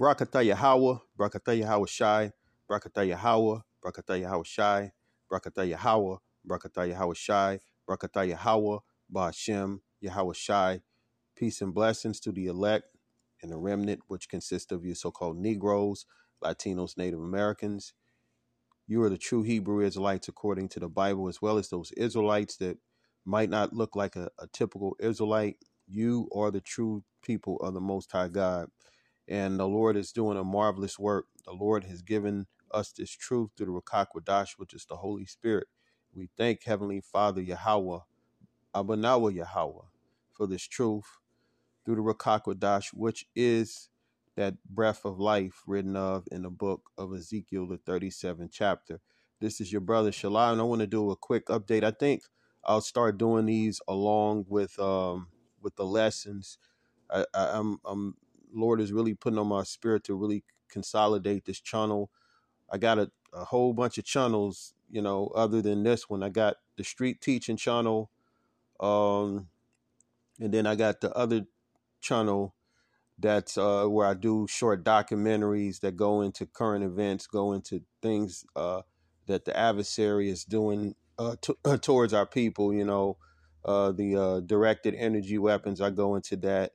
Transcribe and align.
Brakata 0.00 0.44
Yahweh, 0.44 0.98
Brakata 1.18 1.58
Yahweh 1.58 1.86
Shai, 1.86 2.32
Brakata 2.70 3.08
Yahweh, 3.08 3.60
Brakata 3.84 4.20
Yahweh 4.20 4.42
Shai, 4.44 4.92
Brakata 5.32 5.68
Yahweh, 5.68 6.16
Brakata 6.46 6.88
Yahweh 6.90 7.14
Shai, 7.14 7.60
Brakata 7.88 8.28
Yahweh, 8.28 8.78
Ba'ashem, 9.14 9.80
Yahweh 10.00 10.34
Shai. 10.34 10.82
Peace 11.36 11.62
and 11.62 11.74
blessings 11.74 12.20
to 12.20 12.32
the 12.32 12.46
elect 12.46 12.86
and 13.42 13.52
the 13.52 13.56
remnant, 13.56 14.00
which 14.08 14.28
consists 14.28 14.72
of 14.72 14.84
you 14.84 14.94
so 14.96 15.12
called 15.12 15.38
Negroes, 15.38 16.06
Latinos, 16.44 16.98
Native 16.98 17.20
Americans. 17.20 17.94
You 18.86 19.02
are 19.04 19.10
the 19.10 19.18
true 19.18 19.42
Hebrew 19.44 19.80
Israelites 19.84 20.28
according 20.28 20.68
to 20.70 20.80
the 20.80 20.90
Bible, 20.90 21.28
as 21.28 21.42
well 21.42 21.58
as 21.58 21.70
those 21.70 21.92
Israelites 21.92 22.58
that 22.58 22.78
might 23.24 23.50
not 23.50 23.72
look 23.74 23.96
like 23.96 24.16
a, 24.16 24.30
a 24.38 24.48
typical 24.48 24.96
Israelite. 25.00 25.56
You 25.88 26.28
are 26.36 26.50
the 26.52 26.60
true 26.60 27.04
people 27.22 27.58
of 27.58 27.74
the 27.74 27.80
Most 27.80 28.12
High 28.12 28.28
God 28.28 28.68
and 29.32 29.58
the 29.58 29.66
Lord 29.68 29.96
is 29.96 30.12
doing 30.12 30.38
a 30.38 30.44
marvelous 30.44 31.00
work. 31.00 31.26
The 31.46 31.54
Lord 31.54 31.86
has 31.86 32.02
given 32.02 32.48
us 32.72 32.92
this 32.92 33.12
truth 33.12 33.52
through 33.56 33.66
the 33.66 33.72
Ruach 33.72 34.08
Kodash, 34.14 34.50
which 34.58 34.74
is 34.74 34.86
the 34.86 34.98
Holy 34.98 35.24
Spirit. 35.26 35.68
We 36.14 36.28
thank 36.38 36.64
Heavenly 36.64 37.00
Father 37.00 37.42
Yahweh, 37.42 38.00
Abanawa 38.74 39.34
Yahweh, 39.34 39.86
for 40.32 40.46
this 40.46 40.64
truth 40.68 41.06
through 41.84 41.96
the 41.96 42.02
Ruach 42.02 42.44
Kodash, 42.44 42.88
which 42.94 43.26
is 43.36 43.90
that 44.36 44.56
breath 44.70 45.04
of 45.04 45.20
life 45.20 45.62
written 45.66 45.96
of 45.96 46.26
in 46.32 46.42
the 46.42 46.50
book 46.50 46.90
of 46.98 47.14
Ezekiel, 47.14 47.68
the 47.68 47.78
37th 47.78 48.50
chapter. 48.52 49.00
This 49.40 49.60
is 49.60 49.72
your 49.72 49.82
brother 49.82 50.12
Shalai, 50.12 50.52
and 50.52 50.60
I 50.60 50.64
want 50.64 50.82
to 50.82 50.88
do 50.88 51.10
a 51.10 51.16
quick 51.16 51.46
update. 51.48 51.84
I 51.84 51.92
think 51.92 52.22
I'll 52.64 52.82
start 52.82 53.18
doing 53.18 53.46
these 53.46 53.80
along 53.88 54.46
with 54.48 54.78
um 54.78 55.28
with 55.62 55.76
the 55.76 55.86
lessons. 55.86 56.58
I, 57.10 57.26
I, 57.34 57.50
I'm 57.58 57.78
I'm 57.86 58.16
Lord 58.54 58.80
is 58.80 58.92
really 58.92 59.14
putting 59.14 59.38
on 59.38 59.48
my 59.48 59.64
spirit 59.64 60.04
to 60.04 60.14
really 60.14 60.44
consolidate 60.70 61.46
this 61.46 61.60
channel. 61.60 62.10
I 62.70 62.78
got 62.78 62.98
a, 62.98 63.10
a 63.34 63.44
whole 63.44 63.74
bunch 63.74 63.98
of 63.98 64.04
channels, 64.04 64.74
you 64.90 65.02
know, 65.02 65.28
other 65.34 65.62
than 65.62 65.84
this 65.84 66.10
one. 66.10 66.22
I 66.22 66.30
got 66.30 66.56
the 66.76 66.84
street 66.84 67.20
teaching 67.20 67.56
channel, 67.58 68.10
um, 68.80 69.48
and 70.40 70.52
then 70.54 70.66
I 70.66 70.76
got 70.76 71.00
the 71.02 71.12
other 71.16 71.46
channel 72.00 72.54
that's 73.18 73.56
uh, 73.58 73.86
where 73.86 74.06
I 74.06 74.14
do 74.14 74.46
short 74.48 74.84
documentaries 74.84 75.80
that 75.80 75.96
go 75.96 76.20
into 76.22 76.46
current 76.46 76.84
events, 76.84 77.26
go 77.26 77.52
into 77.52 77.82
things 78.02 78.44
uh, 78.56 78.82
that 79.26 79.44
the 79.44 79.56
adversary 79.56 80.28
is 80.28 80.44
doing 80.44 80.94
uh, 81.18 81.36
t- 81.40 81.54
towards 81.82 82.12
our 82.12 82.26
people. 82.26 82.74
You 82.74 82.84
know, 82.84 83.16
uh, 83.64 83.92
the 83.92 84.16
uh, 84.16 84.40
directed 84.40 84.94
energy 84.96 85.38
weapons. 85.38 85.80
I 85.80 85.90
go 85.90 86.16
into 86.16 86.36
that 86.38 86.72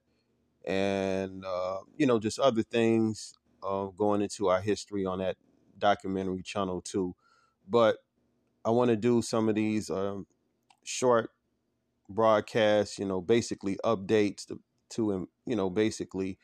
and 0.67 1.45
uh, 1.45 1.79
you 1.97 2.07
know 2.07 2.19
just 2.19 2.39
other 2.39 2.63
things 2.63 3.35
uh, 3.63 3.85
going 3.87 4.21
into 4.21 4.49
our 4.49 4.61
history 4.61 5.05
on 5.05 5.19
that 5.19 5.37
documentary 5.79 6.43
channel 6.43 6.81
too. 6.81 7.15
But 7.67 7.97
I 8.65 8.71
want 8.71 8.89
to 8.89 8.97
do 8.97 9.21
some 9.21 9.49
of 9.49 9.55
these 9.55 9.89
um, 9.89 10.27
short 10.83 11.31
broadcasts, 12.09 12.99
you 12.99 13.05
know, 13.05 13.21
basically 13.21 13.77
updates 13.83 14.45
to, 14.47 14.59
to 14.91 15.29
you 15.45 15.55
know 15.55 15.69
basically 15.69 16.37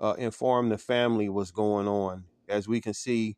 uh, 0.00 0.14
inform 0.18 0.68
the 0.68 0.78
family 0.78 1.28
what's 1.28 1.50
going 1.50 1.88
on. 1.88 2.24
As 2.48 2.68
we 2.68 2.80
can 2.80 2.94
see, 2.94 3.36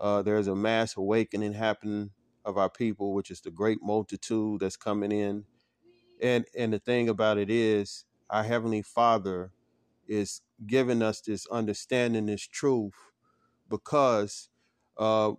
uh, 0.00 0.22
there's 0.22 0.48
a 0.48 0.56
mass 0.56 0.96
awakening 0.96 1.54
happening 1.54 2.10
of 2.44 2.58
our 2.58 2.70
people, 2.70 3.14
which 3.14 3.30
is 3.30 3.40
the 3.42 3.50
great 3.50 3.78
multitude 3.82 4.60
that's 4.60 4.76
coming 4.76 5.12
in. 5.12 5.44
And 6.22 6.46
and 6.56 6.72
the 6.72 6.78
thing 6.78 7.08
about 7.08 7.38
it 7.38 7.50
is, 7.50 8.04
our 8.30 8.44
heavenly 8.44 8.82
Father 8.82 9.52
is 10.10 10.42
giving 10.66 11.02
us 11.02 11.22
this 11.22 11.46
understanding, 11.48 12.26
this 12.26 12.46
truth, 12.48 12.94
because 13.70 14.50
uh, 14.98 15.32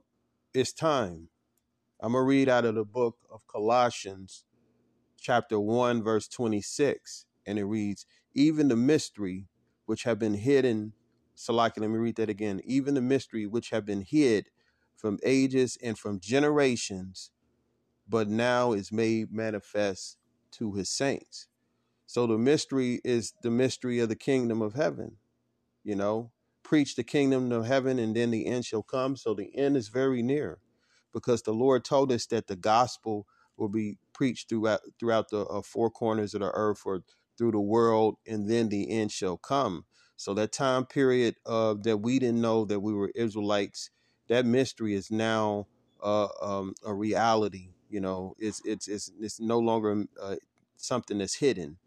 it's 0.54 0.74
time. 0.74 1.30
I'm 2.02 2.14
going 2.14 2.24
to 2.24 2.28
read 2.28 2.50
out 2.50 2.66
of 2.66 2.76
the 2.76 2.86
book 2.86 3.18
of 3.32 3.48
Colossians, 3.48 4.46
chapter 5.20 5.60
1, 5.60 6.04
verse 6.04 6.28
26. 6.28 7.26
And 7.48 7.60
it 7.60 7.66
reads, 7.66 8.06
Even 8.34 8.70
the 8.70 8.78
mystery 8.78 9.48
which 9.86 10.04
have 10.04 10.20
been 10.20 10.36
hidden, 10.36 10.94
Salaki, 11.38 11.80
let 11.80 11.90
me 11.90 11.98
read 11.98 12.18
that 12.18 12.30
again. 12.30 12.62
Even 12.66 12.96
the 12.96 13.02
mystery 13.02 13.48
which 13.48 13.72
have 13.72 13.86
been 13.86 14.02
hid 14.02 14.50
from 14.98 15.20
ages 15.24 15.78
and 15.84 15.98
from 16.00 16.20
generations, 16.20 17.32
but 18.10 18.30
now 18.30 18.74
is 18.74 18.92
made 18.92 19.32
manifest 19.34 20.18
to 20.54 20.74
his 20.74 20.90
saints. 20.90 21.48
So 22.12 22.28
the 22.28 22.38
mystery 22.38 23.00
is 23.06 23.36
the 23.44 23.52
mystery 23.52 24.00
of 24.00 24.10
the 24.10 24.18
kingdom 24.18 24.62
of 24.62 24.74
heaven 24.74 25.14
you 25.86 25.96
know? 25.96 26.32
Preach 26.64 26.96
the 26.96 27.04
kingdom 27.04 27.52
of 27.52 27.68
heaven 27.68 28.00
and 28.00 28.16
then 28.16 28.32
the 28.32 28.48
end 28.48 28.66
shall 28.66 28.84
come. 28.84 29.18
So 29.18 29.36
the 29.36 29.52
end 29.58 29.78
is 29.78 29.90
very 29.90 30.24
near 30.24 30.60
because 31.14 31.44
the 31.44 31.54
lord 31.54 31.86
told 31.86 32.14
us 32.14 32.28
that 32.28 32.48
the 32.48 32.56
gospel 32.56 33.28
will 33.58 33.70
be 33.70 33.98
preached 34.14 34.50
throughout 34.50 34.82
throughout 35.00 35.30
the 35.32 35.42
uh, 35.48 35.64
four 35.64 35.92
corners 35.92 36.36
of 36.36 36.42
the 36.42 36.52
earth 36.54 36.84
or 36.86 37.04
through 37.38 37.52
the 37.52 37.62
world 37.62 38.18
and 38.28 38.50
then 38.50 38.70
the 38.70 38.90
end 38.92 39.12
shall 39.12 39.38
come. 39.38 39.86
So 40.18 40.34
that 40.36 40.54
time 40.54 40.86
period 40.88 41.36
uh, 41.48 41.76
that 41.84 41.98
we 42.00 42.20
didn't 42.20 42.42
know 42.42 42.66
that 42.68 42.82
we 42.82 42.94
were 42.94 43.12
israelites 43.16 43.92
that 44.30 44.48
mystery 44.48 44.96
is 44.96 45.12
now 45.12 45.68
uh, 46.04 46.30
um, 46.42 46.76
a 46.86 46.94
reality 46.96 47.72
you 47.90 48.02
know? 48.02 48.36
It's 48.40 48.62
it's 48.66 48.88
it's, 48.88 49.12
it's 49.20 49.42
no 49.42 49.60
longer 49.60 50.06
uh, 50.24 50.38
something 50.78 51.20
that's 51.20 51.36
hidden 51.36 51.80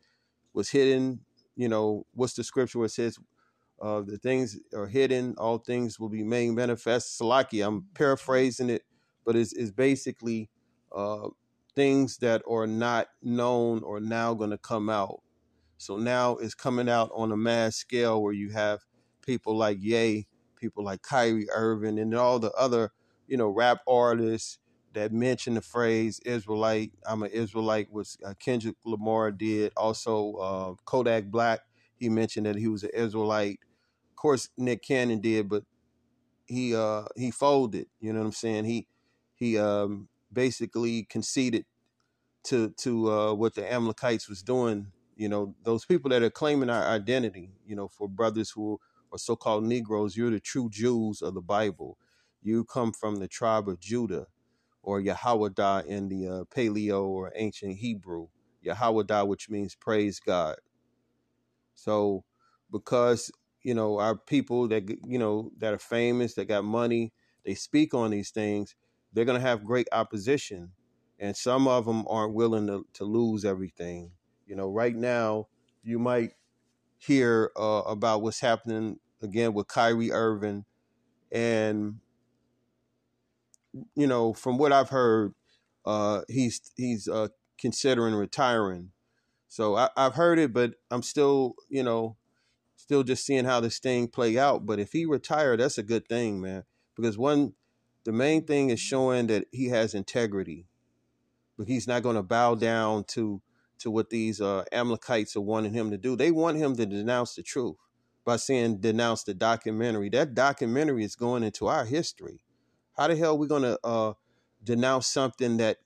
was 0.54 0.70
hidden 0.70 1.20
you 1.56 1.68
know 1.68 2.06
what's 2.14 2.34
the 2.34 2.44
scripture 2.44 2.78
where 2.78 2.86
it 2.86 2.90
says 2.90 3.18
uh, 3.80 4.00
the 4.00 4.16
things 4.16 4.58
are 4.74 4.86
hidden, 4.86 5.34
all 5.38 5.58
things 5.58 5.98
will 5.98 6.08
be 6.08 6.22
made 6.22 6.50
manifest. 6.52 7.20
Salaki, 7.20 7.66
I'm 7.66 7.86
paraphrasing 7.94 8.70
it, 8.70 8.82
but 9.24 9.36
it's, 9.36 9.52
it's 9.52 9.72
basically 9.72 10.48
uh, 10.94 11.28
things 11.74 12.18
that 12.18 12.42
are 12.48 12.66
not 12.66 13.08
known 13.22 13.82
or 13.82 14.00
now 14.00 14.32
going 14.34 14.50
to 14.50 14.58
come 14.58 14.88
out. 14.88 15.20
So 15.76 15.96
now 15.96 16.36
it's 16.36 16.54
coming 16.54 16.88
out 16.88 17.10
on 17.14 17.32
a 17.32 17.36
mass 17.36 17.76
scale 17.76 18.22
where 18.22 18.32
you 18.32 18.50
have 18.52 18.80
people 19.20 19.56
like 19.56 19.78
Ye, 19.80 20.28
people 20.56 20.84
like 20.84 21.02
Kyrie 21.02 21.50
Irving, 21.54 21.98
and 21.98 22.14
all 22.14 22.38
the 22.38 22.52
other, 22.52 22.92
you 23.26 23.36
know, 23.36 23.48
rap 23.48 23.80
artists 23.86 24.58
that 24.94 25.12
mentioned 25.12 25.56
the 25.58 25.62
phrase 25.62 26.20
Israelite. 26.26 26.92
I'm 27.06 27.22
an 27.24 27.30
Israelite, 27.32 27.92
which 27.92 28.16
uh, 28.26 28.34
Kendrick 28.40 28.76
Lamar 28.86 29.32
did. 29.32 29.72
Also, 29.76 30.34
uh, 30.34 30.74
Kodak 30.86 31.26
Black, 31.26 31.60
he 31.96 32.08
mentioned 32.10 32.46
that 32.46 32.56
he 32.56 32.68
was 32.68 32.84
an 32.84 32.90
Israelite 32.94 33.58
of 34.12 34.16
course, 34.16 34.50
Nick 34.58 34.82
Cannon 34.84 35.20
did, 35.20 35.48
but 35.48 35.64
he 36.46 36.74
uh 36.76 37.04
he 37.16 37.30
folded. 37.30 37.86
You 38.00 38.12
know 38.12 38.20
what 38.20 38.26
I'm 38.26 38.32
saying? 38.32 38.66
He 38.66 38.88
he 39.34 39.58
um 39.58 40.08
basically 40.32 41.04
conceded 41.04 41.64
to 42.46 42.70
to 42.78 43.12
uh 43.12 43.34
what 43.34 43.54
the 43.54 43.70
Amalekites 43.72 44.28
was 44.28 44.42
doing. 44.42 44.88
You 45.16 45.28
know, 45.28 45.54
those 45.64 45.86
people 45.86 46.10
that 46.10 46.22
are 46.22 46.30
claiming 46.30 46.70
our 46.70 46.84
identity. 46.84 47.52
You 47.66 47.76
know, 47.76 47.88
for 47.88 48.08
brothers 48.08 48.50
who 48.50 48.80
are 49.12 49.18
so-called 49.18 49.64
Negroes, 49.64 50.16
you're 50.16 50.30
the 50.30 50.40
true 50.40 50.70
Jews 50.70 51.22
of 51.22 51.34
the 51.34 51.42
Bible. 51.42 51.98
You 52.42 52.64
come 52.64 52.92
from 52.92 53.16
the 53.16 53.28
tribe 53.28 53.68
of 53.68 53.80
Judah, 53.80 54.28
or 54.84 55.00
Yahudah 55.02 55.86
in 55.86 56.08
the 56.08 56.28
uh, 56.28 56.44
Paleo 56.56 57.04
or 57.04 57.32
ancient 57.36 57.78
Hebrew. 57.78 58.28
Yahudah, 58.66 59.26
which 59.26 59.50
means 59.50 59.74
praise 59.76 60.20
God. 60.20 60.56
So, 61.74 62.24
because 62.72 63.30
you 63.64 63.74
know 63.74 63.98
our 63.98 64.16
people 64.16 64.68
that 64.68 64.88
you 65.06 65.18
know 65.18 65.50
that 65.58 65.74
are 65.74 65.78
famous 65.78 66.34
that 66.34 66.46
got 66.48 66.64
money 66.64 67.12
they 67.44 67.54
speak 67.54 67.94
on 67.94 68.10
these 68.12 68.30
things 68.30 68.76
they're 69.12 69.24
to 69.24 69.40
have 69.40 69.64
great 69.64 69.88
opposition 69.92 70.70
and 71.18 71.36
some 71.36 71.66
of 71.68 71.86
them 71.86 72.04
aren't 72.08 72.34
willing 72.34 72.66
to, 72.66 72.86
to 72.92 73.04
lose 73.04 73.44
everything 73.44 74.10
you 74.46 74.54
know 74.54 74.70
right 74.70 74.96
now 74.96 75.48
you 75.82 75.98
might 75.98 76.32
hear 76.98 77.50
uh, 77.56 77.82
about 77.86 78.22
what's 78.22 78.40
happening 78.40 78.98
again 79.22 79.54
with 79.54 79.68
Kyrie 79.68 80.12
Irving 80.12 80.64
and 81.32 81.96
you 83.94 84.06
know 84.06 84.32
from 84.32 84.58
what 84.58 84.72
I've 84.72 84.90
heard 84.90 85.34
uh, 85.84 86.22
he's 86.28 86.72
he's 86.76 87.08
uh, 87.08 87.28
considering 87.58 88.14
retiring 88.14 88.90
so 89.48 89.76
I, 89.76 89.88
I've 89.96 90.14
heard 90.14 90.38
it 90.38 90.52
but 90.52 90.74
I'm 90.90 91.02
still 91.02 91.54
you 91.68 91.82
know 91.82 92.16
still 92.84 93.02
just 93.02 93.24
seeing 93.24 93.46
how 93.46 93.60
this 93.60 93.78
thing 93.78 94.08
play 94.08 94.38
out. 94.38 94.66
But 94.66 94.78
if 94.78 94.92
he 94.92 95.06
retired, 95.06 95.60
that's 95.60 95.78
a 95.78 95.82
good 95.82 96.06
thing, 96.06 96.40
man. 96.40 96.64
Because 96.94 97.16
one, 97.16 97.54
the 98.04 98.12
main 98.12 98.44
thing 98.44 98.68
is 98.70 98.78
showing 98.78 99.26
that 99.28 99.46
he 99.50 99.68
has 99.68 99.94
integrity, 99.94 100.66
but 101.56 101.66
he's 101.66 101.88
not 101.88 102.02
going 102.02 102.16
to 102.16 102.22
bow 102.22 102.54
down 102.54 103.04
to 103.08 103.40
to 103.76 103.90
what 103.90 104.08
these 104.08 104.40
uh, 104.40 104.64
Amalekites 104.70 105.34
are 105.34 105.40
wanting 105.40 105.72
him 105.72 105.90
to 105.90 105.98
do. 105.98 106.14
They 106.14 106.30
want 106.30 106.58
him 106.58 106.76
to 106.76 106.86
denounce 106.86 107.34
the 107.34 107.42
truth 107.42 107.76
by 108.24 108.36
saying 108.36 108.78
denounce 108.78 109.24
the 109.24 109.34
documentary. 109.34 110.08
That 110.10 110.34
documentary 110.34 111.04
is 111.04 111.16
going 111.16 111.42
into 111.42 111.66
our 111.66 111.84
history. 111.84 112.40
How 112.96 113.08
the 113.08 113.16
hell 113.16 113.32
are 113.32 113.38
we 113.38 113.46
going 113.46 113.62
to 113.62 113.78
uh, 113.84 114.12
denounce 114.62 115.06
something 115.08 115.56
that 115.58 115.78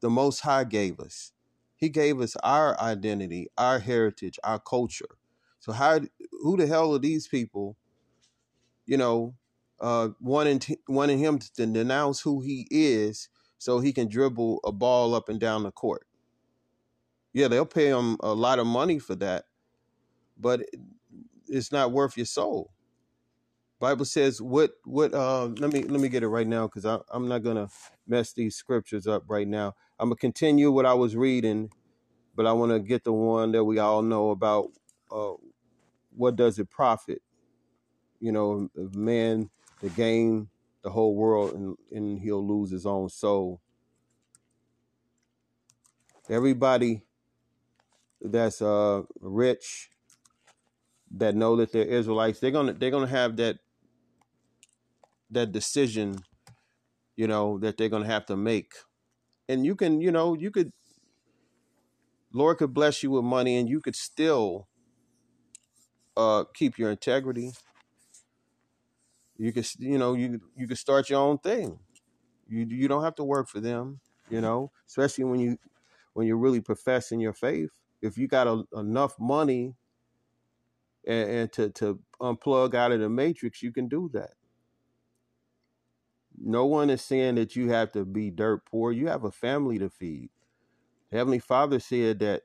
the 0.00 0.10
Most 0.10 0.40
High 0.40 0.64
gave 0.64 1.00
us? 1.00 1.32
He 1.76 1.88
gave 1.90 2.20
us 2.20 2.36
our 2.42 2.80
identity, 2.80 3.48
our 3.58 3.78
heritage, 3.78 4.38
our 4.44 4.58
culture. 4.58 5.18
So 5.60 5.72
how 5.72 6.00
who 6.42 6.56
the 6.56 6.66
hell 6.66 6.94
are 6.94 6.98
these 6.98 7.28
people 7.28 7.76
you 8.86 8.96
know, 8.96 9.34
uh, 9.80 10.08
wanting 10.20 10.58
t- 10.60 10.78
wanting 10.88 11.18
him 11.18 11.38
to 11.38 11.66
denounce 11.66 12.20
who 12.20 12.40
he 12.40 12.66
is 12.70 13.28
so 13.58 13.80
he 13.80 13.92
can 13.92 14.08
dribble 14.08 14.60
a 14.64 14.72
ball 14.72 15.14
up 15.14 15.28
and 15.28 15.40
down 15.40 15.62
the 15.64 15.72
court. 15.72 16.06
Yeah, 17.32 17.48
they'll 17.48 17.66
pay 17.66 17.88
him 17.88 18.16
a 18.20 18.32
lot 18.32 18.58
of 18.58 18.66
money 18.66 18.98
for 18.98 19.14
that, 19.16 19.44
but 20.38 20.62
it's 21.48 21.72
not 21.72 21.92
worth 21.92 22.16
your 22.16 22.26
soul. 22.26 22.72
Bible 23.78 24.06
says 24.06 24.40
what 24.40 24.72
what 24.84 25.12
uh 25.12 25.46
let 25.46 25.72
me 25.72 25.82
let 25.82 26.00
me 26.00 26.08
get 26.08 26.22
it 26.22 26.28
right 26.28 26.46
now 26.46 26.66
because 26.66 26.84
I'm 27.10 27.28
not 27.28 27.42
gonna 27.42 27.68
mess 28.06 28.32
these 28.32 28.56
scriptures 28.56 29.06
up 29.06 29.24
right 29.28 29.46
now. 29.46 29.74
I'm 29.98 30.08
gonna 30.08 30.16
continue 30.16 30.70
what 30.70 30.86
I 30.86 30.94
was 30.94 31.14
reading, 31.14 31.70
but 32.34 32.46
I 32.46 32.52
want 32.52 32.72
to 32.72 32.80
get 32.80 33.04
the 33.04 33.12
one 33.12 33.52
that 33.52 33.64
we 33.64 33.78
all 33.78 34.02
know 34.02 34.30
about. 34.30 34.70
Uh, 35.10 35.34
what 36.16 36.36
does 36.36 36.58
it 36.58 36.70
profit? 36.70 37.22
You 38.20 38.32
know, 38.32 38.70
a 38.76 38.96
man 38.96 39.50
to 39.80 39.90
gain 39.90 40.48
the 40.82 40.90
whole 40.90 41.14
world 41.16 41.54
and, 41.54 41.76
and 41.92 42.18
he'll 42.20 42.46
lose 42.46 42.70
his 42.70 42.86
own 42.86 43.08
soul. 43.10 43.60
Everybody 46.30 47.02
that's 48.20 48.62
uh 48.62 49.02
rich 49.20 49.90
that 51.12 51.34
know 51.36 51.56
that 51.56 51.72
they're 51.72 51.84
Israelites, 51.84 52.40
they're 52.40 52.50
gonna 52.52 52.74
they're 52.74 52.90
gonna 52.90 53.06
have 53.08 53.36
that 53.38 53.58
that 55.30 55.52
decision, 55.52 56.16
you 57.16 57.26
know, 57.26 57.58
that 57.58 57.76
they're 57.76 57.88
gonna 57.88 58.06
have 58.06 58.26
to 58.26 58.36
make. 58.36 58.72
And 59.48 59.64
you 59.64 59.76
can, 59.76 60.00
you 60.00 60.10
know, 60.12 60.34
you 60.34 60.50
could 60.50 60.72
Lord 62.32 62.58
could 62.58 62.74
bless 62.74 63.02
you 63.02 63.10
with 63.12 63.24
money 63.24 63.56
and 63.56 63.68
you 63.68 63.80
could 63.80 63.96
still 63.96 64.68
uh 66.16 66.44
keep 66.54 66.78
your 66.78 66.90
integrity. 66.90 67.52
You 69.38 69.52
could 69.52 69.68
you 69.78 69.98
know, 69.98 70.14
you 70.14 70.40
you 70.56 70.68
could 70.68 70.78
start 70.78 71.10
your 71.10 71.20
own 71.20 71.38
thing. 71.38 71.78
You 72.48 72.66
you 72.68 72.88
don't 72.88 73.04
have 73.04 73.16
to 73.16 73.24
work 73.24 73.48
for 73.48 73.60
them, 73.60 74.00
you 74.30 74.40
know, 74.40 74.72
especially 74.86 75.24
when 75.24 75.40
you 75.40 75.58
when 76.14 76.26
you're 76.26 76.36
really 76.38 76.60
professing 76.60 77.20
your 77.20 77.34
faith. 77.34 77.70
If 78.02 78.18
you 78.18 78.28
got 78.28 78.46
a, 78.46 78.64
enough 78.78 79.14
money 79.18 79.74
and, 81.06 81.30
and 81.30 81.52
to 81.52 81.70
to 81.70 82.00
unplug 82.20 82.74
out 82.74 82.92
of 82.92 83.00
the 83.00 83.08
matrix, 83.08 83.62
you 83.62 83.72
can 83.72 83.88
do 83.88 84.10
that. 84.14 84.32
No 86.38 86.66
one 86.66 86.90
is 86.90 87.02
saying 87.02 87.36
that 87.36 87.56
you 87.56 87.70
have 87.70 87.92
to 87.92 88.04
be 88.04 88.30
dirt 88.30 88.64
poor. 88.66 88.92
You 88.92 89.08
have 89.08 89.24
a 89.24 89.30
family 89.30 89.78
to 89.78 89.90
feed. 89.90 90.30
Heavenly 91.12 91.38
Father 91.38 91.80
said 91.80 92.18
that 92.20 92.42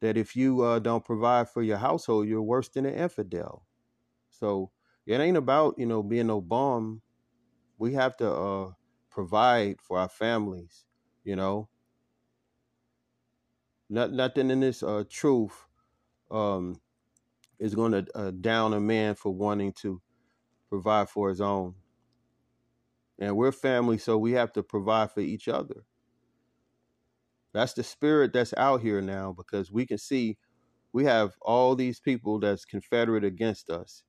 that 0.00 0.16
if 0.16 0.36
you 0.36 0.62
uh, 0.62 0.78
don't 0.78 1.04
provide 1.04 1.48
for 1.48 1.62
your 1.62 1.78
household, 1.78 2.28
you're 2.28 2.42
worse 2.42 2.68
than 2.68 2.86
an 2.86 2.94
infidel. 2.94 3.64
So 4.30 4.70
it 5.06 5.20
ain't 5.20 5.36
about 5.36 5.78
you 5.78 5.86
know 5.86 6.02
being 6.02 6.28
no 6.28 6.40
bum. 6.40 7.02
We 7.78 7.94
have 7.94 8.16
to 8.18 8.30
uh, 8.32 8.70
provide 9.10 9.80
for 9.80 9.98
our 9.98 10.08
families. 10.08 10.84
You 11.24 11.36
know, 11.36 11.68
not 13.88 14.12
nothing 14.12 14.50
in 14.50 14.60
this 14.60 14.82
uh, 14.82 15.04
truth 15.08 15.66
um, 16.30 16.80
is 17.58 17.74
going 17.74 17.92
to 17.92 18.06
uh, 18.14 18.30
down 18.32 18.74
a 18.74 18.80
man 18.80 19.14
for 19.14 19.32
wanting 19.32 19.72
to 19.74 20.00
provide 20.68 21.08
for 21.08 21.28
his 21.28 21.40
own. 21.40 21.74
And 23.18 23.36
we're 23.36 23.52
family, 23.52 23.98
so 23.98 24.18
we 24.18 24.32
have 24.32 24.52
to 24.54 24.62
provide 24.62 25.10
for 25.12 25.20
each 25.20 25.48
other. 25.48 25.84
That's 27.54 27.72
the 27.72 27.82
spirit 27.82 28.32
that's 28.32 28.52
out 28.56 28.82
here 28.82 29.00
now 29.00 29.34
because 29.36 29.72
we 29.72 29.86
can 29.86 29.98
see 29.98 30.36
we 30.92 31.04
have 31.04 31.32
all 31.40 31.74
these 31.74 32.00
people 32.00 32.38
that's 32.40 32.64
confederate 32.64 33.24
against 33.24 33.70
us. 33.70 34.02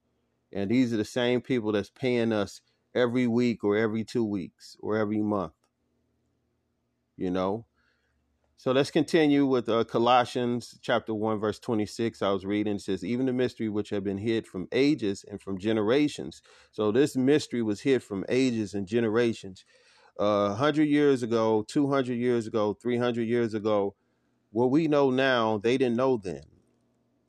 And 0.53 0.69
these 0.69 0.93
are 0.93 0.97
the 0.97 1.05
same 1.05 1.41
people 1.41 1.71
that's 1.71 1.89
paying 1.89 2.33
us 2.33 2.61
every 2.95 3.27
week 3.27 3.63
or 3.63 3.77
every 3.77 4.03
two 4.03 4.25
weeks 4.25 4.75
or 4.79 4.97
every 4.97 5.21
month. 5.21 5.53
You 7.15 7.31
know? 7.31 7.65
So 8.59 8.71
let's 8.71 8.89
continue 8.89 9.45
with 9.45 9.69
uh, 9.69 9.83
Colossians 9.83 10.79
chapter 10.81 11.13
1, 11.13 11.39
verse 11.39 11.59
26. 11.59 12.21
I 12.23 12.31
was 12.31 12.43
reading, 12.45 12.75
it 12.75 12.81
says, 12.81 13.03
Even 13.03 13.27
the 13.27 13.33
mystery 13.33 13.69
which 13.69 13.91
had 13.91 14.03
been 14.03 14.17
hid 14.17 14.47
from 14.47 14.67
ages 14.71 15.23
and 15.29 15.39
from 15.39 15.59
generations. 15.59 16.41
So 16.71 16.91
this 16.91 17.15
mystery 17.15 17.61
was 17.61 17.81
hid 17.81 18.01
from 18.03 18.25
ages 18.29 18.73
and 18.73 18.87
generations. 18.87 19.63
Uh, 20.19 20.49
100 20.49 20.85
years 20.85 21.23
ago, 21.23 21.63
200 21.67 22.15
years 22.15 22.47
ago, 22.47 22.75
300 22.81 23.27
years 23.27 23.53
ago, 23.53 23.95
what 24.51 24.71
we 24.71 24.87
know 24.87 25.11
now, 25.11 25.57
they 25.59 25.77
didn't 25.77 25.97
know 25.97 26.17
then. 26.17 26.43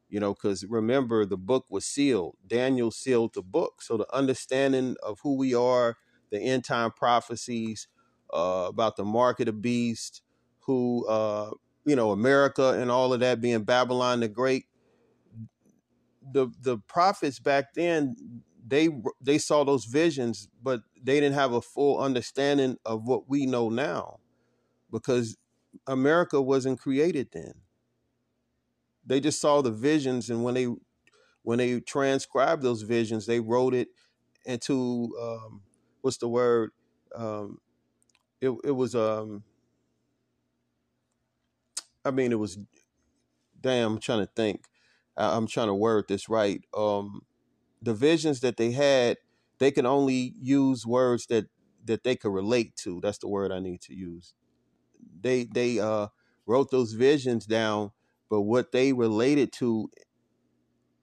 You 0.08 0.20
know, 0.20 0.32
because 0.32 0.64
remember, 0.64 1.26
the 1.26 1.36
book 1.36 1.66
was 1.68 1.84
sealed. 1.84 2.36
Daniel 2.46 2.90
sealed 2.90 3.34
the 3.34 3.42
book. 3.42 3.82
So 3.82 3.98
the 3.98 4.12
understanding 4.14 4.96
of 5.02 5.18
who 5.22 5.36
we 5.36 5.54
are, 5.54 5.96
the 6.30 6.40
end 6.40 6.64
time 6.64 6.92
prophecies 6.92 7.88
uh, 8.32 8.66
about 8.68 8.96
the 8.96 9.04
mark 9.04 9.40
of 9.40 9.46
the 9.46 9.52
beast, 9.52 10.22
who 10.68 11.06
uh, 11.08 11.50
you 11.86 11.96
know 11.96 12.12
America 12.12 12.74
and 12.78 12.92
all 12.92 13.12
of 13.14 13.20
that 13.20 13.40
being 13.40 13.64
Babylon 13.64 14.20
the 14.20 14.28
Great. 14.28 14.66
The 16.32 16.48
the 16.60 16.78
prophets 16.78 17.40
back 17.40 17.74
then 17.74 18.16
they 18.66 18.90
they 19.20 19.38
saw 19.38 19.64
those 19.64 19.86
visions, 19.86 20.48
but 20.62 20.82
they 21.02 21.20
didn't 21.20 21.36
have 21.36 21.54
a 21.54 21.62
full 21.62 21.98
understanding 21.98 22.76
of 22.84 23.04
what 23.08 23.30
we 23.30 23.46
know 23.46 23.70
now, 23.70 24.20
because 24.92 25.38
America 25.86 26.40
wasn't 26.42 26.78
created 26.80 27.30
then. 27.32 27.54
They 29.06 29.20
just 29.20 29.40
saw 29.40 29.62
the 29.62 29.72
visions, 29.72 30.28
and 30.28 30.44
when 30.44 30.54
they 30.54 30.68
when 31.44 31.56
they 31.58 31.80
transcribed 31.80 32.62
those 32.62 32.82
visions, 32.82 33.24
they 33.24 33.40
wrote 33.40 33.72
it 33.72 33.88
into 34.44 35.16
um, 35.18 35.62
what's 36.02 36.18
the 36.18 36.28
word? 36.28 36.72
Um, 37.14 37.58
it 38.42 38.50
it 38.64 38.72
was 38.72 38.94
um 38.94 39.44
I 42.08 42.10
mean, 42.10 42.32
it 42.32 42.38
was 42.38 42.58
damn. 43.60 43.92
I'm 43.92 44.00
trying 44.00 44.20
to 44.20 44.30
think. 44.34 44.64
I, 45.16 45.36
I'm 45.36 45.46
trying 45.46 45.68
to 45.68 45.74
word 45.74 46.06
this 46.08 46.28
right. 46.28 46.62
Um, 46.76 47.22
the 47.82 47.94
visions 47.94 48.40
that 48.40 48.56
they 48.56 48.72
had, 48.72 49.18
they 49.58 49.70
can 49.70 49.86
only 49.86 50.34
use 50.40 50.86
words 50.86 51.26
that 51.26 51.46
that 51.84 52.04
they 52.04 52.16
could 52.16 52.32
relate 52.32 52.76
to. 52.76 53.00
That's 53.02 53.18
the 53.18 53.28
word 53.28 53.52
I 53.52 53.60
need 53.60 53.80
to 53.82 53.94
use. 53.94 54.34
They 55.20 55.44
they 55.44 55.78
uh, 55.78 56.08
wrote 56.46 56.70
those 56.70 56.94
visions 56.94 57.46
down, 57.46 57.92
but 58.30 58.42
what 58.42 58.72
they 58.72 58.92
related 58.92 59.52
to, 59.54 59.90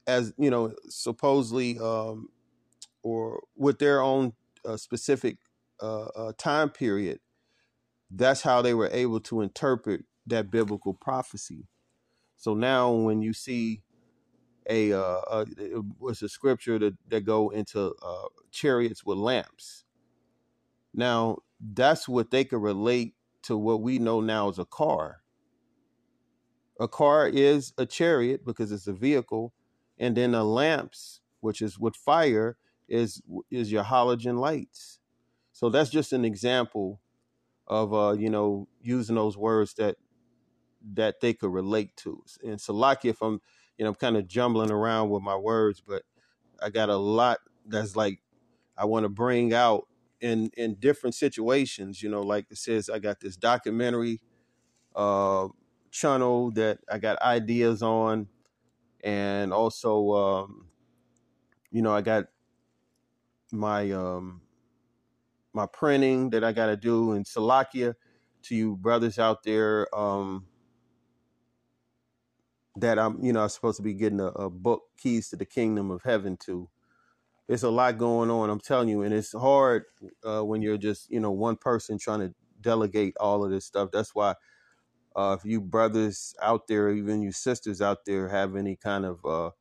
as 0.07 0.33
you 0.37 0.49
know, 0.49 0.73
supposedly, 0.89 1.77
um, 1.79 2.29
or 3.03 3.43
with 3.55 3.77
their 3.79 4.01
own 4.01 4.33
uh, 4.65 4.77
specific 4.77 5.37
uh, 5.81 6.05
uh, 6.05 6.33
time 6.37 6.69
period, 6.69 7.19
that's 8.09 8.41
how 8.41 8.61
they 8.61 8.73
were 8.73 8.89
able 8.91 9.19
to 9.19 9.41
interpret 9.41 10.05
that 10.27 10.51
biblical 10.51 10.93
prophecy. 10.93 11.67
So 12.35 12.53
now 12.53 12.91
when 12.91 13.21
you 13.21 13.33
see 13.33 13.81
a 14.67 14.93
uh, 14.93 15.21
uh 15.29 15.45
it 15.57 15.83
was 15.99 16.21
a 16.21 16.29
scripture 16.29 16.79
that, 16.79 16.95
that 17.09 17.21
go 17.21 17.49
into 17.49 17.93
uh, 18.01 18.27
chariots 18.51 19.05
with 19.05 19.17
lamps. 19.17 19.83
Now 20.93 21.39
that's 21.59 22.07
what 22.07 22.31
they 22.31 22.43
could 22.43 22.61
relate 22.61 23.13
to 23.43 23.57
what 23.57 23.81
we 23.81 23.99
know 23.99 24.21
now 24.21 24.49
as 24.49 24.59
a 24.59 24.65
car. 24.65 25.21
A 26.79 26.87
car 26.87 27.27
is 27.27 27.73
a 27.77 27.85
chariot 27.85 28.45
because 28.45 28.71
it's 28.71 28.87
a 28.87 28.93
vehicle, 28.93 29.53
and 29.97 30.17
then 30.17 30.31
the 30.31 30.43
lamps, 30.43 31.21
which 31.39 31.61
is 31.61 31.79
with 31.79 31.95
fire, 31.95 32.57
is 32.89 33.21
is 33.49 33.71
your 33.71 33.83
halogen 33.83 34.39
lights. 34.39 34.99
So 35.53 35.69
that's 35.69 35.89
just 35.89 36.11
an 36.11 36.25
example 36.25 36.99
of 37.67 37.93
uh, 37.93 38.15
you 38.17 38.29
know 38.29 38.67
using 38.81 39.15
those 39.15 39.37
words 39.37 39.73
that 39.75 39.95
that 40.93 41.21
they 41.21 41.33
could 41.33 41.51
relate 41.51 41.95
to. 41.97 42.23
And 42.43 42.59
Salaki, 42.59 43.09
if 43.09 43.21
I'm, 43.21 43.41
you 43.77 43.83
know, 43.85 43.89
I'm 43.89 43.95
kind 43.95 44.17
of 44.17 44.27
jumbling 44.27 44.71
around 44.71 45.09
with 45.09 45.23
my 45.23 45.35
words, 45.35 45.81
but 45.85 46.03
I 46.61 46.69
got 46.69 46.89
a 46.89 46.97
lot 46.97 47.39
that's 47.67 47.95
like 47.95 48.21
I 48.77 48.85
want 48.85 49.05
to 49.05 49.09
bring 49.09 49.53
out 49.53 49.87
in 50.21 50.51
in 50.57 50.75
different 50.75 51.15
situations. 51.15 52.01
You 52.03 52.09
know, 52.09 52.21
like 52.21 52.47
it 52.51 52.57
says, 52.57 52.89
I 52.89 52.99
got 52.99 53.19
this 53.19 53.37
documentary 53.37 54.21
uh, 54.95 55.49
channel 55.91 56.51
that 56.51 56.79
I 56.91 56.99
got 56.99 57.21
ideas 57.21 57.83
on, 57.83 58.27
and 59.03 59.53
also, 59.53 60.11
um, 60.13 60.67
you 61.71 61.81
know, 61.81 61.93
I 61.93 62.01
got 62.01 62.27
my 63.51 63.91
um, 63.91 64.41
my 65.53 65.65
printing 65.67 66.31
that 66.31 66.43
I 66.43 66.51
got 66.53 66.67
to 66.67 66.77
do 66.77 67.13
in 67.13 67.23
Salakia 67.23 67.95
to 68.43 68.55
you 68.55 68.75
brothers 68.77 69.19
out 69.19 69.43
there. 69.43 69.93
Um, 69.97 70.45
that 72.77 72.99
I'm, 72.99 73.23
you 73.23 73.33
know, 73.33 73.43
I'm 73.43 73.49
supposed 73.49 73.77
to 73.77 73.83
be 73.83 73.93
getting 73.93 74.19
a, 74.19 74.27
a 74.27 74.49
book, 74.49 74.83
Keys 74.97 75.29
to 75.29 75.35
the 75.35 75.45
Kingdom 75.45 75.91
of 75.91 76.03
Heaven 76.03 76.37
to. 76.45 76.69
It's 77.47 77.63
a 77.63 77.69
lot 77.69 77.99
going 77.99 78.31
on, 78.31 78.49
I'm 78.49 78.59
telling 78.59 78.89
you, 78.89 79.03
and 79.03 79.13
it's 79.13 79.31
hard 79.33 79.83
uh, 80.23 80.41
when 80.41 80.63
you're 80.63 80.79
just, 80.79 81.11
you 81.11 81.19
know, 81.19 81.31
one 81.31 81.57
person 81.57 81.99
trying 81.99 82.21
to 82.21 82.33
delegate 82.59 83.15
all 83.19 83.45
of 83.45 83.51
this 83.51 83.65
stuff. 83.65 83.89
That's 83.93 84.15
why 84.15 84.33
uh, 85.15 85.37
if 85.39 85.45
you 85.45 85.61
brothers 85.61 86.35
out 86.41 86.67
there, 86.67 86.89
even 86.89 87.21
you 87.21 87.31
sisters 87.31 87.81
out 87.81 88.05
there, 88.05 88.29
have 88.29 88.55
any 88.55 88.75
kind 88.75 89.05
of 89.05 89.25
uh, 89.25 89.51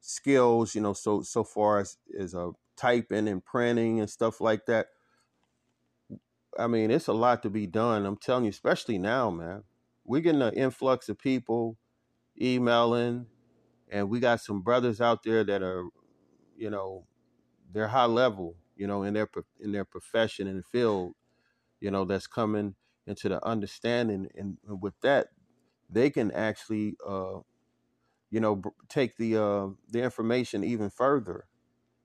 skills, 0.00 0.74
you 0.74 0.80
know, 0.80 0.92
so 0.92 1.22
so 1.22 1.42
far 1.42 1.80
as 1.80 1.98
as 2.18 2.34
uh, 2.34 2.50
typing 2.76 3.28
and 3.28 3.44
printing 3.44 4.00
and 4.00 4.10
stuff 4.10 4.40
like 4.40 4.66
that. 4.66 4.88
I 6.58 6.66
mean, 6.68 6.90
it's 6.90 7.08
a 7.08 7.12
lot 7.12 7.42
to 7.42 7.50
be 7.50 7.66
done. 7.66 8.06
I'm 8.06 8.16
telling 8.16 8.44
you, 8.44 8.50
especially 8.50 8.98
now, 8.98 9.30
man. 9.30 9.64
We're 10.04 10.20
getting 10.20 10.42
an 10.42 10.54
influx 10.54 11.08
of 11.08 11.18
people 11.18 11.76
emailing, 12.40 13.26
and 13.90 14.10
we 14.10 14.20
got 14.20 14.40
some 14.40 14.62
brothers 14.62 15.00
out 15.00 15.22
there 15.24 15.44
that 15.44 15.62
are, 15.62 15.84
you 16.56 16.70
know, 16.70 17.06
they're 17.72 17.88
high 17.88 18.06
level, 18.06 18.56
you 18.76 18.86
know, 18.86 19.02
in 19.04 19.14
their 19.14 19.28
in 19.60 19.72
their 19.72 19.84
profession 19.84 20.46
and 20.48 20.64
field, 20.66 21.14
you 21.80 21.90
know, 21.90 22.04
that's 22.04 22.26
coming 22.26 22.74
into 23.06 23.28
the 23.28 23.44
understanding, 23.46 24.28
and 24.36 24.58
with 24.82 24.94
that, 25.02 25.28
they 25.90 26.10
can 26.10 26.30
actually, 26.32 26.96
uh, 27.06 27.40
you 28.30 28.40
know, 28.40 28.62
take 28.88 29.16
the 29.16 29.36
uh, 29.42 29.68
the 29.90 30.02
information 30.02 30.64
even 30.64 30.90
further 30.90 31.46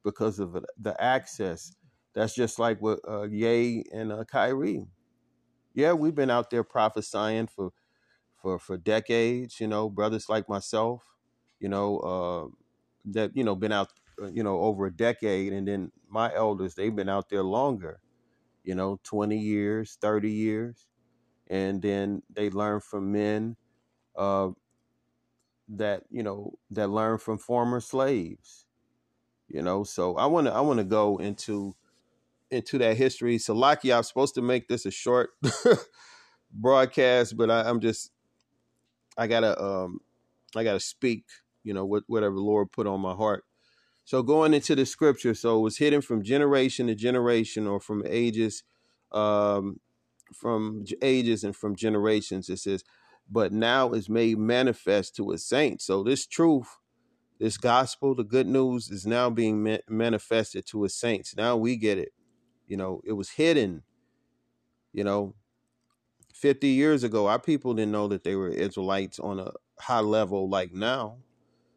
because 0.04 0.40
of 0.40 0.58
the 0.80 1.02
access. 1.04 1.74
That's 2.16 2.36
just 2.36 2.60
like 2.60 2.82
with 2.82 3.00
uh, 3.08 3.24
Ye 3.24 3.86
and 3.94 4.12
uh, 4.12 4.26
Kyrie. 4.26 4.86
Yeah, 5.74 5.94
we've 5.94 6.16
been 6.16 6.32
out 6.32 6.50
there 6.50 6.64
prophesying 6.64 7.48
for 7.48 7.72
for 8.41 8.60
for 8.60 8.77
decades. 8.77 9.60
You 9.60 9.67
know, 9.67 9.89
brothers 9.89 10.29
like 10.29 10.50
myself, 10.50 11.03
you 11.60 11.69
know, 11.69 12.00
uh, 12.00 12.55
that 13.05 13.36
you 13.36 13.43
know 13.43 13.55
been 13.55 13.71
out, 13.71 13.89
uh, 14.21 14.27
you 14.27 14.43
know, 14.43 14.60
over 14.62 14.88
a 14.88 14.93
decade, 14.93 15.53
and 15.53 15.67
then 15.67 15.91
my 16.10 16.33
elders 16.33 16.75
they've 16.75 16.95
been 16.95 17.10
out 17.10 17.29
there 17.29 17.43
longer. 17.43 18.00
You 18.63 18.75
know, 18.75 19.00
twenty 19.03 19.39
years, 19.39 19.98
thirty 20.01 20.31
years, 20.31 20.88
and 21.50 21.81
then 21.81 22.24
they 22.29 22.50
learn 22.50 22.81
from 22.81 23.12
men 23.12 23.55
uh, 24.15 24.50
that 25.69 26.03
you 26.10 26.24
know 26.24 26.53
that 26.69 26.89
learn 26.89 27.17
from 27.17 27.38
former 27.38 27.79
slaves 27.79 28.65
you 29.48 29.62
know 29.62 29.83
so 29.83 30.15
i 30.17 30.25
want 30.25 30.48
to 30.48 30.53
i 30.53 30.60
want 30.60 30.79
to 30.79 30.83
go 30.83 31.17
into 31.17 31.75
into 32.50 32.77
that 32.77 32.98
history 32.98 33.38
so 33.38 33.53
lucky 33.53 33.93
i'm 33.93 34.03
supposed 34.03 34.36
to 34.36 34.41
make 34.41 34.67
this 34.67 34.86
a 34.86 34.91
short 34.91 35.31
broadcast 36.51 37.38
but 37.38 37.50
I, 37.50 37.69
i'm 37.69 37.79
just 37.79 38.12
i 39.18 39.27
gotta 39.27 39.62
um 39.63 40.00
i 40.56 40.63
gotta 40.63 40.80
speak 40.80 41.25
you 41.63 41.74
know 41.74 41.86
what 41.86 42.03
whatever 42.08 42.38
lord 42.38 42.72
put 42.72 42.88
on 42.88 43.01
my 43.01 43.13
heart 43.13 43.44
so 44.06 44.24
going 44.24 44.53
into 44.53 44.75
the 44.75 44.86
scripture 44.86 45.34
so 45.34 45.58
it 45.60 45.62
was 45.62 45.77
hidden 45.77 46.01
from 46.01 46.24
generation 46.24 46.88
to 46.88 46.96
generation 46.96 47.68
or 47.68 47.80
from 47.80 48.03
ages 48.08 48.63
um 49.12 49.80
from 50.34 50.86
ages 51.01 51.44
and 51.44 51.56
from 51.56 51.75
generations 51.75 52.50
it 52.50 52.58
says 52.58 52.84
but 53.30 53.53
now 53.53 53.91
is 53.91 54.10
made 54.10 54.38
manifest 54.38 55.15
to 55.15 55.32
a 55.32 55.38
saint 55.38 55.82
so 55.82 56.03
this 56.03 56.25
truth 56.27 56.70
this 57.39 57.58
gospel, 57.58 58.15
the 58.15 58.24
good 58.24 58.48
news, 58.48 58.89
is 58.89 59.06
now 59.06 59.30
being 59.30 59.63
ma- 59.63 59.77
manifested 59.89 60.65
to 60.68 60.84
his 60.84 60.96
saints. 60.96 61.36
Now 61.36 61.58
we 61.58 61.75
get 61.75 61.98
it. 61.98 62.13
You 62.68 62.77
know, 62.77 63.01
it 63.06 63.13
was 63.13 63.32
hidden. 63.32 63.84
You 64.94 65.03
know, 65.03 65.36
50 66.41 66.67
years 66.67 67.03
ago, 67.03 67.27
our 67.27 67.39
people 67.39 67.75
didn't 67.75 67.91
know 67.91 68.07
that 68.07 68.24
they 68.24 68.36
were 68.36 68.50
Israelites 68.50 69.19
on 69.19 69.39
a 69.39 69.51
high 69.79 70.00
level 70.00 70.50
like 70.50 70.74
now. 70.74 71.17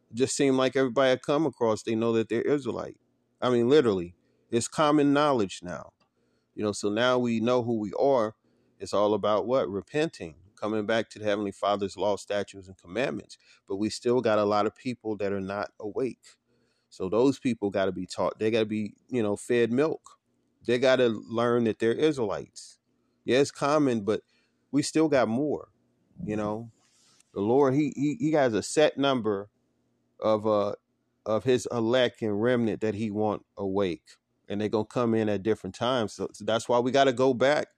It 0.09 0.17
just 0.17 0.35
seemed 0.35 0.57
like 0.57 0.75
everybody 0.75 1.11
I 1.11 1.17
come 1.17 1.45
across, 1.45 1.83
they 1.83 1.93
know 1.93 2.13
that 2.13 2.29
they're 2.29 2.41
Israelite. 2.41 2.97
I 3.39 3.51
mean, 3.51 3.69
literally, 3.69 4.15
it's 4.49 4.67
common 4.67 5.13
knowledge 5.13 5.59
now. 5.61 5.93
You 6.55 6.63
know, 6.63 6.71
so 6.71 6.89
now 6.89 7.19
we 7.19 7.39
know 7.39 7.61
who 7.61 7.79
we 7.79 7.93
are. 7.99 8.33
It's 8.79 8.93
all 8.93 9.13
about 9.13 9.45
what? 9.45 9.69
Repenting 9.69 10.35
coming 10.59 10.87
back 10.87 11.09
to 11.11 11.19
the 11.19 11.25
Heavenly 11.25 11.51
Father's 11.51 11.95
law, 11.95 12.15
statutes, 12.15 12.67
and 12.67 12.77
commandments. 12.77 13.37
But 13.67 13.75
we 13.75 13.89
still 13.91 14.21
got 14.21 14.39
a 14.39 14.45
lot 14.45 14.65
of 14.65 14.75
people 14.75 15.15
that 15.17 15.31
are 15.31 15.41
not 15.41 15.71
awake. 15.79 16.25
So 16.89 17.07
those 17.09 17.37
people 17.37 17.69
got 17.69 17.85
to 17.85 17.91
be 17.91 18.07
taught. 18.07 18.39
They 18.39 18.49
got 18.49 18.61
to 18.61 18.65
be, 18.65 18.95
you 19.09 19.21
know, 19.21 19.35
fed 19.35 19.71
milk. 19.71 20.01
They 20.65 20.79
got 20.79 20.95
to 20.95 21.21
learn 21.29 21.65
that 21.65 21.77
they're 21.77 21.91
Israelites. 21.91 22.79
Yeah, 23.25 23.39
it's 23.39 23.51
common, 23.51 24.01
but 24.01 24.21
we 24.75 24.83
still 24.83 25.07
got 25.09 25.29
more. 25.29 25.69
You 26.25 26.35
know, 26.35 26.69
the 27.33 27.41
Lord, 27.41 27.73
he 27.75 27.93
he 27.95 28.17
he 28.19 28.31
has 28.33 28.53
a 28.53 28.61
set 28.63 28.97
number 28.97 29.49
of 30.19 30.45
uh 30.47 30.75
of 31.25 31.45
his 31.45 31.67
elect 31.71 32.21
and 32.21 32.41
remnant 32.41 32.81
that 32.81 32.95
he 32.95 33.11
want 33.11 33.43
awake, 33.57 34.03
and 34.49 34.61
they're 34.61 34.69
gonna 34.69 34.85
come 34.85 35.15
in 35.15 35.29
at 35.29 35.43
different 35.43 35.75
times. 35.75 36.13
So, 36.13 36.27
so 36.33 36.45
that's 36.45 36.69
why 36.69 36.79
we 36.79 36.91
got 36.91 37.05
to 37.05 37.13
go 37.13 37.33
back 37.33 37.69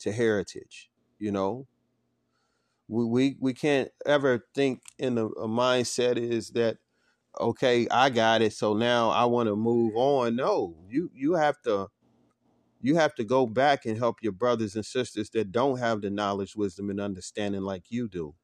to 0.00 0.12
heritage. 0.12 0.90
You 1.18 1.32
know, 1.32 1.66
we 2.88 3.04
we, 3.04 3.36
we 3.40 3.54
can't 3.54 3.90
ever 4.06 4.46
think 4.54 4.82
in 4.98 5.18
a, 5.18 5.26
a 5.26 5.48
mindset 5.48 6.16
is 6.16 6.50
that 6.50 6.78
okay 7.40 7.86
i 7.90 8.08
got 8.08 8.42
it 8.42 8.52
so 8.52 8.74
now 8.74 9.10
i 9.10 9.24
want 9.24 9.48
to 9.48 9.56
move 9.56 9.92
on 9.96 10.36
no 10.36 10.74
you 10.88 11.10
you 11.14 11.34
have 11.34 11.60
to 11.62 11.86
you 12.86 12.96
have 12.96 13.14
to 13.16 13.24
go 13.24 13.46
back 13.46 13.86
and 13.86 13.98
help 13.98 14.18
your 14.22 14.32
brothers 14.32 14.76
and 14.76 14.86
sisters 14.86 15.30
that 15.30 15.52
don't 15.52 15.78
have 15.78 16.02
the 16.02 16.10
knowledge 16.10 16.56
wisdom 16.56 16.90
and 16.90 17.00
understanding 17.00 17.62
like 17.62 17.84
you 17.90 18.08
do. 18.08 18.34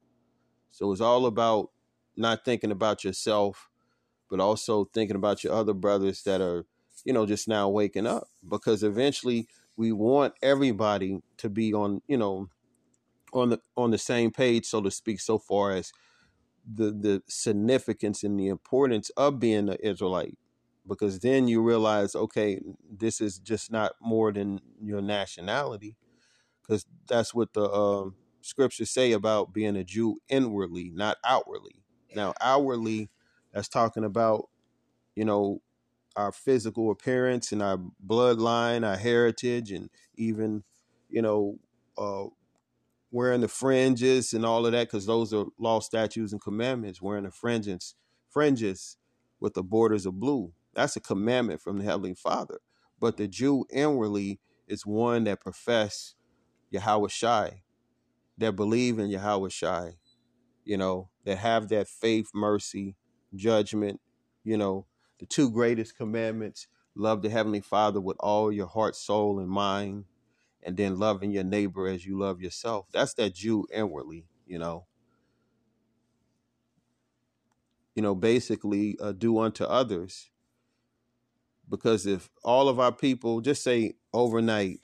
So 0.70 0.92
it's 0.92 1.00
all 1.00 1.26
about 1.26 1.70
not 2.16 2.44
thinking 2.44 2.70
about 2.72 3.04
yourself 3.04 3.68
but 4.32 4.40
also 4.40 4.86
thinking 4.94 5.14
about 5.16 5.44
your 5.44 5.52
other 5.52 5.74
brothers 5.74 6.22
that 6.22 6.40
are 6.40 6.64
you 7.04 7.12
know 7.12 7.26
just 7.26 7.46
now 7.46 7.68
waking 7.68 8.06
up. 8.06 8.28
Because 8.48 8.82
eventually 8.82 9.46
we 9.76 9.92
want 9.92 10.32
everybody 10.42 11.20
to 11.36 11.50
be 11.50 11.74
on 11.74 12.00
you 12.08 12.16
know 12.16 12.48
on 13.34 13.50
the 13.50 13.60
on 13.76 13.90
the 13.90 13.98
same 13.98 14.30
page, 14.30 14.64
so 14.66 14.80
to 14.80 14.90
speak, 14.90 15.20
so 15.20 15.38
far 15.38 15.72
as 15.72 15.92
the 16.66 16.86
the 16.86 17.22
significance 17.28 18.24
and 18.24 18.40
the 18.40 18.48
importance 18.48 19.10
of 19.10 19.38
being 19.38 19.68
an 19.68 19.76
Israelite, 19.82 20.38
because 20.86 21.20
then 21.20 21.48
you 21.48 21.62
realize, 21.62 22.14
okay, 22.14 22.60
this 22.90 23.20
is 23.20 23.38
just 23.38 23.70
not 23.70 23.92
more 24.00 24.32
than 24.32 24.60
your 24.82 25.00
nationality, 25.00 25.96
because 26.60 26.86
that's 27.08 27.34
what 27.34 27.52
the 27.52 27.70
um, 27.70 28.16
scriptures 28.40 28.90
say 28.90 29.12
about 29.12 29.52
being 29.52 29.76
a 29.76 29.84
Jew 29.84 30.18
inwardly, 30.28 30.90
not 30.92 31.18
outwardly. 31.24 31.76
Now, 32.14 32.34
outwardly, 32.40 33.10
that's 33.52 33.68
talking 33.68 34.04
about, 34.04 34.48
you 35.14 35.24
know, 35.24 35.62
our 36.16 36.32
physical 36.32 36.90
appearance 36.90 37.52
and 37.52 37.62
our 37.62 37.78
bloodline, 38.06 38.86
our 38.86 38.96
heritage, 38.96 39.72
and 39.72 39.88
even, 40.16 40.64
you 41.08 41.22
know, 41.22 41.58
uh, 41.96 42.24
wearing 43.10 43.40
the 43.42 43.48
fringes 43.48 44.32
and 44.32 44.44
all 44.44 44.66
of 44.66 44.72
that, 44.72 44.88
because 44.88 45.06
those 45.06 45.32
are 45.32 45.46
law, 45.58 45.80
statutes, 45.80 46.32
and 46.32 46.40
commandments. 46.40 47.00
Wearing 47.00 47.24
the 47.24 47.30
fringes, 47.30 47.94
fringes 48.28 48.96
with 49.40 49.54
the 49.54 49.62
borders 49.62 50.06
of 50.06 50.18
blue. 50.18 50.52
That's 50.74 50.96
a 50.96 51.00
commandment 51.00 51.60
from 51.60 51.78
the 51.78 51.84
Heavenly 51.84 52.14
Father. 52.14 52.60
But 53.00 53.16
the 53.16 53.28
Jew 53.28 53.66
inwardly 53.70 54.40
is 54.68 54.86
one 54.86 55.24
that 55.24 55.40
profess 55.40 56.14
Yahweh 56.70 57.08
Shai, 57.08 57.62
that 58.38 58.56
believe 58.56 58.98
in 58.98 59.10
Yahweh 59.10 59.50
Shai, 59.50 59.94
you 60.64 60.76
know, 60.76 61.10
that 61.24 61.38
have 61.38 61.68
that 61.68 61.88
faith, 61.88 62.30
mercy, 62.34 62.96
judgment, 63.34 64.00
you 64.44 64.56
know, 64.56 64.86
the 65.18 65.26
two 65.26 65.50
greatest 65.50 65.96
commandments 65.96 66.68
love 66.94 67.22
the 67.22 67.30
Heavenly 67.30 67.60
Father 67.60 68.00
with 68.00 68.16
all 68.20 68.52
your 68.52 68.66
heart, 68.66 68.96
soul, 68.96 69.38
and 69.38 69.48
mind, 69.48 70.04
and 70.62 70.76
then 70.76 70.98
loving 70.98 71.32
your 71.32 71.44
neighbor 71.44 71.86
as 71.88 72.06
you 72.06 72.18
love 72.18 72.40
yourself. 72.40 72.86
That's 72.92 73.14
that 73.14 73.34
Jew 73.34 73.66
inwardly, 73.72 74.26
you 74.46 74.58
know. 74.58 74.86
You 77.94 78.02
know, 78.02 78.14
basically 78.14 78.98
uh, 79.00 79.12
do 79.12 79.38
unto 79.38 79.64
others. 79.64 80.31
Because 81.72 82.06
if 82.06 82.30
all 82.44 82.68
of 82.68 82.78
our 82.78 82.92
people, 82.92 83.40
just 83.40 83.64
say 83.64 83.94
overnight, 84.12 84.80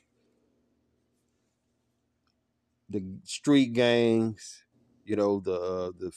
the 2.89 3.05
street 3.25 3.75
gangs, 3.75 4.65
you 5.05 5.15
know, 5.15 5.41
the 5.41 5.53
uh, 5.53 5.93
the 5.99 6.13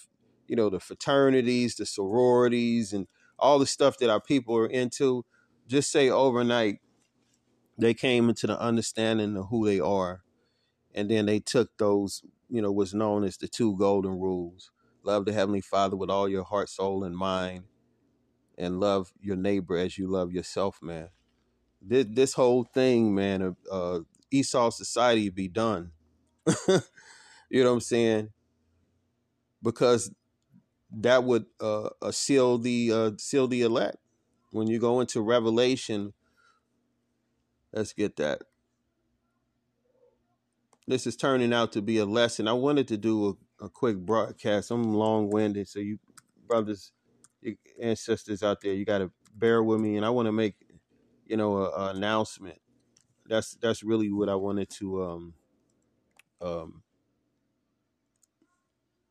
you 0.47 0.55
know 0.55 0.69
the 0.69 0.79
fraternities, 0.79 1.75
the 1.75 1.85
sororities, 1.85 2.93
and 2.93 3.07
all 3.37 3.59
the 3.59 3.67
stuff 3.67 3.97
that 3.97 4.09
our 4.09 4.21
people 4.21 4.55
are 4.55 4.65
into, 4.67 5.25
just 5.67 5.91
say 5.91 6.09
overnight 6.09 6.77
they 7.77 7.93
came 7.93 8.29
into 8.29 8.47
the 8.47 8.59
understanding 8.61 9.35
of 9.35 9.47
who 9.49 9.65
they 9.65 9.81
are. 9.81 10.21
And 10.95 11.11
then 11.11 11.25
they 11.25 11.41
took 11.41 11.77
those 11.77 12.23
you 12.49 12.61
know 12.61 12.71
what's 12.71 12.93
known 12.93 13.25
as 13.25 13.37
the 13.37 13.49
two 13.49 13.77
golden 13.77 14.13
rules. 14.21 14.71
Love 15.03 15.25
the 15.25 15.33
heavenly 15.33 15.61
father 15.61 15.97
with 15.97 16.09
all 16.09 16.29
your 16.29 16.45
heart 16.45 16.69
soul 16.69 17.03
and 17.03 17.17
mind 17.17 17.65
and 18.61 18.79
love 18.79 19.11
your 19.21 19.35
neighbor 19.35 19.77
as 19.77 19.97
you 19.97 20.07
love 20.07 20.31
yourself 20.31 20.81
man. 20.81 21.09
This, 21.81 22.05
this 22.09 22.33
whole 22.35 22.63
thing 22.63 23.15
man 23.15 23.41
of 23.41 23.57
uh, 23.71 23.99
esau 24.31 24.69
society 24.69 25.29
be 25.29 25.47
done. 25.47 25.91
You 27.51 27.63
know 27.63 27.71
what 27.71 27.75
i'm 27.75 27.81
saying? 27.81 28.29
Because 29.61 30.11
that 30.91 31.25
would 31.25 31.45
uh, 31.59 31.89
uh, 32.01 32.11
seal 32.11 32.57
the 32.57 32.91
uh, 32.93 33.11
seal 33.17 33.47
the 33.47 33.61
elect. 33.61 33.97
When 34.51 34.67
you 34.67 34.79
go 34.79 35.01
into 35.01 35.21
revelation 35.21 36.13
let's 37.73 37.93
get 37.93 38.17
that. 38.17 38.43
This 40.87 41.07
is 41.07 41.15
turning 41.15 41.53
out 41.53 41.73
to 41.73 41.81
be 41.81 41.97
a 41.97 42.05
lesson. 42.05 42.47
I 42.47 42.53
wanted 42.53 42.87
to 42.89 42.97
do 42.97 43.37
a, 43.61 43.65
a 43.65 43.69
quick 43.69 43.97
broadcast. 43.97 44.71
I'm 44.71 44.93
long 44.93 45.29
winded, 45.29 45.67
so 45.67 45.79
you 45.79 45.99
brothers 46.47 46.91
ancestors 47.81 48.43
out 48.43 48.61
there, 48.61 48.73
you 48.73 48.85
got 48.85 48.99
to 48.99 49.11
bear 49.35 49.63
with 49.63 49.79
me, 49.81 49.97
and 49.97 50.05
I 50.05 50.09
want 50.09 50.27
to 50.27 50.31
make 50.31 50.55
you 51.25 51.37
know 51.37 51.57
a, 51.57 51.69
a 51.69 51.89
announcement. 51.95 52.59
That's 53.27 53.55
that's 53.55 53.83
really 53.83 54.11
what 54.11 54.29
I 54.29 54.35
wanted 54.35 54.69
to 54.71 55.03
um 55.03 55.33
um 56.41 56.83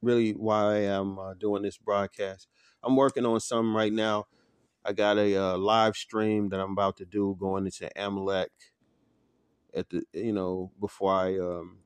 really 0.03 0.33
why 0.33 0.79
I'm 0.79 1.19
uh, 1.19 1.35
doing 1.35 1.63
this 1.63 1.79
broadcast. 1.79 2.49
I'm 2.83 2.97
working 2.97 3.27
on 3.27 3.41
something 3.41 3.75
right 3.75 3.93
now. 3.93 4.27
I 4.85 4.93
got 4.93 5.19
a 5.19 5.37
uh, 5.37 5.59
live 5.59 5.97
stream 5.97 6.49
that 6.51 6.61
I'm 6.61 6.73
about 6.73 6.97
to 6.99 7.05
do 7.05 7.37
going 7.39 7.67
into 7.67 7.91
Amalek 7.97 8.51
at 9.75 9.89
the 9.91 10.03
you 10.13 10.33
know 10.33 10.73
before 10.81 11.13
I 11.15 11.39
um 11.39 11.79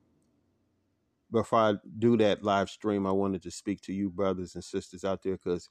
before 1.31 1.59
I 1.59 1.75
do 1.99 2.17
that 2.19 2.45
live 2.45 2.71
stream, 2.71 3.07
I 3.07 3.13
wanted 3.13 3.43
to 3.43 3.51
speak 3.51 3.81
to 3.83 3.93
you 3.93 4.11
brothers 4.11 4.55
and 4.55 4.63
sisters 4.65 5.05
out 5.05 5.23
there 5.23 5.35
because 5.35 5.69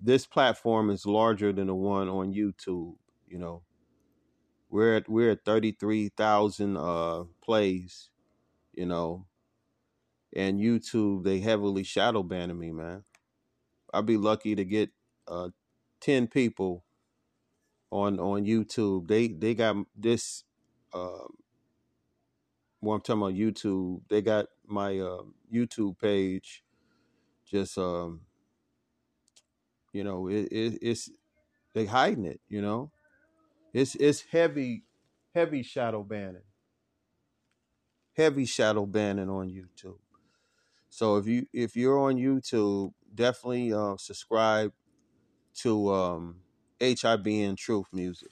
this 0.00 0.26
platform 0.26 0.90
is 0.90 1.06
larger 1.06 1.52
than 1.52 1.66
the 1.66 1.74
one 1.74 2.08
on 2.08 2.32
YouTube. 2.32 2.94
You 3.28 3.38
know, 3.38 3.62
we're 4.70 4.96
at 4.96 5.08
we're 5.08 5.32
at 5.32 5.44
thirty 5.44 5.72
three 5.72 6.08
thousand 6.08 6.76
uh 6.76 7.24
plays. 7.42 8.10
You 8.72 8.86
know, 8.86 9.26
and 10.34 10.60
YouTube 10.60 11.24
they 11.24 11.40
heavily 11.40 11.82
shadow 11.82 12.22
banning 12.22 12.58
me, 12.58 12.70
man. 12.70 13.04
I'd 13.92 14.06
be 14.06 14.16
lucky 14.16 14.54
to 14.54 14.64
get 14.64 14.90
uh 15.28 15.50
ten 16.00 16.26
people 16.26 16.84
on 17.90 18.18
on 18.18 18.44
YouTube. 18.44 19.08
They 19.08 19.28
they 19.28 19.54
got 19.54 19.76
this. 19.96 20.44
Uh, 20.92 21.28
well, 22.80 22.96
I'm 22.96 23.00
talking 23.02 23.22
about 23.22 23.34
YouTube. 23.34 24.02
They 24.08 24.22
got 24.22 24.46
my 24.66 24.98
uh, 24.98 25.22
YouTube 25.52 25.98
page. 25.98 26.64
Just 27.44 27.76
um, 27.76 28.22
you 29.92 30.04
know, 30.04 30.28
it, 30.28 30.48
it 30.52 30.78
it's 30.82 31.10
they 31.74 31.86
hiding 31.86 32.26
it. 32.26 32.40
You 32.48 32.62
know, 32.62 32.92
it's 33.74 33.94
it's 33.96 34.22
heavy, 34.22 34.84
heavy 35.34 35.62
shadow 35.62 36.02
banning, 36.02 36.42
heavy 38.16 38.44
shadow 38.46 38.86
banning 38.86 39.30
on 39.30 39.50
YouTube. 39.50 39.98
So 40.88 41.16
if 41.16 41.26
you 41.26 41.46
if 41.52 41.76
you're 41.76 41.98
on 41.98 42.16
YouTube, 42.16 42.92
definitely 43.14 43.72
uh, 43.72 43.96
subscribe 43.98 44.72
to 45.62 45.92
um, 45.92 46.40
HIB 46.80 47.26
and 47.26 47.58
Truth 47.58 47.86
Music 47.92 48.30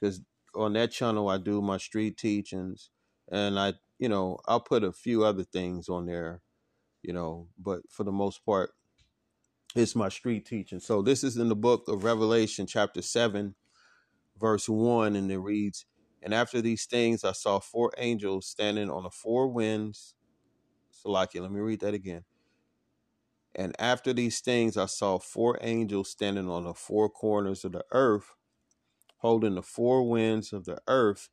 because 0.00 0.20
on 0.54 0.74
that 0.74 0.90
channel 0.90 1.28
I 1.28 1.38
do 1.38 1.62
my 1.62 1.78
street 1.78 2.16
teachings 2.16 2.90
and 3.30 3.58
I 3.58 3.74
you 3.98 4.08
know 4.08 4.38
I'll 4.46 4.60
put 4.60 4.84
a 4.84 4.92
few 4.92 5.24
other 5.24 5.44
things 5.44 5.88
on 5.88 6.06
there, 6.06 6.42
you 7.02 7.12
know, 7.12 7.48
but 7.58 7.82
for 7.90 8.04
the 8.04 8.12
most 8.12 8.44
part 8.44 8.72
it's 9.74 9.96
my 9.96 10.08
street 10.08 10.46
teaching. 10.46 10.80
So 10.80 11.02
this 11.02 11.24
is 11.24 11.36
in 11.36 11.48
the 11.48 11.56
book 11.56 11.88
of 11.88 12.04
Revelation 12.04 12.66
chapter 12.66 13.02
7 13.02 13.54
verse 14.38 14.68
1 14.68 15.14
and 15.14 15.30
it 15.30 15.38
reads 15.38 15.84
and 16.22 16.32
after 16.32 16.60
these 16.60 16.86
things 16.86 17.24
I 17.24 17.32
saw 17.32 17.58
four 17.58 17.92
angels 17.98 18.46
standing 18.46 18.90
on 18.90 19.02
the 19.02 19.10
four 19.10 19.48
winds. 19.48 20.14
Salaki, 20.92 21.40
let 21.40 21.50
me 21.50 21.60
read 21.60 21.80
that 21.80 21.94
again. 21.94 22.24
And 23.54 23.74
after 23.78 24.12
these 24.12 24.40
things 24.40 24.76
I 24.76 24.86
saw 24.86 25.18
four 25.18 25.58
angels 25.60 26.10
standing 26.10 26.48
on 26.48 26.64
the 26.64 26.74
four 26.74 27.10
corners 27.10 27.64
of 27.64 27.72
the 27.72 27.84
earth, 27.90 28.34
holding 29.18 29.56
the 29.56 29.62
four 29.62 30.08
winds 30.08 30.52
of 30.52 30.64
the 30.64 30.78
earth, 30.86 31.28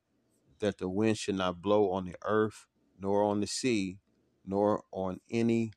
that 0.59 0.79
the 0.79 0.89
wind 0.89 1.17
should 1.17 1.35
not 1.35 1.61
blow 1.61 1.91
on 1.91 2.05
the 2.05 2.15
earth, 2.25 2.65
nor 2.99 3.23
on 3.23 3.41
the 3.41 3.47
sea, 3.47 3.99
nor 4.45 4.83
on 4.91 5.19
any 5.29 5.71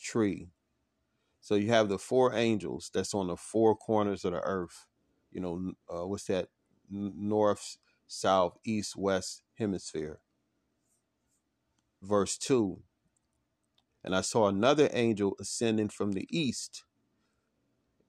tree. 0.00 0.48
So 1.48 1.54
you 1.54 1.68
have 1.68 1.88
the 1.88 1.98
four 1.98 2.34
angels 2.34 2.90
that's 2.92 3.14
on 3.14 3.28
the 3.28 3.36
four 3.38 3.74
corners 3.74 4.22
of 4.26 4.32
the 4.32 4.40
earth. 4.40 4.84
You 5.32 5.40
know, 5.40 5.72
uh, 5.88 6.06
what's 6.06 6.24
that? 6.24 6.48
North, 6.90 7.78
south, 8.06 8.58
east, 8.66 8.98
west 8.98 9.40
hemisphere. 9.54 10.20
Verse 12.02 12.36
2 12.36 12.82
And 14.04 14.14
I 14.14 14.20
saw 14.20 14.48
another 14.48 14.90
angel 14.92 15.36
ascending 15.40 15.88
from 15.88 16.12
the 16.12 16.26
east, 16.28 16.84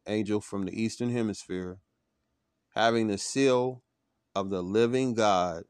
angel 0.05 0.41
from 0.41 0.65
the 0.65 0.73
eastern 0.73 1.09
hemisphere, 1.09 1.79
having 2.75 3.07
the 3.07 3.17
seal 3.17 3.83
of 4.35 4.49
the 4.49 4.61
living 4.61 5.13
God. 5.13 5.63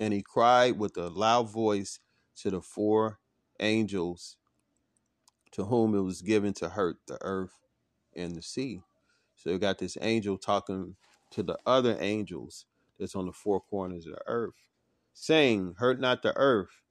And 0.00 0.14
he 0.14 0.22
cried 0.22 0.78
with 0.78 0.96
a 0.96 1.10
loud 1.10 1.52
voice 1.52 2.00
to 2.36 2.50
the 2.50 2.62
four 2.62 3.18
angels 3.60 4.38
to 5.54 5.64
whom 5.64 5.94
it 5.94 6.00
was 6.00 6.20
given 6.20 6.52
to 6.52 6.68
hurt 6.68 6.96
the 7.06 7.16
earth 7.22 7.60
and 8.14 8.34
the 8.34 8.42
sea. 8.42 8.82
So 9.36 9.50
you 9.50 9.58
got 9.58 9.78
this 9.78 9.96
angel 10.00 10.36
talking 10.36 10.96
to 11.30 11.42
the 11.42 11.58
other 11.64 11.96
angels 12.00 12.66
that's 12.98 13.14
on 13.14 13.26
the 13.26 13.32
four 13.32 13.60
corners 13.60 14.06
of 14.06 14.14
the 14.14 14.22
earth, 14.26 14.66
saying, 15.12 15.76
Hurt 15.78 16.00
not 16.00 16.22
the 16.22 16.36
earth, 16.36 16.82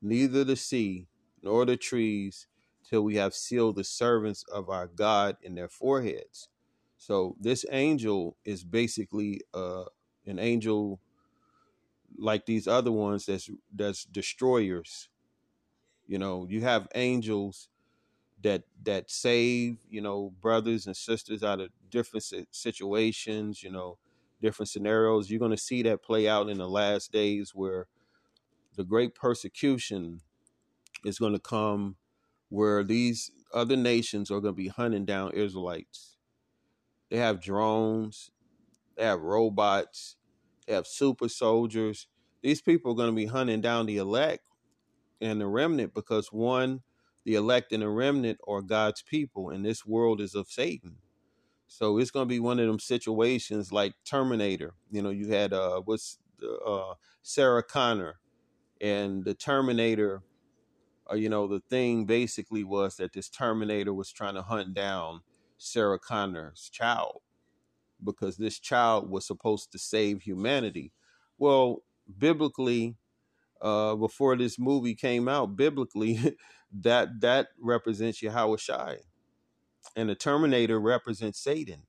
neither 0.00 0.42
the 0.42 0.56
sea, 0.56 1.06
nor 1.42 1.66
the 1.66 1.76
trees, 1.76 2.46
till 2.82 3.02
we 3.02 3.16
have 3.16 3.34
sealed 3.34 3.76
the 3.76 3.84
servants 3.84 4.42
of 4.50 4.70
our 4.70 4.86
God 4.86 5.36
in 5.42 5.54
their 5.54 5.68
foreheads. 5.68 6.48
So 6.96 7.36
this 7.38 7.66
angel 7.70 8.36
is 8.44 8.64
basically 8.64 9.42
uh, 9.52 9.84
an 10.26 10.38
angel 10.38 10.98
like 12.16 12.46
these 12.46 12.66
other 12.66 12.90
ones 12.90 13.26
that's 13.26 13.50
that's 13.74 14.04
destroyers. 14.04 15.10
You 16.06 16.18
know, 16.18 16.46
you 16.48 16.62
have 16.62 16.88
angels 16.94 17.68
that 18.42 18.64
that 18.84 19.10
save 19.10 19.78
you 19.90 20.00
know 20.00 20.32
brothers 20.40 20.86
and 20.86 20.96
sisters 20.96 21.42
out 21.42 21.60
of 21.60 21.70
different 21.90 22.24
situations 22.50 23.62
you 23.62 23.70
know 23.70 23.98
different 24.40 24.68
scenarios. 24.68 25.30
You're 25.30 25.40
going 25.40 25.50
to 25.52 25.56
see 25.56 25.82
that 25.82 26.02
play 26.02 26.28
out 26.28 26.48
in 26.48 26.58
the 26.58 26.68
last 26.68 27.12
days 27.12 27.52
where 27.54 27.86
the 28.76 28.84
great 28.84 29.14
persecution 29.14 30.20
is 31.04 31.18
going 31.18 31.32
to 31.32 31.40
come 31.40 31.96
where 32.48 32.84
these 32.84 33.30
other 33.54 33.76
nations 33.76 34.30
are 34.30 34.40
going 34.40 34.54
to 34.54 34.62
be 34.62 34.68
hunting 34.68 35.04
down 35.04 35.32
israelites. 35.32 36.16
They 37.10 37.18
have 37.18 37.40
drones 37.40 38.30
they 38.96 39.04
have 39.04 39.20
robots 39.20 40.16
they 40.66 40.74
have 40.74 40.86
super 40.86 41.28
soldiers. 41.30 42.06
These 42.42 42.60
people 42.60 42.92
are 42.92 42.94
going 42.94 43.10
to 43.10 43.16
be 43.16 43.26
hunting 43.26 43.62
down 43.62 43.86
the 43.86 43.96
elect 43.96 44.44
and 45.20 45.40
the 45.40 45.46
remnant 45.46 45.94
because 45.94 46.30
one 46.30 46.82
the 47.24 47.34
elect 47.34 47.72
and 47.72 47.82
the 47.82 47.88
remnant 47.88 48.38
are 48.48 48.62
God's 48.62 49.02
people, 49.02 49.50
and 49.50 49.64
this 49.64 49.86
world 49.86 50.20
is 50.20 50.34
of 50.34 50.48
Satan. 50.48 50.96
So 51.66 51.98
it's 51.98 52.10
going 52.10 52.26
to 52.26 52.34
be 52.34 52.40
one 52.40 52.58
of 52.58 52.66
them 52.66 52.78
situations 52.78 53.72
like 53.72 53.94
Terminator. 54.04 54.74
You 54.90 55.02
know, 55.02 55.10
you 55.10 55.28
had 55.28 55.52
uh, 55.52 55.82
what's 55.84 56.18
uh, 56.66 56.94
Sarah 57.22 57.62
Connor, 57.62 58.18
and 58.80 59.24
the 59.24 59.34
Terminator. 59.34 60.22
Uh, 61.10 61.16
you 61.16 61.28
know, 61.28 61.46
the 61.46 61.60
thing 61.70 62.06
basically 62.06 62.64
was 62.64 62.96
that 62.96 63.12
this 63.14 63.28
Terminator 63.30 63.94
was 63.94 64.12
trying 64.12 64.34
to 64.34 64.42
hunt 64.42 64.74
down 64.74 65.22
Sarah 65.58 65.98
Connor's 65.98 66.70
child 66.72 67.20
because 68.04 68.36
this 68.36 68.58
child 68.58 69.10
was 69.10 69.26
supposed 69.26 69.72
to 69.72 69.78
save 69.78 70.22
humanity. 70.22 70.92
Well, 71.38 71.82
biblically, 72.18 72.96
uh, 73.60 73.96
before 73.96 74.36
this 74.36 74.58
movie 74.58 74.94
came 74.94 75.28
out, 75.28 75.56
biblically, 75.56 76.36
that 76.72 77.20
that 77.20 77.48
represents 77.60 78.22
Yahweh 78.22 78.56
Shai. 78.56 78.98
And 79.96 80.08
the 80.08 80.14
Terminator 80.14 80.78
represents 80.80 81.40
Satan. 81.40 81.82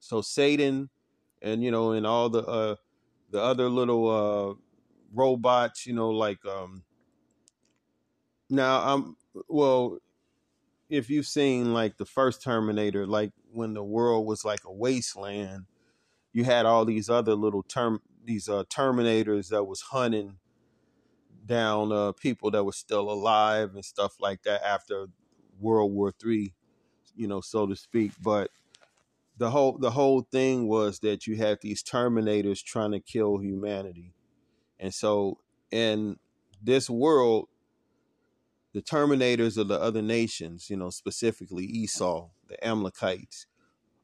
So 0.00 0.20
Satan 0.20 0.90
and 1.42 1.62
you 1.62 1.70
know, 1.70 1.92
and 1.92 2.06
all 2.06 2.28
the 2.28 2.44
uh 2.44 2.76
the 3.30 3.40
other 3.40 3.68
little 3.68 4.08
uh 4.08 4.54
robots, 5.12 5.86
you 5.86 5.92
know, 5.92 6.10
like 6.10 6.44
um 6.46 6.82
now 8.50 8.80
I'm 8.80 9.16
well 9.48 9.98
if 10.88 11.10
you've 11.10 11.26
seen 11.26 11.74
like 11.74 11.98
the 11.98 12.06
first 12.06 12.42
Terminator, 12.42 13.06
like 13.06 13.32
when 13.52 13.74
the 13.74 13.84
world 13.84 14.26
was 14.26 14.44
like 14.44 14.60
a 14.64 14.72
wasteland, 14.72 15.66
you 16.32 16.44
had 16.44 16.64
all 16.64 16.84
these 16.84 17.10
other 17.10 17.34
little 17.34 17.62
term 17.62 18.00
these 18.24 18.48
uh 18.48 18.64
Terminators 18.64 19.48
that 19.48 19.64
was 19.64 19.82
hunting 19.82 20.38
down 21.48 21.92
uh, 21.92 22.12
people 22.12 22.52
that 22.52 22.64
were 22.64 22.72
still 22.72 23.10
alive 23.10 23.74
and 23.74 23.84
stuff 23.84 24.14
like 24.20 24.44
that 24.44 24.64
after 24.64 25.08
World 25.60 25.92
War 25.92 26.12
Three, 26.12 26.54
you 27.16 27.28
know, 27.28 27.40
so 27.42 27.66
to 27.66 27.76
speak. 27.76 28.12
But 28.22 28.50
the 29.38 29.50
whole 29.50 29.78
the 29.78 29.92
whole 29.92 30.22
thing 30.22 30.68
was 30.68 31.00
that 31.00 31.26
you 31.26 31.36
had 31.36 31.60
these 31.62 31.82
Terminators 31.82 32.62
trying 32.64 32.92
to 32.92 33.00
kill 33.00 33.38
humanity, 33.38 34.14
and 34.78 34.94
so 34.94 35.38
in 35.72 36.18
this 36.62 36.90
world, 36.90 37.48
the 38.74 38.82
Terminators 38.82 39.58
of 39.58 39.68
the 39.68 39.80
other 39.80 40.02
nations, 40.02 40.70
you 40.70 40.76
know, 40.76 40.90
specifically 40.90 41.64
Esau, 41.64 42.28
the 42.48 42.64
Amalekites, 42.66 43.46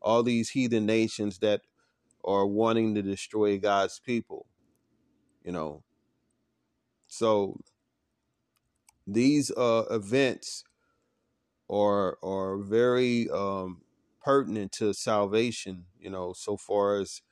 all 0.02 0.22
these 0.22 0.50
heathen 0.50 0.86
nations 0.86 1.38
that 1.40 1.62
are 2.24 2.46
wanting 2.46 2.94
to 2.94 3.02
destroy 3.02 3.58
God's 3.58 4.00
people, 4.00 4.46
you 5.44 5.52
know, 5.52 5.82
so 7.14 7.60
these 9.06 9.52
uh, 9.52 9.84
events 9.90 10.64
are 11.70 12.18
are 12.24 12.58
very 12.58 13.28
um, 13.30 13.82
pertinent 14.22 14.72
to 14.72 14.92
salvation. 14.92 15.84
You 15.98 16.10
know, 16.10 16.32
so 16.32 16.56
far 16.56 16.98
as 16.98 17.22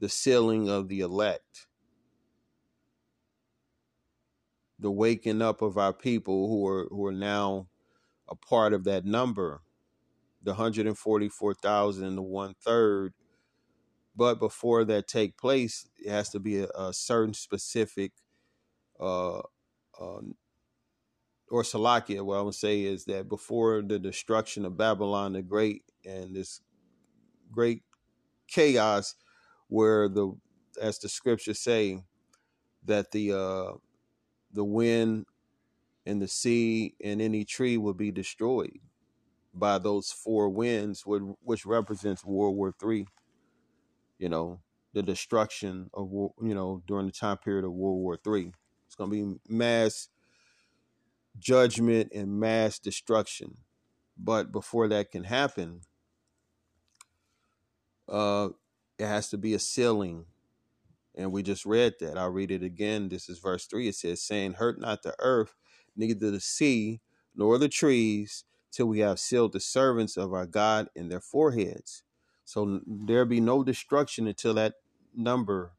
the 0.00 0.08
sealing 0.08 0.68
of 0.68 0.88
the 0.88 1.00
elect, 1.00 1.68
the 4.78 4.90
waking 4.90 5.42
up 5.42 5.62
of 5.62 5.78
our 5.78 5.92
people 5.92 6.48
who 6.48 6.66
are 6.66 6.88
who 6.90 7.06
are 7.06 7.12
now 7.12 7.68
a 8.28 8.34
part 8.34 8.72
of 8.72 8.82
that 8.84 9.04
number, 9.04 9.62
the 10.42 10.54
hundred 10.54 10.88
and 10.88 10.98
forty 10.98 11.28
four 11.28 11.54
thousand, 11.54 12.16
the 12.16 12.22
one 12.22 12.54
third. 12.64 13.14
But 14.16 14.40
before 14.40 14.84
that 14.86 15.08
take 15.08 15.38
place, 15.38 15.86
it 15.98 16.10
has 16.10 16.30
to 16.30 16.40
be 16.40 16.58
a, 16.58 16.68
a 16.76 16.92
certain 16.92 17.32
specific 17.32 18.12
uh, 19.00 19.38
uh, 20.00 20.20
or 21.50 21.62
Salakia, 21.62 22.24
what 22.24 22.38
I 22.38 22.42
would 22.42 22.54
say 22.54 22.82
is 22.82 23.04
that 23.06 23.28
before 23.28 23.82
the 23.82 23.98
destruction 23.98 24.64
of 24.64 24.76
Babylon 24.76 25.32
the 25.32 25.42
Great 25.42 25.82
and 26.04 26.34
this 26.34 26.60
great 27.50 27.82
chaos, 28.48 29.14
where 29.68 30.08
the 30.08 30.32
as 30.80 30.98
the 30.98 31.08
scriptures 31.08 31.58
say 31.58 32.00
that 32.84 33.10
the 33.10 33.32
uh, 33.32 33.72
the 34.52 34.64
wind 34.64 35.26
and 36.06 36.22
the 36.22 36.28
sea 36.28 36.94
and 37.02 37.20
any 37.20 37.44
tree 37.44 37.76
will 37.76 37.94
be 37.94 38.10
destroyed 38.10 38.78
by 39.52 39.78
those 39.78 40.12
four 40.12 40.48
winds, 40.48 41.02
which 41.06 41.66
represents 41.66 42.24
World 42.24 42.56
War 42.56 42.72
Three. 42.78 43.06
You 44.18 44.28
know, 44.28 44.60
the 44.92 45.02
destruction 45.02 45.90
of 45.94 46.10
you 46.12 46.54
know 46.54 46.82
during 46.86 47.06
the 47.06 47.12
time 47.12 47.38
period 47.38 47.64
of 47.64 47.72
World 47.72 47.98
War 47.98 48.16
Three. 48.16 48.52
It's 48.90 48.96
going 48.96 49.08
to 49.08 49.16
be 49.16 49.54
mass 49.54 50.08
judgment 51.38 52.10
and 52.12 52.40
mass 52.40 52.80
destruction. 52.80 53.58
But 54.18 54.50
before 54.50 54.88
that 54.88 55.12
can 55.12 55.22
happen, 55.22 55.82
uh, 58.08 58.48
it 58.98 59.06
has 59.06 59.28
to 59.28 59.38
be 59.38 59.54
a 59.54 59.60
sealing. 59.60 60.24
And 61.14 61.30
we 61.30 61.44
just 61.44 61.64
read 61.64 61.94
that. 62.00 62.18
I'll 62.18 62.32
read 62.32 62.50
it 62.50 62.64
again. 62.64 63.10
This 63.10 63.28
is 63.28 63.38
verse 63.38 63.64
3. 63.66 63.86
It 63.86 63.94
says, 63.94 64.20
saying, 64.22 64.54
Hurt 64.54 64.80
not 64.80 65.04
the 65.04 65.14
earth, 65.20 65.54
neither 65.94 66.32
the 66.32 66.40
sea, 66.40 67.00
nor 67.36 67.58
the 67.58 67.68
trees, 67.68 68.42
till 68.72 68.86
we 68.86 68.98
have 68.98 69.20
sealed 69.20 69.52
the 69.52 69.60
servants 69.60 70.16
of 70.16 70.32
our 70.34 70.46
God 70.46 70.88
in 70.96 71.10
their 71.10 71.20
foreheads. 71.20 72.02
So 72.44 72.80
there 72.84 73.24
be 73.24 73.40
no 73.40 73.62
destruction 73.62 74.26
until 74.26 74.54
that 74.54 74.74
number, 75.14 75.74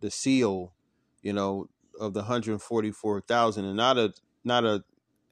the 0.00 0.10
seal, 0.10 0.74
you 1.22 1.32
know, 1.32 1.70
of 2.00 2.14
the 2.14 2.20
144,000, 2.20 3.64
and 3.64 3.76
not 3.76 3.98
a 3.98 4.14
not 4.44 4.64
a 4.64 4.84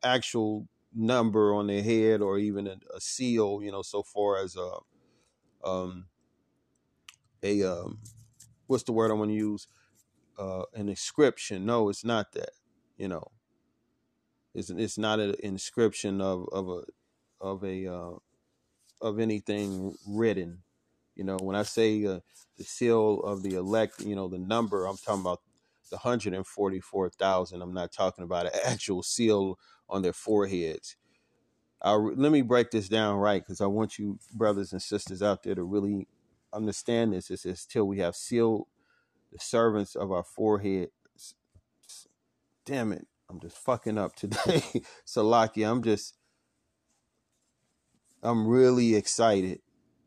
actual 0.02 0.68
number 0.94 1.54
on 1.54 1.66
their 1.68 1.82
head 1.82 2.20
or 2.22 2.38
even 2.38 2.66
a, 2.66 2.76
a 2.94 3.00
seal, 3.00 3.60
you 3.62 3.72
know, 3.72 3.82
so 3.82 4.02
far 4.02 4.38
as 4.38 4.56
a 4.56 4.78
um 5.68 6.06
a 7.42 7.62
um 7.64 8.00
what's 8.66 8.84
the 8.84 8.92
word 8.92 9.10
I 9.10 9.14
want 9.14 9.30
to 9.30 9.36
use? 9.36 9.68
Uh 10.38 10.64
an 10.74 10.88
inscription. 10.88 11.66
No, 11.66 11.88
it's 11.88 12.04
not 12.04 12.32
that, 12.34 12.50
you 12.98 13.08
know. 13.08 13.32
It's 14.54 14.70
it's 14.70 14.98
not 14.98 15.20
an 15.20 15.34
inscription 15.42 16.20
of 16.20 16.48
of 16.52 16.68
a 16.68 16.82
of 17.40 17.64
a 17.64 17.86
uh 17.92 18.12
of 19.02 19.20
anything 19.20 19.96
written. 20.08 20.62
You 21.16 21.24
know, 21.24 21.38
when 21.40 21.56
I 21.56 21.62
say 21.64 22.04
uh, 22.06 22.20
the 22.58 22.64
seal 22.64 23.20
of 23.22 23.42
the 23.42 23.54
elect, 23.56 24.02
you 24.02 24.16
know, 24.16 24.28
the 24.28 24.38
number, 24.38 24.86
I'm 24.86 24.96
talking 24.98 25.22
about 25.22 25.42
144,000. 25.94 27.62
I'm 27.62 27.74
not 27.74 27.92
talking 27.92 28.24
about 28.24 28.46
an 28.46 28.52
actual 28.66 29.02
seal 29.04 29.58
on 29.88 30.02
their 30.02 30.14
foreheads. 30.14 30.96
I'll, 31.82 32.14
let 32.14 32.32
me 32.32 32.42
break 32.42 32.70
this 32.70 32.88
down 32.88 33.16
right 33.18 33.42
because 33.42 33.60
I 33.60 33.66
want 33.66 33.98
you 33.98 34.18
brothers 34.34 34.72
and 34.72 34.82
sisters 34.82 35.22
out 35.22 35.42
there 35.44 35.54
to 35.54 35.64
really 35.64 36.08
understand 36.52 37.12
this. 37.14 37.30
It 37.30 37.40
says, 37.40 37.66
till 37.66 37.86
we 37.86 37.98
have 38.00 38.16
sealed 38.16 38.66
the 39.32 39.38
servants 39.40 39.96
of 39.96 40.12
our 40.12 40.24
forehead. 40.24 40.90
Damn 42.66 42.92
it. 42.92 43.06
I'm 43.30 43.40
just 43.40 43.58
fucking 43.58 43.98
up 43.98 44.16
today. 44.16 44.62
Salaki, 45.06 45.68
I'm 45.68 45.82
just, 45.82 46.16
I'm 48.22 48.46
really 48.48 48.96
excited. 48.96 49.60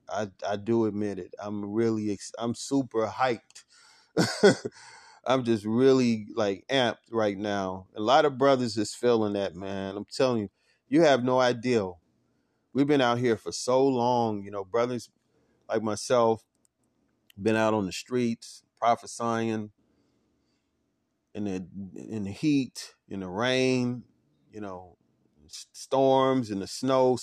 I, 0.10 0.30
I 0.48 0.58
do 0.58 0.86
admit 0.86 1.20
it. 1.20 1.34
I'm 1.40 1.74
really, 1.74 2.12
ex- 2.12 2.34
I'm 2.40 2.56
super 2.56 3.08
hyped 3.08 3.64
I'm 5.28 5.44
just 5.44 5.66
really 5.66 6.28
like 6.36 6.66
amped 6.70 7.12
right 7.12 7.38
now. 7.38 7.88
A 7.96 8.02
lot 8.02 8.26
of 8.26 8.38
brothers 8.38 8.78
is 8.78 8.96
feeling 8.96 9.34
that, 9.34 9.56
man. 9.56 9.98
I'm 9.98 10.06
telling 10.06 10.44
you, 10.44 10.50
you 10.88 11.02
have 11.02 11.24
no 11.24 11.40
idea. 11.40 11.92
We've 12.74 12.88
been 12.88 13.02
out 13.02 13.18
here 13.20 13.36
for 13.36 13.52
so 13.52 13.86
long, 13.86 14.44
you 14.44 14.52
know, 14.52 14.64
brothers 14.64 15.10
like 15.68 15.84
myself 15.84 16.44
been 17.42 17.56
out 17.56 17.74
on 17.74 17.86
the 17.86 17.92
streets 17.92 18.64
prophesying 18.80 19.72
in 21.34 21.44
the 21.44 21.68
in 21.96 22.24
the 22.24 22.32
heat, 22.32 22.94
in 23.10 23.20
the 23.20 23.28
rain, 23.28 24.04
you 24.52 24.62
know, 24.62 24.98
storms 25.50 26.50
in 26.50 26.60
the 26.60 26.68
snow, 26.68 27.18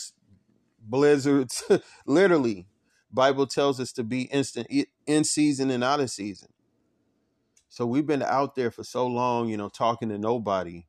blizzards, 0.81 1.65
literally. 2.07 2.67
Bible 3.11 3.47
tells 3.47 3.79
us 3.81 3.93
to 3.93 4.03
be 4.03 4.23
instant 4.23 4.69
in 5.07 5.25
season 5.25 5.71
and 5.71 5.85
out 5.85 6.01
of 6.01 6.11
season. 6.11 6.49
So 7.75 7.87
we've 7.87 8.07
been 8.07 8.23
out 8.23 8.55
there 8.55 8.71
for 8.71 8.85
so 8.85 9.05
long, 9.05 9.49
you 9.49 9.57
know, 9.57 9.69
talking 9.69 10.09
to 10.11 10.17
nobody, 10.17 10.87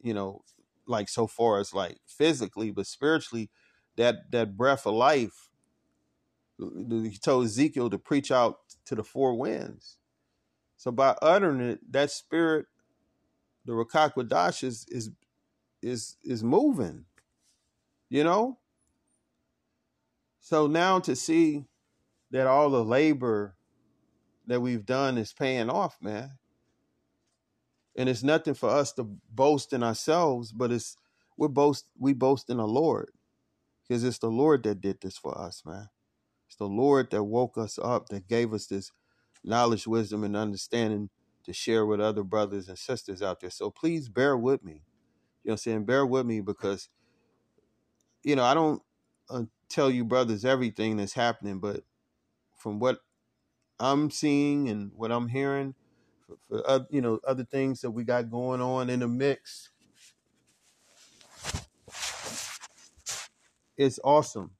you 0.00 0.14
know, 0.14 0.42
like 0.86 1.08
so 1.08 1.26
far 1.26 1.58
as 1.58 1.74
like 1.74 1.98
physically, 2.06 2.70
but 2.70 2.86
spiritually, 2.86 3.50
that 3.96 4.30
that 4.30 4.56
breath 4.56 4.86
of 4.86 4.94
life. 4.94 5.48
Uh, 6.62 7.00
he 7.00 7.18
told 7.20 7.46
Ezekiel 7.46 7.90
to 7.90 7.98
preach 7.98 8.30
out 8.30 8.58
to 8.84 8.94
the 8.94 9.02
four 9.02 9.34
winds. 9.34 9.98
So 10.76 10.92
by 10.92 11.16
uttering 11.20 11.60
it, 11.60 11.92
that 11.92 12.12
spirit, 12.12 12.66
the 13.64 13.72
Ruach 13.72 14.14
Kodash 14.14 14.62
is 14.62 14.86
is 14.90 15.10
is 15.82 16.18
is 16.22 16.44
moving. 16.44 17.06
You 18.08 18.22
know? 18.22 18.58
So 20.38 20.68
now 20.68 21.00
to 21.00 21.16
see 21.16 21.64
that 22.30 22.46
all 22.46 22.70
the 22.70 22.84
labor 22.84 23.56
that 24.52 24.60
we've 24.60 24.86
done 24.86 25.18
is 25.18 25.32
paying 25.32 25.70
off, 25.70 25.98
man. 26.00 26.32
And 27.96 28.08
it's 28.08 28.22
nothing 28.22 28.54
for 28.54 28.70
us 28.70 28.92
to 28.94 29.04
boast 29.30 29.72
in 29.72 29.82
ourselves, 29.82 30.52
but 30.52 30.72
it's 30.72 30.96
we're 31.36 31.48
boast 31.48 31.86
we 31.98 32.12
boast 32.14 32.50
in 32.50 32.58
the 32.58 32.66
Lord. 32.66 33.10
Because 33.88 34.04
it's 34.04 34.18
the 34.18 34.30
Lord 34.30 34.62
that 34.64 34.80
did 34.80 35.00
this 35.02 35.18
for 35.18 35.36
us, 35.38 35.62
man. 35.66 35.88
It's 36.48 36.56
the 36.56 36.66
Lord 36.66 37.10
that 37.10 37.24
woke 37.24 37.58
us 37.58 37.78
up, 37.82 38.08
that 38.10 38.28
gave 38.28 38.54
us 38.54 38.66
this 38.66 38.92
knowledge, 39.44 39.86
wisdom, 39.86 40.24
and 40.24 40.36
understanding 40.36 41.10
to 41.44 41.52
share 41.52 41.86
with 41.86 42.00
other 42.00 42.22
brothers 42.22 42.68
and 42.68 42.78
sisters 42.78 43.22
out 43.22 43.40
there. 43.40 43.50
So 43.50 43.70
please 43.70 44.08
bear 44.08 44.36
with 44.36 44.64
me. 44.64 44.84
You 45.44 45.48
know 45.48 45.52
I'm 45.54 45.58
saying? 45.58 45.84
Bear 45.86 46.06
with 46.06 46.26
me 46.26 46.40
because, 46.40 46.88
you 48.24 48.36
know, 48.36 48.44
I 48.44 48.54
don't 48.54 48.82
uh, 49.30 49.44
tell 49.68 49.90
you 49.90 50.04
brothers 50.04 50.44
everything 50.44 50.98
that's 50.98 51.14
happening, 51.14 51.58
but 51.58 51.84
from 52.56 52.78
what 52.78 53.00
I'm 53.82 54.10
seeing 54.10 54.68
and 54.68 54.92
what 54.96 55.12
I'm 55.12 55.28
hearing 55.28 55.74
for, 56.26 56.36
for 56.48 56.70
uh, 56.70 56.80
you 56.90 57.02
know 57.02 57.20
other 57.26 57.44
things 57.44 57.82
that 57.82 57.90
we 57.90 58.04
got 58.04 58.30
going 58.30 58.60
on 58.62 58.90
in 58.90 59.00
the 59.00 59.08
mix. 59.08 59.70
It's 63.76 64.00
awesome. 64.04 64.52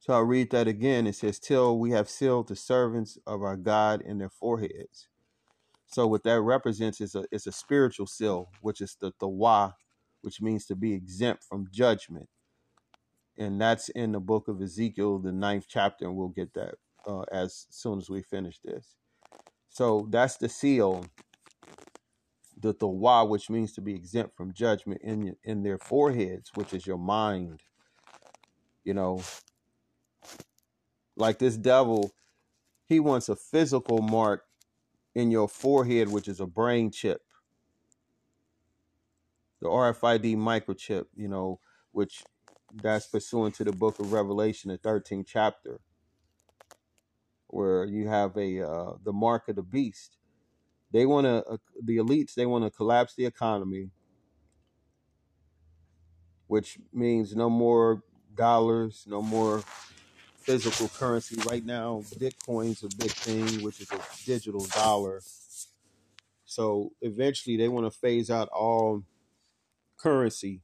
So 0.00 0.14
I'll 0.14 0.22
read 0.22 0.50
that 0.52 0.68
again. 0.68 1.06
It 1.06 1.16
says, 1.16 1.38
Till 1.38 1.78
we 1.78 1.90
have 1.92 2.08
sealed 2.08 2.48
the 2.48 2.56
servants 2.56 3.18
of 3.26 3.42
our 3.42 3.56
God 3.56 4.02
in 4.02 4.18
their 4.18 4.30
foreheads. 4.30 5.08
So 5.86 6.06
what 6.06 6.24
that 6.24 6.40
represents 6.42 7.00
is 7.00 7.14
a 7.14 7.24
is 7.32 7.46
a 7.46 7.52
spiritual 7.52 8.06
seal, 8.06 8.50
which 8.60 8.80
is 8.80 8.96
the 9.00 9.12
the 9.20 9.28
wa, 9.28 9.72
which 10.22 10.42
means 10.42 10.66
to 10.66 10.76
be 10.76 10.94
exempt 10.94 11.44
from 11.44 11.68
judgment 11.72 12.28
and 13.38 13.60
that's 13.60 13.88
in 13.90 14.12
the 14.12 14.20
book 14.20 14.48
of 14.48 14.60
Ezekiel, 14.62 15.18
the 15.18 15.32
ninth 15.32 15.66
chapter, 15.68 16.06
and 16.06 16.16
we'll 16.16 16.28
get 16.28 16.54
that 16.54 16.76
uh, 17.06 17.22
as 17.32 17.66
soon 17.70 17.98
as 17.98 18.08
we 18.08 18.22
finish 18.22 18.58
this. 18.64 18.96
So 19.68 20.06
that's 20.10 20.36
the 20.36 20.48
seal, 20.48 21.04
the 22.58 22.74
Tawah, 22.74 23.28
which 23.28 23.50
means 23.50 23.72
to 23.74 23.80
be 23.80 23.94
exempt 23.94 24.36
from 24.36 24.52
judgment 24.52 25.02
in 25.02 25.36
in 25.44 25.62
their 25.62 25.78
foreheads, 25.78 26.50
which 26.54 26.72
is 26.72 26.86
your 26.86 26.98
mind. 26.98 27.60
You 28.84 28.94
know, 28.94 29.22
like 31.16 31.38
this 31.38 31.56
devil, 31.56 32.14
he 32.86 33.00
wants 33.00 33.28
a 33.28 33.36
physical 33.36 34.00
mark 34.00 34.44
in 35.14 35.30
your 35.30 35.48
forehead, 35.48 36.08
which 36.08 36.28
is 36.28 36.40
a 36.40 36.46
brain 36.46 36.90
chip, 36.90 37.20
the 39.60 39.68
RFID 39.68 40.36
microchip. 40.36 41.06
You 41.14 41.28
know, 41.28 41.60
which 41.92 42.22
that's 42.82 43.06
pursuant 43.08 43.56
to 43.56 43.64
the 43.64 43.72
book 43.72 44.00
of 44.00 44.12
Revelation, 44.12 44.70
the 44.72 44.78
13th 44.78 45.26
chapter, 45.28 45.80
where 47.48 47.84
you 47.86 48.08
have 48.08 48.36
a 48.36 48.62
uh, 48.66 48.92
the 49.04 49.12
mark 49.12 49.48
of 49.48 49.56
the 49.56 49.62
beast. 49.62 50.16
They 50.92 51.06
want 51.06 51.26
to 51.26 51.44
uh, 51.46 51.56
the 51.84 51.98
elites. 51.98 52.34
They 52.34 52.46
want 52.46 52.64
to 52.64 52.70
collapse 52.70 53.14
the 53.16 53.26
economy. 53.26 53.90
which 56.46 56.78
means 56.92 57.34
no 57.34 57.50
more 57.50 58.02
dollars, 58.34 59.04
no 59.08 59.22
more 59.22 59.62
physical 60.38 60.88
currency. 60.88 61.36
Right 61.48 61.64
now, 61.64 62.02
Bitcoin's 62.18 62.82
a 62.82 62.88
big 62.96 63.12
thing, 63.12 63.62
which 63.64 63.80
is 63.80 63.90
a 63.92 64.00
digital 64.26 64.66
dollar. 64.66 65.22
So 66.46 66.92
eventually, 67.02 67.56
they 67.56 67.68
want 67.68 67.92
to 67.92 67.98
phase 67.98 68.30
out 68.30 68.48
all 68.50 69.04
currency. 69.98 70.62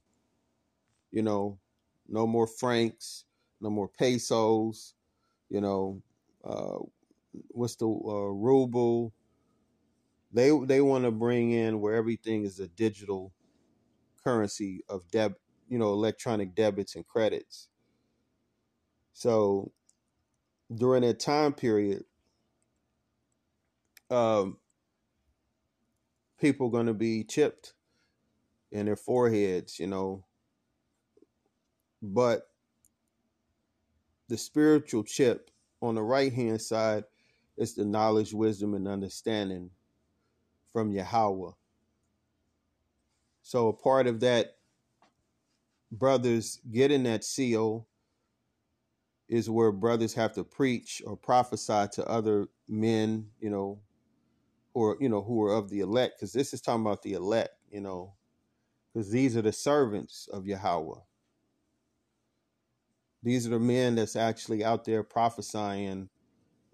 You 1.11 1.23
know, 1.23 1.59
no 2.07 2.27
more 2.27 2.47
francs, 2.47 3.25
no 3.61 3.69
more 3.69 3.87
pesos. 3.87 4.95
You 5.49 5.61
know, 5.61 6.03
uh, 6.43 6.79
what's 7.49 7.75
the 7.75 7.87
uh, 7.87 7.89
ruble? 7.89 9.13
They 10.31 10.49
they 10.65 10.81
want 10.81 11.05
to 11.05 11.11
bring 11.11 11.51
in 11.51 11.79
where 11.79 11.95
everything 11.95 12.43
is 12.43 12.59
a 12.59 12.67
digital 12.67 13.33
currency 14.23 14.83
of 14.89 15.09
deb, 15.11 15.35
you 15.69 15.77
know, 15.77 15.93
electronic 15.93 16.55
debits 16.55 16.95
and 16.95 17.07
credits. 17.07 17.69
So 19.13 19.71
during 20.73 21.01
that 21.03 21.19
time 21.19 21.53
period, 21.53 22.05
um, 24.09 24.57
people 26.39 26.69
going 26.69 26.87
to 26.87 26.93
be 26.93 27.23
chipped 27.23 27.73
in 28.71 28.85
their 28.85 28.95
foreheads, 28.95 29.79
you 29.79 29.87
know. 29.87 30.25
But 32.05 32.49
the 34.27 34.37
spiritual 34.37 35.05
chip 35.05 35.49
on 35.81 35.95
the 35.95 36.03
right 36.03 36.33
hand 36.33 36.61
side 36.61 37.05
is 37.55 37.75
the 37.75 37.85
knowledge, 37.85 38.33
wisdom, 38.33 38.73
and 38.73 38.89
understanding 38.89 39.69
from 40.73 40.91
Yahweh. 40.91 41.51
So 43.41 43.69
a 43.69 43.73
part 43.73 44.07
of 44.07 44.19
that 44.19 44.57
brothers 45.91 46.59
getting 46.71 47.03
that 47.03 47.23
seal 47.23 47.87
is 49.29 49.49
where 49.49 49.71
brothers 49.71 50.13
have 50.15 50.33
to 50.33 50.43
preach 50.43 51.01
or 51.05 51.15
prophesy 51.15 51.87
to 51.93 52.05
other 52.05 52.47
men, 52.67 53.27
you 53.39 53.49
know, 53.49 53.79
or 54.73 54.97
you 54.99 55.07
know 55.07 55.21
who 55.21 55.41
are 55.43 55.53
of 55.55 55.69
the 55.69 55.79
elect, 55.79 56.17
because 56.17 56.33
this 56.33 56.53
is 56.53 56.59
talking 56.59 56.81
about 56.81 57.01
the 57.01 57.13
elect, 57.13 57.55
you 57.71 57.79
know, 57.79 58.13
because 58.91 59.09
these 59.09 59.37
are 59.37 59.41
the 59.41 59.53
servants 59.53 60.27
of 60.33 60.45
Yahweh. 60.45 60.99
These 63.23 63.47
are 63.47 63.51
the 63.51 63.59
men 63.59 63.95
that's 63.95 64.15
actually 64.17 64.65
out 64.65 64.85
there 64.85 65.03
prophesying, 65.03 66.09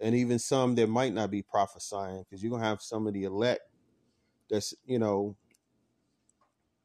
and 0.00 0.14
even 0.16 0.38
some 0.38 0.76
that 0.76 0.88
might 0.88 1.14
not 1.14 1.30
be 1.30 1.42
prophesying, 1.42 2.24
because 2.24 2.42
you're 2.42 2.52
gonna 2.52 2.64
have 2.66 2.82
some 2.82 3.06
of 3.06 3.14
the 3.14 3.24
elect 3.24 3.62
that's 4.50 4.74
you 4.84 4.98
know 4.98 5.36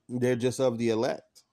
they're 0.10 0.36
just 0.38 0.60
of 0.60 0.78
the 0.78 0.90
elect. 0.90 1.44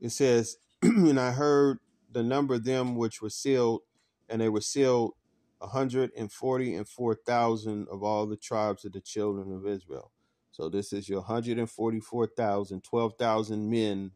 It 0.00 0.10
says, 0.10 0.56
and 0.82 1.20
I 1.20 1.32
heard 1.32 1.78
the 2.12 2.22
number 2.22 2.54
of 2.54 2.64
them 2.64 2.96
which 2.96 3.22
were 3.22 3.30
sealed, 3.30 3.82
and 4.28 4.40
they 4.40 4.48
were 4.50 4.60
sealed 4.62 5.12
a 5.60 5.68
hundred 5.68 6.12
and 6.16 6.32
forty 6.32 6.74
and 6.74 6.88
four 6.88 7.14
thousand 7.14 7.88
of 7.90 8.02
all 8.02 8.26
the 8.26 8.36
tribes 8.36 8.84
of 8.84 8.92
the 8.92 9.00
children 9.00 9.52
of 9.52 9.66
Israel. 9.66 10.12
So 10.52 10.68
this 10.68 10.92
is 10.92 11.08
your 11.08 11.20
144,000, 11.20 12.82
12,000 12.84 13.70
men 13.70 14.12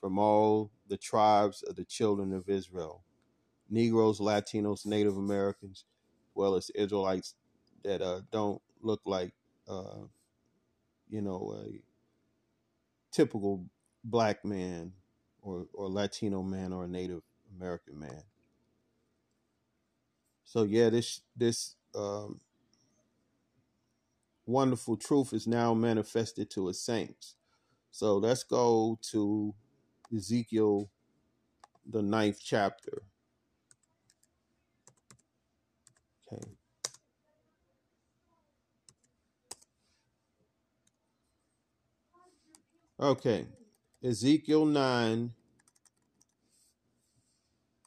from 0.00 0.18
all 0.18 0.70
the 0.88 0.96
tribes 0.96 1.62
of 1.62 1.76
the 1.76 1.84
children 1.84 2.32
of 2.32 2.48
Israel. 2.48 3.04
Negroes, 3.70 4.20
Latinos, 4.20 4.86
Native 4.86 5.16
Americans, 5.16 5.84
well 6.34 6.54
as 6.54 6.70
Israelites 6.70 7.34
that 7.84 8.02
uh, 8.02 8.20
don't 8.30 8.60
look 8.82 9.00
like, 9.06 9.32
uh, 9.68 10.06
you 11.08 11.22
know, 11.22 11.56
a 11.64 11.80
typical 13.12 13.66
black 14.04 14.44
man 14.44 14.92
or, 15.42 15.66
or 15.72 15.88
Latino 15.88 16.42
man 16.42 16.72
or 16.72 16.84
a 16.84 16.88
Native 16.88 17.22
American 17.56 17.98
man. 17.98 18.22
So 20.44 20.64
yeah, 20.64 20.90
this 20.90 21.22
this 21.36 21.76
um, 21.94 22.40
wonderful 24.46 24.96
truth 24.96 25.32
is 25.32 25.46
now 25.46 25.74
manifested 25.74 26.50
to 26.50 26.66
his 26.68 26.80
saints. 26.80 27.36
So 27.90 28.18
let's 28.18 28.42
go 28.44 28.98
to 29.12 29.54
Ezekiel, 30.14 30.90
the 31.88 32.02
ninth 32.02 32.38
chapter. 32.42 33.02
Okay. 36.32 36.42
Okay. 43.00 43.46
Ezekiel 44.04 44.66
9. 44.66 45.32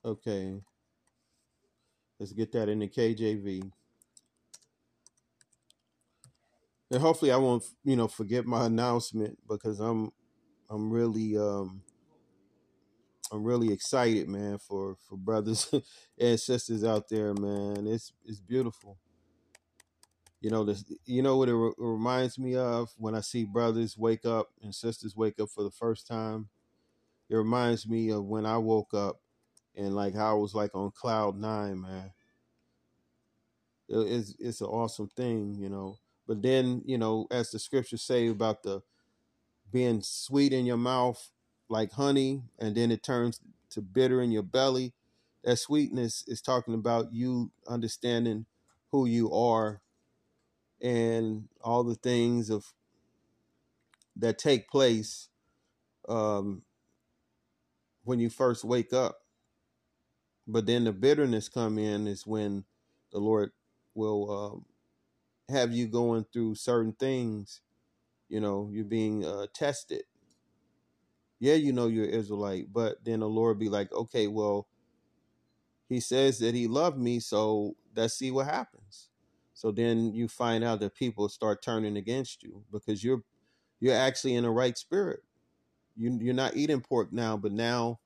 Okay. 0.03 0.61
Let's 2.19 2.33
get 2.33 2.51
that 2.53 2.69
in 2.69 2.79
the 2.79 2.87
KJV. 2.87 3.71
And 6.91 7.01
hopefully 7.01 7.31
I 7.31 7.37
won't, 7.37 7.63
you 7.83 7.95
know, 7.95 8.07
forget 8.07 8.45
my 8.45 8.65
announcement 8.65 9.37
because 9.47 9.79
I'm 9.79 10.11
I'm 10.69 10.91
really 10.91 11.37
um 11.37 11.81
I'm 13.31 13.43
really 13.43 13.71
excited, 13.73 14.27
man, 14.29 14.57
for 14.59 14.95
for 15.07 15.17
brothers 15.17 15.73
and 16.19 16.39
sisters 16.39 16.83
out 16.83 17.09
there, 17.09 17.33
man. 17.33 17.87
It's 17.87 18.13
it's 18.25 18.39
beautiful. 18.39 18.97
You 20.41 20.51
know, 20.51 20.63
this 20.63 20.83
you 21.05 21.21
know 21.21 21.37
what 21.37 21.49
it 21.49 21.55
re- 21.55 21.73
reminds 21.77 22.37
me 22.37 22.55
of 22.55 22.91
when 22.97 23.15
I 23.15 23.21
see 23.21 23.45
brothers 23.45 23.97
wake 23.97 24.25
up 24.25 24.49
and 24.61 24.73
sisters 24.75 25.15
wake 25.15 25.39
up 25.39 25.49
for 25.49 25.63
the 25.63 25.71
first 25.71 26.07
time. 26.07 26.49
It 27.29 27.35
reminds 27.35 27.87
me 27.87 28.11
of 28.11 28.25
when 28.25 28.45
I 28.45 28.57
woke 28.59 28.93
up 28.93 29.21
and 29.75 29.95
like 29.95 30.15
how 30.15 30.31
I 30.37 30.39
was 30.39 30.55
like 30.55 30.75
on 30.75 30.91
cloud 30.91 31.37
nine, 31.37 31.81
man. 31.81 32.13
It- 33.87 34.07
It's 34.11 34.35
it's 34.39 34.61
an 34.61 34.67
awesome 34.67 35.09
thing, 35.09 35.55
you 35.55 35.69
know. 35.69 35.97
But 36.27 36.41
then, 36.41 36.81
you 36.85 36.97
know, 36.97 37.27
as 37.29 37.51
the 37.51 37.59
scriptures 37.59 38.01
say 38.01 38.27
about 38.27 38.63
the 38.63 38.81
being 39.71 40.01
sweet 40.01 40.53
in 40.53 40.65
your 40.65 40.77
mouth 40.77 41.31
like 41.69 41.93
honey, 41.93 42.43
and 42.59 42.75
then 42.75 42.91
it 42.91 43.03
turns 43.03 43.39
to 43.71 43.81
bitter 43.81 44.21
in 44.21 44.31
your 44.31 44.43
belly. 44.43 44.93
That 45.43 45.57
sweetness 45.57 46.23
is 46.27 46.41
talking 46.41 46.73
about 46.73 47.13
you 47.13 47.51
understanding 47.67 48.45
who 48.91 49.05
you 49.05 49.31
are 49.33 49.81
and 50.81 51.47
all 51.61 51.83
the 51.83 51.95
things 51.95 52.49
of 52.49 52.65
that 54.15 54.37
take 54.37 54.69
place 54.69 55.29
um, 56.09 56.63
when 58.03 58.19
you 58.19 58.29
first 58.29 58.63
wake 58.63 58.93
up. 58.93 59.19
But 60.47 60.65
then 60.65 60.83
the 60.85 60.93
bitterness 60.93 61.49
come 61.49 61.77
in 61.77 62.07
is 62.07 62.27
when 62.27 62.65
the 63.11 63.19
Lord 63.19 63.51
will 63.95 64.31
um, 64.31 64.65
have 65.49 65.73
you 65.73 65.87
going 65.87 66.25
through 66.33 66.55
certain 66.55 66.93
things. 66.93 67.61
You 68.29 68.39
know, 68.41 68.69
you're 68.71 68.85
being 68.85 69.25
uh, 69.25 69.47
tested. 69.53 70.03
Yeah, 71.39 71.55
you 71.55 71.73
know 71.73 71.87
you're 71.87 72.05
Israelite, 72.05 72.73
but 72.73 73.03
then 73.05 73.19
the 73.21 73.29
Lord 73.29 73.59
be 73.59 73.69
like, 73.69 73.91
okay, 73.93 74.27
well, 74.27 74.67
He 75.89 75.99
says 75.99 76.39
that 76.39 76.55
He 76.55 76.67
loved 76.67 76.97
me, 76.97 77.19
so 77.19 77.75
let's 77.95 78.15
see 78.15 78.31
what 78.31 78.47
happens. 78.47 79.09
So 79.53 79.71
then 79.71 80.13
you 80.13 80.27
find 80.27 80.63
out 80.63 80.79
that 80.81 80.95
people 80.95 81.29
start 81.29 81.61
turning 81.63 81.97
against 81.97 82.43
you 82.43 82.63
because 82.71 83.03
you're 83.03 83.23
you're 83.81 83.95
actually 83.95 84.35
in 84.35 84.43
the 84.43 84.51
right 84.51 84.77
spirit. 84.77 85.21
You 85.97 86.17
you're 86.21 86.33
not 86.35 86.57
eating 86.57 86.81
pork 86.81 87.13
now, 87.13 87.37
but 87.37 87.51
now 87.53 87.99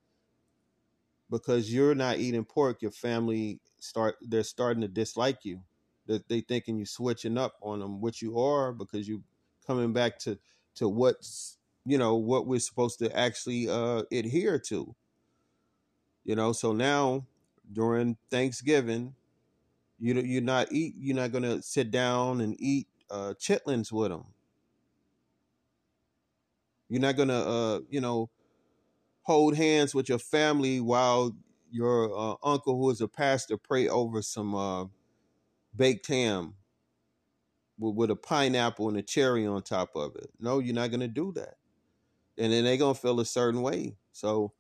because 1.32 1.74
you're 1.74 1.96
not 1.96 2.20
eating 2.20 2.46
pork, 2.46 2.82
your 2.82 2.92
family 2.92 3.62
start 3.80 4.18
they're 4.22 4.44
starting 4.44 4.82
to 4.82 4.90
dislike 4.90 5.46
you. 5.46 5.62
That 6.08 6.28
they 6.30 6.42
thinking 6.42 6.80
you 6.80 6.86
switching 6.88 7.38
up 7.38 7.56
on 7.62 7.80
them, 7.80 8.02
which 8.02 8.22
you 8.22 8.40
are 8.40 8.74
because 8.74 9.08
you're 9.08 9.22
coming 9.68 9.94
back 9.94 10.20
to 10.22 10.40
to 10.78 10.90
what's 10.90 11.59
you 11.90 11.98
know 11.98 12.16
what 12.16 12.48
we're 12.48 12.60
supposed 12.60 13.00
to 13.00 13.18
actually 13.18 13.70
uh 13.70 14.04
adhere 14.12 14.60
to. 14.60 14.96
You 16.26 16.36
know, 16.36 16.54
so 16.54 16.74
now 16.74 17.26
during 17.74 18.18
Thanksgiving, 18.32 19.16
you 20.00 20.16
you're 20.16 20.42
not 20.44 20.72
eat 20.72 20.96
you're 21.00 21.16
not 21.16 21.32
gonna 21.32 21.62
sit 21.64 21.92
down 21.92 22.42
and 22.42 22.56
eat 22.60 22.88
uh 23.12 23.34
chitlins 23.40 23.92
with 23.92 24.12
them. 24.12 24.26
You're 26.90 27.02
not 27.02 27.18
gonna 27.18 27.40
uh 27.40 27.80
you 27.90 28.02
know 28.02 28.30
hold 29.24 29.56
hands 29.56 29.96
with 29.96 30.10
your 30.10 30.20
family 30.20 30.82
while 30.82 31.36
your 31.72 32.18
uh, 32.18 32.36
uncle 32.44 32.78
who 32.78 32.90
is 32.92 33.02
a 33.02 33.08
pastor 33.10 33.58
pray 33.58 33.88
over 33.90 34.22
some 34.22 34.56
uh 34.56 34.86
baked 35.76 36.08
ham 36.08 36.56
with, 37.80 37.96
with 37.96 38.12
a 38.12 38.18
pineapple 38.18 38.90
and 38.90 38.98
a 38.98 39.04
cherry 39.04 39.48
on 39.48 39.64
top 39.64 39.92
of 39.96 40.16
it. 40.18 40.32
No, 40.42 40.60
you're 40.60 40.76
not 40.76 40.92
gonna 40.92 41.10
do 41.10 41.34
that. 41.38 41.59
And 42.40 42.54
then 42.54 42.66
they're 42.66 42.78
gonna 42.78 42.96
feel 42.96 43.22
a 43.22 43.26
certain 43.26 43.64
way. 43.64 43.98
So 44.14 44.54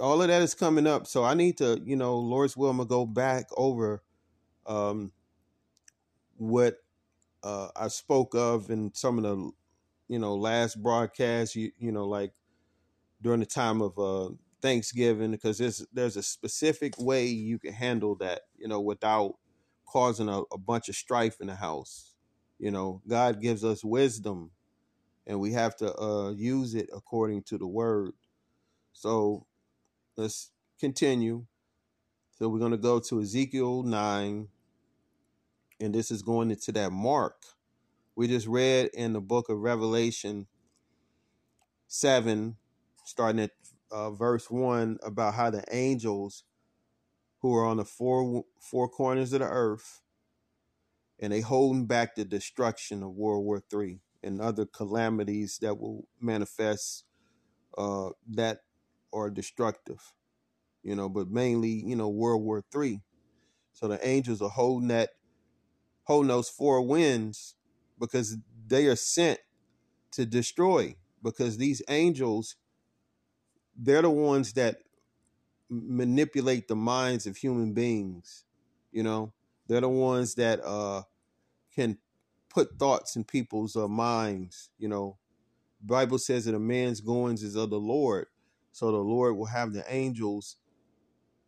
all 0.00 0.22
of 0.22 0.28
that 0.28 0.42
is 0.42 0.54
coming 0.54 0.86
up. 0.86 1.06
So 1.06 1.24
I 1.24 1.34
need 1.34 1.58
to, 1.58 1.80
you 1.84 1.96
know, 1.96 2.18
Lord's 2.18 2.56
will, 2.56 2.70
I'm 2.70 2.78
gonna 2.78 2.88
go 2.88 3.06
back 3.06 3.46
over 3.56 4.02
um 4.66 5.12
what 6.38 6.78
uh 7.42 7.68
I 7.76 7.88
spoke 7.88 8.34
of 8.34 8.70
in 8.70 8.92
some 8.94 9.18
of 9.18 9.24
the 9.24 9.50
you 10.08 10.18
know 10.18 10.34
last 10.36 10.82
broadcast 10.82 11.56
you 11.56 11.72
you 11.78 11.92
know 11.92 12.06
like 12.06 12.32
during 13.22 13.40
the 13.40 13.46
time 13.46 13.82
of 13.82 13.98
uh 13.98 14.30
Thanksgiving 14.62 15.32
because 15.32 15.58
there's 15.58 15.86
there's 15.92 16.16
a 16.16 16.22
specific 16.22 16.98
way 16.98 17.26
you 17.26 17.58
can 17.58 17.72
handle 17.72 18.16
that 18.16 18.42
you 18.58 18.68
know 18.68 18.80
without 18.80 19.34
causing 19.86 20.28
a, 20.28 20.42
a 20.52 20.58
bunch 20.58 20.88
of 20.88 20.96
strife 20.96 21.40
in 21.40 21.46
the 21.48 21.56
house. 21.56 22.14
You 22.58 22.70
know, 22.70 23.02
God 23.06 23.40
gives 23.40 23.64
us 23.64 23.84
wisdom 23.84 24.50
and 25.26 25.40
we 25.40 25.52
have 25.52 25.76
to 25.76 25.94
uh 25.96 26.30
use 26.30 26.74
it 26.74 26.88
according 26.94 27.42
to 27.44 27.58
the 27.58 27.66
word. 27.66 28.12
So 28.92 29.46
let's 30.16 30.50
continue. 30.78 31.46
So 32.32 32.48
we're 32.48 32.58
going 32.58 32.72
to 32.72 32.78
go 32.78 33.00
to 33.00 33.20
Ezekiel 33.20 33.82
9 33.82 34.48
and 35.80 35.94
this 35.94 36.10
is 36.10 36.22
going 36.22 36.50
into 36.50 36.72
that 36.72 36.90
mark. 36.92 37.42
We 38.14 38.28
just 38.28 38.46
read 38.46 38.90
in 38.94 39.12
the 39.12 39.20
book 39.20 39.48
of 39.48 39.58
Revelation 39.58 40.46
7 41.88 42.56
starting 43.04 43.42
at 43.42 43.52
uh, 43.90 44.10
verse 44.10 44.50
1 44.50 44.98
about 45.02 45.34
how 45.34 45.50
the 45.50 45.64
angels 45.70 46.44
who 47.40 47.54
are 47.54 47.64
on 47.64 47.76
the 47.76 47.84
four 47.84 48.44
four 48.60 48.88
corners 48.88 49.32
of 49.32 49.40
the 49.40 49.46
earth 49.46 50.02
and 51.20 51.32
they 51.32 51.40
holding 51.40 51.86
back 51.86 52.14
the 52.14 52.24
destruction 52.24 53.02
of 53.02 53.10
World 53.14 53.44
War 53.44 53.62
Three 53.70 54.00
and 54.22 54.40
other 54.40 54.66
calamities 54.66 55.58
that 55.62 55.78
will 55.78 56.06
manifest 56.20 57.04
uh, 57.78 58.10
that 58.28 58.60
are 59.12 59.30
destructive, 59.30 60.12
you 60.82 60.94
know, 60.96 61.08
but 61.08 61.30
mainly, 61.30 61.70
you 61.86 61.96
know, 61.96 62.08
World 62.08 62.42
War 62.42 62.64
Three. 62.72 63.02
So 63.72 63.88
the 63.88 64.06
angels 64.06 64.42
are 64.42 64.50
holding 64.50 64.88
that, 64.88 65.10
holding 66.04 66.28
those 66.28 66.48
four 66.48 66.82
winds 66.82 67.54
because 67.98 68.36
they 68.66 68.86
are 68.86 68.96
sent 68.96 69.40
to 70.12 70.26
destroy. 70.26 70.96
Because 71.22 71.56
these 71.58 71.82
angels, 71.88 72.56
they're 73.76 74.02
the 74.02 74.10
ones 74.10 74.52
that 74.54 74.78
manipulate 75.68 76.68
the 76.68 76.76
minds 76.76 77.26
of 77.26 77.36
human 77.36 77.72
beings. 77.72 78.44
You 78.92 79.02
know, 79.02 79.32
they're 79.66 79.80
the 79.80 79.88
ones 79.88 80.34
that 80.36 80.60
uh, 80.64 81.02
can 81.74 81.98
put 82.56 82.78
thoughts 82.78 83.16
in 83.16 83.22
people's 83.22 83.76
uh, 83.76 83.86
minds. 83.86 84.70
You 84.78 84.88
know, 84.88 85.18
Bible 85.82 86.18
says 86.18 86.46
that 86.46 86.54
a 86.54 86.58
man's 86.58 87.02
goings 87.02 87.42
is 87.42 87.54
of 87.54 87.68
the 87.68 87.78
Lord, 87.78 88.28
so 88.72 88.90
the 88.90 88.96
Lord 88.96 89.36
will 89.36 89.46
have 89.46 89.74
the 89.74 89.84
angels. 89.92 90.56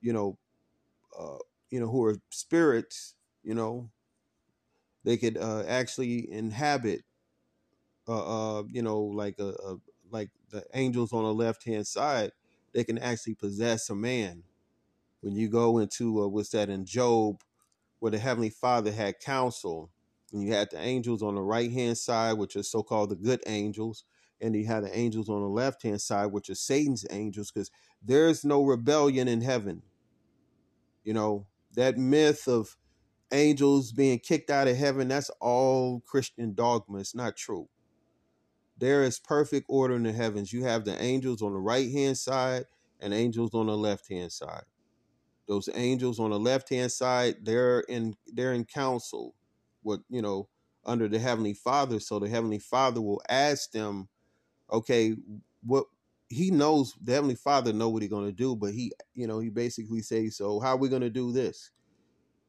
You 0.03 0.13
know, 0.13 0.39
uh, 1.19 1.39
you 1.71 1.81
know 1.81 1.89
who 1.89 2.05
are 2.05 2.17
spirits. 2.29 3.15
You 3.43 3.55
know, 3.55 3.91
they 5.03 5.17
could 5.17 5.39
uh, 5.39 5.65
actually 5.67 6.31
inhabit. 6.31 7.05
Uh, 8.07 8.59
uh, 8.59 8.63
you 8.71 8.83
know, 8.83 9.01
like 9.01 9.39
a, 9.39 9.55
a 9.65 9.77
like 10.11 10.29
the 10.51 10.65
angels 10.75 11.15
on 11.15 11.25
the 11.25 11.33
left 11.33 11.65
hand 11.65 11.87
side, 11.87 12.33
they 12.75 12.85
can 12.85 12.99
actually 12.99 13.35
possess 13.35 13.89
a 13.89 13.95
man. 13.95 14.43
When 15.23 15.35
you 15.35 15.49
go 15.49 15.79
into 15.79 16.23
uh, 16.23 16.29
what's 16.29 16.51
that 16.51 16.69
in 16.69 16.85
Job, 16.85 17.41
where 17.99 18.13
the 18.13 18.19
heavenly 18.19 18.51
Father 18.51 18.93
had 18.93 19.21
counsel, 19.21 19.91
and 20.33 20.43
you 20.43 20.53
had 20.53 20.71
the 20.71 20.79
angels 20.79 21.23
on 21.23 21.35
the 21.35 21.43
right 21.43 21.71
hand 21.71 21.97
side, 21.97 22.35
which 22.35 22.57
are 22.57 22.63
so 22.63 22.83
called 22.83 23.11
the 23.11 23.17
good 23.17 23.43
angels, 23.47 24.05
and 24.41 24.55
you 24.55 24.67
had 24.67 24.85
the 24.85 24.97
angels 24.97 25.29
on 25.29 25.41
the 25.41 25.49
left 25.49 25.83
hand 25.83 26.01
side, 26.01 26.27
which 26.27 26.51
are 26.51 26.55
Satan's 26.55 27.07
angels, 27.11 27.51
because 27.51 27.71
there's 28.03 28.45
no 28.45 28.63
rebellion 28.63 29.29
in 29.29 29.41
heaven. 29.41 29.83
You 31.05 31.15
know, 31.15 31.47
that 31.75 31.97
myth 31.97 32.47
of 32.47 32.77
angels 33.33 33.93
being 33.93 34.19
kicked 34.19 34.51
out 34.51 34.69
of 34.69 34.77
heaven, 34.77 35.09
that's 35.09 35.31
all 35.41 36.01
Christian 36.01 36.55
dogma. 36.55 36.99
It's 36.99 37.15
not 37.15 37.37
true. 37.37 37.69
There 38.77 39.03
is 39.03 39.19
perfect 39.19 39.67
order 39.69 39.97
in 39.97 40.05
the 40.05 40.13
heavens. 40.13 40.53
You 40.53 40.65
have 40.65 40.85
the 40.85 41.01
angels 41.03 41.43
on 41.43 41.53
the 41.53 41.59
right 41.59 41.91
hand 41.91 42.17
side 42.17 42.65
and 43.01 43.13
angels 43.13 43.55
on 43.55 43.67
the 43.67 43.77
left 43.77 44.09
hand 44.09 44.31
side. 44.31 44.65
Those 45.49 45.69
angels 45.75 46.21
on 46.21 46.31
the 46.31 46.39
left 46.39 46.69
hand 46.69 46.93
side, 46.93 47.37
they're 47.43 47.81
in 47.81 48.15
they're 48.27 48.53
in 48.53 48.67
council 48.67 49.35
with 49.83 50.01
you 50.09 50.23
know 50.23 50.49
under 50.85 51.09
the 51.09 51.19
heavenly 51.19 51.55
Father. 51.55 52.01
So 52.01 52.19
the 52.19 52.29
heavenly 52.29 52.59
Father 52.59 53.01
will 53.01 53.23
ask 53.29 53.71
them, 53.73 54.09
okay, 54.73 55.15
what 55.65 55.87
he 56.29 56.51
knows 56.51 56.95
the 57.03 57.13
heavenly 57.13 57.35
Father 57.37 57.73
know 57.73 57.89
what 57.89 58.03
he's 58.03 58.11
gonna 58.11 58.33
do, 58.33 58.57
but 58.57 58.73
he 58.75 58.93
you 59.15 59.27
know 59.27 59.41
he 59.41 59.51
basically 59.51 60.03
says, 60.03 60.37
so 60.37 60.61
how 60.61 60.71
are 60.75 60.79
we 60.79 60.89
gonna 60.89 61.11
do 61.11 61.33
this? 61.33 61.71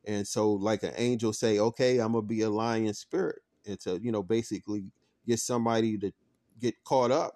And 0.05 0.27
so 0.27 0.53
like 0.53 0.83
an 0.83 0.93
angel 0.97 1.33
say, 1.33 1.59
okay, 1.59 1.99
I'm 1.99 2.13
gonna 2.13 2.23
be 2.23 2.41
a 2.41 2.49
lion 2.49 2.93
spirit, 2.93 3.41
and 3.67 3.79
to 3.81 3.99
you 4.01 4.11
know 4.11 4.23
basically 4.23 4.85
get 5.27 5.39
somebody 5.39 5.97
to 5.99 6.11
get 6.59 6.83
caught 6.83 7.11
up 7.11 7.35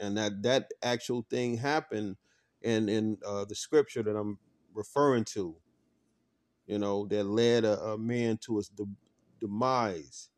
and 0.00 0.16
that 0.16 0.42
that 0.42 0.70
actual 0.82 1.24
thing 1.30 1.56
happened 1.56 2.16
in 2.62 2.88
in 2.88 3.18
uh, 3.26 3.44
the 3.44 3.54
scripture 3.54 4.02
that 4.02 4.16
i'm 4.16 4.38
referring 4.74 5.24
to 5.24 5.54
you 6.66 6.78
know 6.78 7.06
that 7.06 7.24
led 7.24 7.64
a, 7.64 7.80
a 7.82 7.98
man 7.98 8.38
to 8.38 8.62
de- 8.74 8.84
demise. 9.40 10.28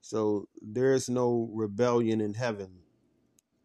So 0.00 0.48
there's 0.62 1.08
no 1.08 1.50
rebellion 1.52 2.20
in 2.20 2.34
heaven. 2.34 2.70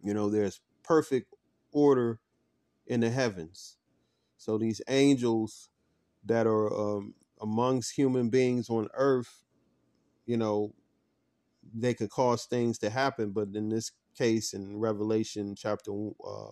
You 0.04 0.14
know 0.14 0.30
there's 0.30 0.62
perfect 0.84 1.34
order 1.72 2.20
in 2.88 3.02
the 3.02 3.10
heavens. 3.12 3.78
So 4.38 4.58
these 4.58 4.82
angels 4.90 5.70
that 6.26 6.48
are 6.48 6.74
um, 6.74 7.16
amongst 7.42 7.94
human 7.98 8.30
beings 8.30 8.70
on 8.70 8.90
earth 8.96 9.44
you 10.26 10.38
know 10.38 10.74
they 11.74 11.94
could 11.94 12.10
cause 12.10 12.46
things 12.46 12.78
to 12.80 12.90
happen 12.90 13.32
but 13.32 13.50
in 13.54 13.70
this 13.70 13.92
case 14.18 14.54
in 14.54 14.80
revelation 14.80 15.56
chapter 15.56 15.92
uh, 16.28 16.52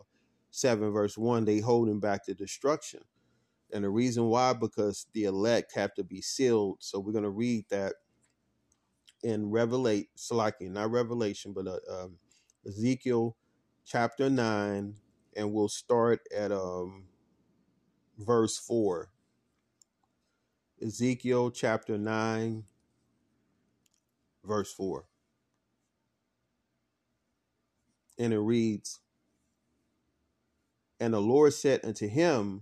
7 0.52 0.91
verse 0.91 1.17
1 1.17 1.46
they 1.46 1.60
holding 1.60 2.00
back 2.00 2.26
the 2.26 2.34
destruction 2.34 3.02
and 3.74 3.84
the 3.84 3.90
reason 3.90 4.26
why 4.26 4.54
because 4.54 5.08
the 5.14 5.26
elect 5.26 5.74
have 5.76 5.94
to 5.96 6.04
be 6.04 6.22
sealed. 6.22 6.78
So 6.80 7.00
we're 7.00 7.12
going 7.12 7.24
to 7.24 7.30
read 7.30 7.66
that 7.70 7.94
in 9.24 9.52
revelate 9.52 10.08
Salaki, 10.18 10.70
not 10.70 10.92
revelation 10.92 11.54
but 11.54 11.68
uh, 11.68 11.80
um, 11.90 12.18
ezekiel 12.66 13.36
chapter 13.86 14.30
9 14.30 14.96
and 15.36 15.54
we'll 15.54 15.70
start 15.70 16.20
at 16.36 16.52
um, 16.52 17.06
verse 18.18 18.58
4 18.58 19.10
ezekiel 20.82 21.50
chapter 21.52 21.98
9 21.98 22.64
verse 24.44 24.74
4 24.74 25.06
and 28.20 28.34
it 28.34 28.40
reads 28.40 29.00
and 31.00 31.14
the 31.14 31.22
lord 31.22 31.54
said 31.54 31.80
unto 31.84 32.08
him 32.08 32.62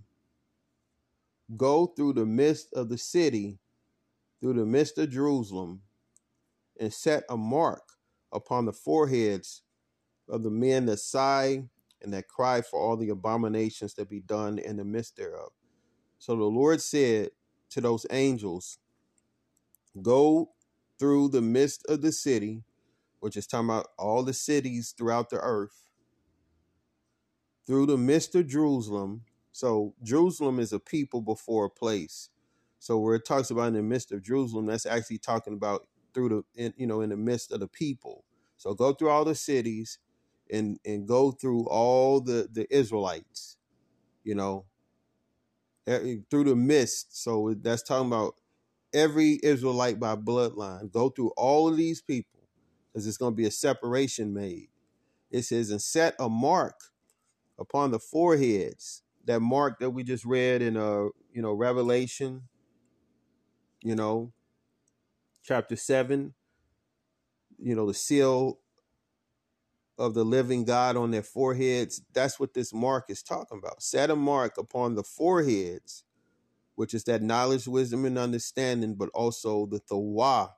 go 1.56 1.86
through 1.86 2.12
the 2.12 2.26
midst 2.26 2.72
of 2.74 2.88
the 2.88 2.98
city 2.98 3.58
through 4.40 4.54
the 4.54 4.64
midst 4.64 4.98
of 4.98 5.10
jerusalem 5.10 5.80
and 6.80 6.92
set 6.92 7.24
a 7.28 7.36
mark 7.36 7.82
upon 8.32 8.64
the 8.64 8.72
foreheads 8.72 9.62
of 10.28 10.42
the 10.42 10.50
men 10.50 10.86
that 10.86 10.98
sigh 10.98 11.62
and 12.02 12.12
that 12.12 12.28
cry 12.28 12.60
for 12.60 12.80
all 12.80 12.96
the 12.96 13.10
abominations 13.10 13.94
that 13.94 14.08
be 14.08 14.20
done 14.20 14.58
in 14.58 14.76
the 14.76 14.84
midst 14.84 15.16
thereof 15.16 15.52
so 16.18 16.34
the 16.34 16.44
lord 16.44 16.80
said 16.80 17.30
to 17.70 17.80
those 17.80 18.06
angels 18.10 18.78
go 20.02 20.50
through 20.98 21.28
the 21.28 21.42
midst 21.42 21.84
of 21.88 22.02
the 22.02 22.12
city 22.12 22.62
which 23.20 23.36
is 23.36 23.46
talking 23.46 23.68
about 23.68 23.88
all 23.98 24.22
the 24.22 24.32
cities 24.32 24.94
throughout 24.96 25.30
the 25.30 25.38
earth, 25.40 25.88
through 27.66 27.86
the 27.86 27.96
midst 27.96 28.34
of 28.34 28.46
Jerusalem. 28.46 29.22
So 29.56 29.94
Jerusalem 30.02 30.58
is 30.58 30.74
a 30.74 30.78
people 30.78 31.22
before 31.22 31.64
a 31.64 31.70
place. 31.70 32.28
So 32.78 32.98
where 32.98 33.14
it 33.14 33.24
talks 33.24 33.50
about 33.50 33.68
in 33.68 33.72
the 33.72 33.82
midst 33.82 34.12
of 34.12 34.22
Jerusalem, 34.22 34.66
that's 34.66 34.84
actually 34.84 35.16
talking 35.16 35.54
about 35.54 35.86
through 36.12 36.28
the 36.28 36.62
in, 36.62 36.74
you 36.76 36.86
know 36.86 37.00
in 37.00 37.08
the 37.08 37.16
midst 37.16 37.52
of 37.52 37.60
the 37.60 37.66
people. 37.66 38.26
So 38.58 38.74
go 38.74 38.92
through 38.92 39.08
all 39.08 39.24
the 39.24 39.34
cities 39.34 39.98
and 40.52 40.78
and 40.84 41.08
go 41.08 41.30
through 41.30 41.68
all 41.68 42.20
the 42.20 42.50
the 42.52 42.66
Israelites, 42.70 43.56
you 44.24 44.34
know, 44.34 44.66
through 45.86 46.44
the 46.44 46.54
midst. 46.54 47.22
So 47.22 47.54
that's 47.58 47.82
talking 47.82 48.08
about 48.08 48.34
every 48.92 49.40
Israelite 49.42 49.98
by 49.98 50.16
bloodline. 50.16 50.92
Go 50.92 51.08
through 51.08 51.32
all 51.38 51.66
of 51.66 51.78
these 51.78 52.02
people 52.02 52.42
because 52.92 53.06
it's 53.06 53.16
going 53.16 53.32
to 53.32 53.36
be 53.36 53.46
a 53.46 53.50
separation 53.50 54.34
made. 54.34 54.68
It 55.30 55.44
says, 55.44 55.70
and 55.70 55.80
set 55.80 56.14
a 56.20 56.28
mark 56.28 56.76
upon 57.58 57.92
the 57.92 57.98
foreheads. 57.98 59.02
That 59.26 59.40
mark 59.40 59.80
that 59.80 59.90
we 59.90 60.04
just 60.04 60.24
read 60.24 60.62
in 60.62 60.76
uh, 60.76 61.06
you 61.32 61.42
know, 61.42 61.52
Revelation, 61.52 62.42
you 63.82 63.94
know, 63.94 64.32
chapter 65.44 65.76
seven, 65.76 66.34
you 67.58 67.74
know, 67.74 67.86
the 67.86 67.94
seal 67.94 68.60
of 69.98 70.14
the 70.14 70.24
living 70.24 70.64
God 70.64 70.96
on 70.96 71.10
their 71.10 71.22
foreheads. 71.22 72.02
That's 72.12 72.38
what 72.38 72.54
this 72.54 72.72
mark 72.74 73.06
is 73.08 73.22
talking 73.22 73.58
about. 73.58 73.82
Set 73.82 74.10
a 74.10 74.16
mark 74.16 74.58
upon 74.58 74.94
the 74.94 75.02
foreheads, 75.02 76.04
which 76.74 76.94
is 76.94 77.04
that 77.04 77.22
knowledge, 77.22 77.66
wisdom, 77.66 78.04
and 78.04 78.18
understanding, 78.18 78.94
but 78.94 79.08
also 79.14 79.66
the 79.66 79.78
thawa, 79.78 80.50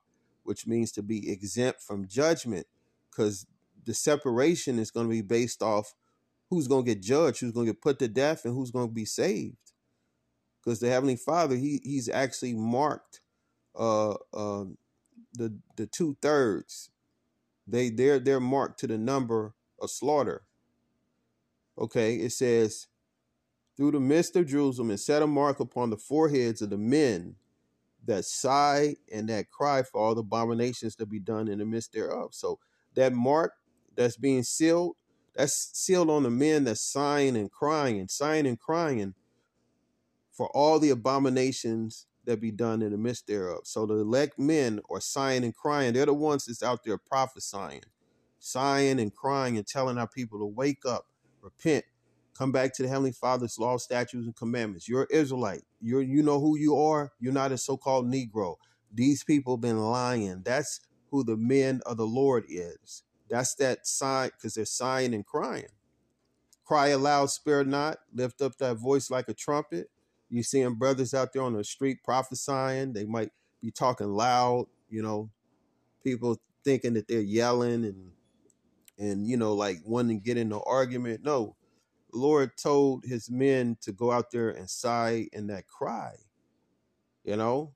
which 0.43 0.67
means 0.67 0.91
to 0.93 1.03
be 1.03 1.31
exempt 1.31 1.81
from 1.81 2.07
judgment 2.07 2.67
because 3.09 3.45
the 3.85 3.93
separation 3.93 4.79
is 4.79 4.91
going 4.91 5.07
to 5.07 5.11
be 5.11 5.21
based 5.21 5.61
off 5.61 5.93
who's 6.49 6.67
going 6.67 6.85
to 6.85 6.95
get 6.95 7.03
judged, 7.03 7.41
who's 7.41 7.51
going 7.51 7.67
to 7.67 7.73
get 7.73 7.81
put 7.81 7.99
to 7.99 8.07
death, 8.07 8.45
and 8.45 8.53
who's 8.53 8.71
going 8.71 8.87
to 8.87 8.93
be 8.93 9.05
saved. 9.05 9.57
Because 10.63 10.79
the 10.79 10.89
Heavenly 10.89 11.15
Father, 11.15 11.55
he 11.55 11.79
he's 11.83 12.09
actually 12.09 12.53
marked 12.53 13.21
uh, 13.77 14.15
uh, 14.33 14.65
the 15.33 15.57
the 15.77 15.87
two 15.87 16.17
thirds. 16.21 16.89
They 17.67 17.89
they're 17.89 18.19
they're 18.19 18.39
marked 18.39 18.79
to 18.81 18.87
the 18.87 18.97
number 18.97 19.53
of 19.79 19.89
slaughter. 19.89 20.43
Okay, 21.77 22.15
it 22.15 22.31
says 22.31 22.87
through 23.77 23.91
the 23.91 23.99
midst 23.99 24.35
of 24.35 24.47
Jerusalem 24.47 24.89
and 24.89 24.99
set 24.99 25.21
a 25.21 25.27
mark 25.27 25.61
upon 25.61 25.89
the 25.89 25.95
foreheads 25.95 26.61
of 26.61 26.69
the 26.69 26.77
men 26.77 27.35
that 28.05 28.25
sigh 28.25 28.95
and 29.09 29.29
that 29.29 29.49
cry 29.49 29.83
for 29.83 30.01
all 30.01 30.15
the 30.15 30.19
abominations 30.19 30.95
to 30.97 31.05
be 31.05 31.19
done 31.19 31.47
in 31.47 31.59
the 31.59 31.65
midst 31.65 31.93
thereof. 31.93 32.31
So 32.33 32.59
that 32.95 33.13
mark 33.13 33.53
that's 33.95 34.17
being 34.17 34.43
sealed, 34.43 34.95
that's 35.39 35.71
sealed 35.73 36.09
on 36.09 36.23
the 36.23 36.29
men 36.29 36.65
that's 36.65 36.81
sighing 36.81 37.37
and 37.37 37.49
crying 37.49 38.07
sighing 38.09 38.45
and 38.45 38.59
crying 38.59 39.13
for 40.33 40.49
all 40.49 40.79
the 40.79 40.89
abominations 40.89 42.07
that 42.25 42.41
be 42.41 42.51
done 42.51 42.81
in 42.81 42.91
the 42.91 42.97
midst 42.97 43.27
thereof. 43.27 43.61
So 43.63 43.85
the 43.85 43.95
elect 43.95 44.37
men 44.37 44.81
are 44.89 45.01
sighing 45.01 45.45
and 45.45 45.55
crying. 45.55 45.93
They're 45.93 46.05
the 46.05 46.13
ones 46.13 46.45
that's 46.45 46.63
out 46.63 46.83
there 46.83 46.97
prophesying, 46.97 47.83
sighing 48.39 48.99
and 48.99 49.15
crying 49.15 49.57
and 49.57 49.65
telling 49.65 49.97
our 49.97 50.07
people 50.07 50.39
to 50.39 50.45
wake 50.45 50.85
up, 50.85 51.07
repent, 51.41 51.85
come 52.37 52.51
back 52.51 52.73
to 52.75 52.83
the 52.83 52.89
Heavenly 52.89 53.13
Father's 53.13 53.57
law, 53.59 53.77
statutes, 53.77 54.25
and 54.25 54.35
commandments. 54.35 54.89
You're 54.89 55.07
Israelite. 55.09 55.63
You're 55.81 56.01
you 56.01 56.21
know 56.21 56.39
who 56.39 56.57
you 56.57 56.77
are. 56.77 57.11
You're 57.19 57.33
not 57.33 57.53
a 57.53 57.57
so-called 57.57 58.11
Negro. 58.11 58.57
These 58.93 59.23
people 59.23 59.57
been 59.57 59.79
lying. 59.79 60.41
That's 60.43 60.81
who 61.11 61.23
the 61.23 61.37
men 61.37 61.81
of 61.85 61.97
the 61.97 62.07
Lord 62.07 62.45
is. 62.49 63.03
That's 63.29 63.55
that 63.55 63.87
sign, 63.87 64.31
because 64.35 64.55
they're 64.55 64.65
sighing 64.65 65.13
and 65.13 65.25
crying. 65.25 65.67
Cry 66.65 66.89
aloud, 66.89 67.29
spare 67.31 67.63
not, 67.63 67.97
lift 68.13 68.41
up 68.41 68.57
that 68.57 68.77
voice 68.77 69.09
like 69.09 69.29
a 69.29 69.33
trumpet. 69.33 69.89
You 70.29 70.43
seeing 70.43 70.75
brothers 70.75 71.13
out 71.13 71.33
there 71.33 71.41
on 71.41 71.53
the 71.53 71.63
street 71.63 72.03
prophesying. 72.03 72.93
They 72.93 73.05
might 73.05 73.31
be 73.61 73.71
talking 73.71 74.09
loud, 74.13 74.67
you 74.89 75.01
know, 75.01 75.31
people 76.03 76.39
thinking 76.63 76.93
that 76.93 77.07
they're 77.07 77.21
yelling 77.21 77.85
and 77.85 78.11
and 78.99 79.27
you 79.27 79.37
know, 79.37 79.53
like 79.53 79.79
wanting 79.85 80.19
to 80.19 80.23
get 80.23 80.37
into 80.37 80.61
argument. 80.61 81.23
No, 81.23 81.55
Lord 82.13 82.51
told 82.57 83.05
his 83.05 83.29
men 83.29 83.77
to 83.81 83.91
go 83.91 84.11
out 84.11 84.31
there 84.31 84.49
and 84.49 84.69
sigh 84.69 85.27
and 85.33 85.49
that 85.49 85.67
cry. 85.67 86.15
You 87.23 87.37
know, 87.37 87.73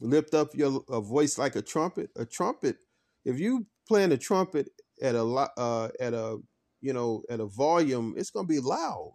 lift 0.00 0.34
up 0.34 0.54
your 0.54 0.84
a 0.88 1.00
voice 1.00 1.38
like 1.38 1.56
a 1.56 1.62
trumpet. 1.62 2.10
A 2.16 2.24
trumpet. 2.24 2.76
If 3.24 3.38
you 3.38 3.66
playing 3.86 4.12
a 4.12 4.18
trumpet 4.18 4.68
at 5.02 5.14
a 5.14 5.22
uh, 5.22 5.88
at 5.98 6.14
a 6.14 6.38
you 6.80 6.92
know 6.92 7.22
at 7.28 7.40
a 7.40 7.46
volume, 7.46 8.14
it's 8.16 8.30
gonna 8.30 8.46
be 8.46 8.60
loud. 8.60 9.14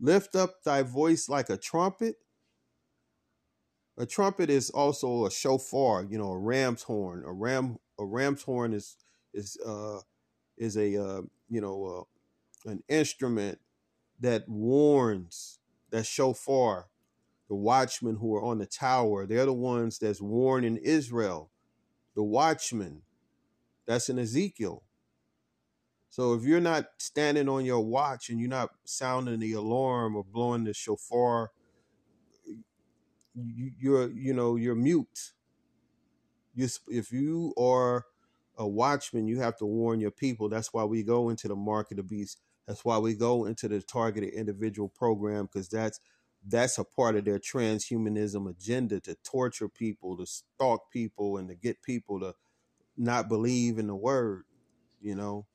Lift 0.00 0.34
up 0.34 0.62
thy 0.64 0.82
voice 0.82 1.28
like 1.28 1.50
a 1.50 1.56
trumpet. 1.56 2.16
A 3.96 4.06
trumpet 4.06 4.50
is 4.50 4.70
also 4.70 5.24
a 5.26 5.30
shofar, 5.30 6.04
you 6.04 6.18
know, 6.18 6.32
a 6.32 6.38
ram's 6.38 6.82
horn. 6.82 7.22
A 7.24 7.32
ram 7.32 7.78
a 7.98 8.04
ram's 8.04 8.42
horn 8.42 8.72
is 8.72 8.96
is 9.32 9.56
uh 9.64 10.00
is 10.56 10.76
a 10.76 10.96
uh, 10.96 11.22
you 11.48 11.60
know 11.60 12.06
uh, 12.66 12.70
an 12.70 12.82
instrument 12.88 13.58
that 14.20 14.48
warns 14.48 15.58
that 15.90 16.06
shofar 16.06 16.86
the 17.48 17.54
watchmen 17.54 18.16
who 18.16 18.34
are 18.34 18.42
on 18.42 18.58
the 18.58 18.66
tower 18.66 19.26
they're 19.26 19.44
the 19.44 19.52
ones 19.52 19.98
that's 19.98 20.20
warning 20.20 20.76
israel 20.78 21.50
the 22.14 22.22
watchman. 22.22 23.02
that's 23.86 24.08
in 24.08 24.18
ezekiel 24.18 24.82
so 26.10 26.34
if 26.34 26.44
you're 26.44 26.60
not 26.60 26.86
standing 26.98 27.48
on 27.48 27.64
your 27.64 27.80
watch 27.80 28.28
and 28.30 28.40
you're 28.40 28.48
not 28.48 28.70
sounding 28.84 29.40
the 29.40 29.52
alarm 29.52 30.16
or 30.16 30.24
blowing 30.24 30.64
the 30.64 30.74
shofar 30.74 31.50
you're 33.34 34.10
you 34.10 34.32
know 34.32 34.56
you're 34.56 34.76
mute 34.76 35.32
you 36.54 36.68
if 36.88 37.12
you 37.12 37.52
are 37.58 38.04
a 38.56 38.66
watchman, 38.66 39.26
you 39.26 39.40
have 39.40 39.56
to 39.58 39.66
warn 39.66 40.00
your 40.00 40.10
people. 40.10 40.48
That's 40.48 40.72
why 40.72 40.84
we 40.84 41.02
go 41.02 41.28
into 41.28 41.48
the 41.48 41.56
mark 41.56 41.90
of 41.90 41.96
the 41.96 42.02
beast. 42.02 42.40
That's 42.66 42.84
why 42.84 42.98
we 42.98 43.14
go 43.14 43.44
into 43.44 43.68
the 43.68 43.80
targeted 43.82 44.32
individual 44.32 44.88
program 44.88 45.46
because 45.46 45.68
that's 45.68 46.00
that's 46.46 46.78
a 46.78 46.84
part 46.84 47.16
of 47.16 47.24
their 47.24 47.38
transhumanism 47.38 48.48
agenda 48.50 49.00
to 49.00 49.16
torture 49.24 49.68
people, 49.68 50.16
to 50.18 50.26
stalk 50.26 50.90
people, 50.90 51.38
and 51.38 51.48
to 51.48 51.54
get 51.54 51.82
people 51.82 52.20
to 52.20 52.34
not 52.96 53.28
believe 53.28 53.78
in 53.78 53.86
the 53.86 53.96
word. 53.96 54.44
You 55.00 55.14
know, 55.14 55.46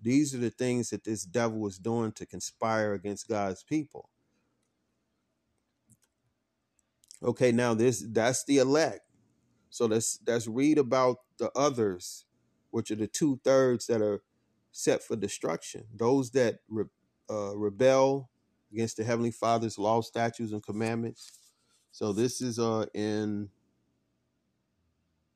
these 0.00 0.34
are 0.34 0.38
the 0.38 0.50
things 0.50 0.90
that 0.90 1.04
this 1.04 1.24
devil 1.24 1.66
is 1.66 1.78
doing 1.78 2.12
to 2.12 2.26
conspire 2.26 2.94
against 2.94 3.28
God's 3.28 3.62
people. 3.62 4.08
Okay, 7.22 7.52
now 7.52 7.74
this 7.74 8.04
that's 8.08 8.44
the 8.44 8.58
elect. 8.58 9.00
So 9.70 9.86
let's 9.86 10.18
let's 10.26 10.46
read 10.46 10.78
about 10.78 11.18
the 11.38 11.50
others 11.56 12.24
which 12.70 12.90
are 12.90 12.96
the 12.96 13.06
two 13.06 13.40
thirds 13.44 13.86
that 13.86 14.00
are 14.00 14.22
set 14.72 15.02
for 15.02 15.16
destruction. 15.16 15.84
Those 15.94 16.30
that 16.32 16.60
re, 16.68 16.84
uh, 17.30 17.56
rebel 17.56 18.30
against 18.72 18.96
the 18.96 19.04
Heavenly 19.04 19.30
Father's 19.30 19.78
law, 19.78 20.00
statutes, 20.00 20.52
and 20.52 20.62
commandments. 20.62 21.32
So 21.92 22.12
this 22.12 22.40
is 22.40 22.58
uh, 22.58 22.86
in 22.94 23.50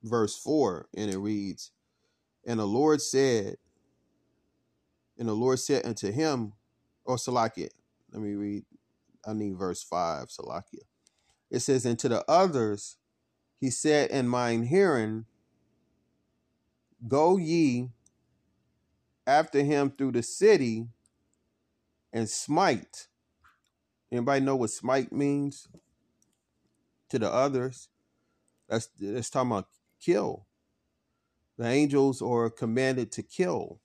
verse 0.02 0.36
4, 0.38 0.88
and 0.96 1.10
it 1.10 1.18
reads, 1.18 1.72
And 2.46 2.60
the 2.60 2.66
Lord 2.66 3.00
said, 3.00 3.56
and 5.18 5.28
the 5.28 5.34
Lord 5.34 5.58
said 5.58 5.86
unto 5.86 6.10
him, 6.10 6.52
or 7.04 7.16
Salakia, 7.16 7.68
let 8.12 8.22
me 8.22 8.34
read, 8.34 8.64
I 9.26 9.32
need 9.32 9.56
verse 9.56 9.82
5, 9.82 10.28
Salakia. 10.28 10.82
It 11.50 11.60
says, 11.60 11.84
And 11.84 11.98
to 12.00 12.08
the 12.08 12.24
others, 12.28 12.96
he 13.60 13.70
said 13.70 14.10
in 14.10 14.28
mine 14.28 14.64
hearing, 14.64 15.26
Go 17.06 17.36
ye 17.36 17.90
after 19.26 19.62
him 19.62 19.90
through 19.90 20.12
the 20.12 20.22
city 20.22 20.88
and 22.12 22.28
smite. 22.28 23.08
Anybody 24.14 24.44
know 24.44 24.54
what 24.54 24.70
smite 24.70 25.12
means? 25.12 25.66
To 27.10 27.18
the 27.18 27.28
others. 27.32 27.88
That's 28.68 28.88
that's 29.00 29.28
talking 29.28 29.50
about 29.50 29.66
kill. 30.00 30.46
The 31.58 31.66
angels 31.66 32.22
are 32.22 32.48
commanded 32.48 33.10
to 33.12 33.24
kill. 33.24 33.80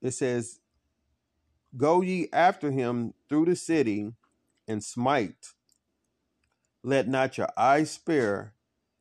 It 0.00 0.12
says, 0.12 0.60
Go 1.76 2.00
ye 2.00 2.28
after 2.32 2.70
him 2.70 3.12
through 3.28 3.44
the 3.44 3.56
city 3.56 4.12
and 4.66 4.82
smite. 4.82 5.48
Let 6.82 7.08
not 7.08 7.36
your 7.36 7.50
eyes 7.58 7.90
spare, 7.90 8.54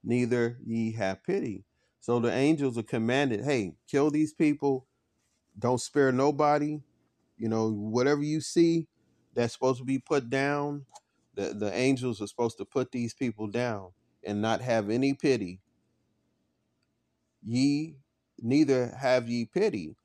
neither 0.03 0.57
ye 0.65 0.91
have 0.93 1.23
pity. 1.23 1.63
So 2.01 2.19
the 2.19 2.33
angels 2.33 2.77
are 2.77 2.83
commanded, 2.83 3.45
hey, 3.45 3.75
kill 3.89 4.11
these 4.11 4.33
people. 4.33 4.87
Don't 5.57 5.79
spare 5.79 6.11
nobody. 6.11 6.81
You 7.37 7.47
know, 7.47 7.71
whatever 7.71 8.21
you 8.21 8.41
see 8.41 8.87
that's 9.39 9.53
supposed 9.53 9.79
to 9.79 9.85
be 9.85 9.99
put 9.99 10.29
down, 10.29 10.85
the, 11.35 11.53
the 11.55 11.73
angels 11.75 12.21
are 12.21 12.27
supposed 12.27 12.59
to 12.59 12.65
put 12.65 12.91
these 12.91 13.15
people 13.15 13.47
down 13.47 13.91
and 14.25 14.41
not 14.41 14.61
have 14.61 14.91
any 14.91 15.15
pity. 15.15 15.61
Ye 17.45 17.97
neither 18.41 18.95
have 18.99 19.29
ye 19.29 19.45
pity. 19.45 19.95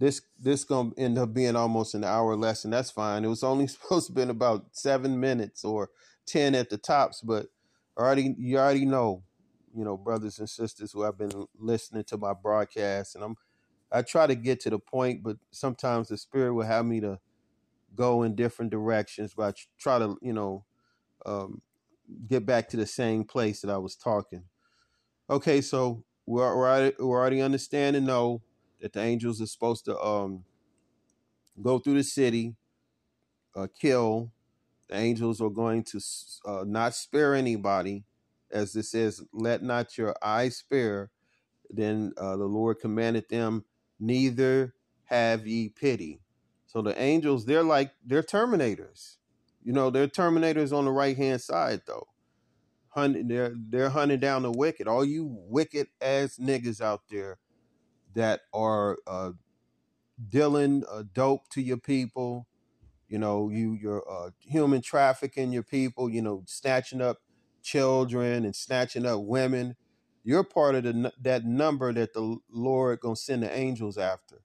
This 0.00 0.22
this 0.40 0.64
gonna 0.64 0.92
end 0.98 1.18
up 1.18 1.34
being 1.34 1.56
almost 1.56 1.94
an 1.94 2.04
hour 2.04 2.36
lesson. 2.36 2.72
That's 2.72 2.90
fine. 2.92 3.24
It 3.24 3.28
was 3.28 3.44
only 3.44 3.66
supposed 3.68 4.08
to 4.08 4.14
been 4.14 4.30
about 4.30 4.66
seven 4.72 5.20
minutes 5.20 5.64
or 5.64 5.90
ten 6.26 6.54
at 6.54 6.70
the 6.70 6.78
tops, 6.78 7.22
but 7.22 7.48
already 7.98 8.34
you 8.38 8.58
already 8.58 8.86
know 8.86 9.24
you 9.76 9.84
know, 9.84 9.96
brothers 9.96 10.40
and 10.40 10.50
sisters 10.50 10.92
who 10.92 11.02
have 11.02 11.18
been 11.18 11.30
listening 11.58 12.04
to 12.04 12.18
my 12.18 12.32
broadcast. 12.34 13.14
And 13.16 13.24
I'm, 13.24 13.36
I 13.92 14.02
try 14.02 14.26
to 14.26 14.34
get 14.36 14.60
to 14.62 14.70
the 14.70 14.78
point, 14.80 15.22
but 15.22 15.38
sometimes 15.52 16.08
the 16.08 16.18
spirit 16.18 16.54
will 16.54 16.66
have 16.66 16.86
me 16.86 17.00
to 17.00 17.20
go 17.98 18.22
in 18.22 18.34
different 18.34 18.70
directions. 18.70 19.34
But 19.36 19.54
I 19.54 19.60
try 19.78 19.98
to, 19.98 20.16
you 20.22 20.32
know, 20.32 20.64
um, 21.26 21.60
get 22.28 22.46
back 22.46 22.68
to 22.70 22.76
the 22.76 22.86
same 22.86 23.24
place 23.24 23.60
that 23.60 23.70
I 23.70 23.78
was 23.78 23.96
talking. 23.96 24.44
Okay, 25.28 25.60
so 25.60 26.04
we're, 26.24 26.46
already, 26.46 26.94
we're 26.98 27.18
already 27.18 27.42
understand 27.42 27.96
and 27.96 28.06
know 28.06 28.40
that 28.80 28.92
the 28.92 29.00
angels 29.00 29.42
are 29.42 29.46
supposed 29.46 29.84
to 29.86 29.98
um, 30.00 30.44
go 31.60 31.78
through 31.78 31.94
the 31.96 32.04
city, 32.04 32.54
uh, 33.56 33.66
kill. 33.78 34.30
The 34.88 34.96
angels 34.96 35.40
are 35.42 35.50
going 35.50 35.84
to 35.84 36.00
uh, 36.46 36.64
not 36.66 36.94
spare 36.94 37.34
anybody 37.34 38.04
as 38.50 38.74
it 38.76 38.84
says, 38.84 39.22
let 39.32 39.62
not 39.62 39.98
your 39.98 40.14
eye 40.22 40.48
spare. 40.48 41.10
Then 41.70 42.12
uh, 42.16 42.36
the 42.36 42.44
Lord 42.44 42.78
commanded 42.80 43.28
them, 43.28 43.64
neither 44.00 44.74
have 45.04 45.46
ye 45.46 45.68
pity. 45.68 46.20
So 46.68 46.82
the 46.82 47.00
angels, 47.00 47.46
they're 47.46 47.64
like, 47.64 47.92
they're 48.06 48.24
terminators. 48.24 49.18
You 49.64 49.74
know, 49.74 49.90
they're 49.90 50.08
terminators 50.08 50.72
on 50.76 50.86
the 50.86 50.92
right 50.92 51.16
hand 51.18 51.42
side, 51.42 51.82
though. 51.88 52.06
hunting 52.90 53.28
they're 53.28 53.54
they're 53.70 53.90
hunting 53.90 54.20
down 54.20 54.42
the 54.42 54.52
wicked. 54.52 54.88
All 54.88 55.04
you 55.04 55.26
wicked 55.30 55.88
ass 56.00 56.38
niggas 56.38 56.80
out 56.80 57.02
there 57.10 57.38
that 58.14 58.42
are 58.54 58.98
uh, 59.06 59.32
dealing 60.28 60.84
uh, 60.90 61.04
dope 61.12 61.48
to 61.50 61.62
your 61.62 61.78
people. 61.78 62.46
You 63.08 63.18
know, 63.18 63.50
you 63.50 63.74
you're 63.80 64.04
uh, 64.10 64.30
human 64.40 64.82
trafficking 64.82 65.52
your 65.52 65.64
people. 65.64 66.10
You 66.10 66.22
know, 66.22 66.44
snatching 66.46 67.02
up 67.02 67.18
children 67.62 68.44
and 68.44 68.56
snatching 68.56 69.06
up 69.06 69.22
women. 69.22 69.76
You're 70.24 70.44
part 70.44 70.74
of 70.76 70.84
the 70.84 71.12
that 71.22 71.44
number 71.44 71.92
that 71.92 72.14
the 72.14 72.38
Lord 72.50 73.00
gonna 73.00 73.16
send 73.16 73.42
the 73.44 73.56
angels 73.56 73.98
after. 73.98 74.42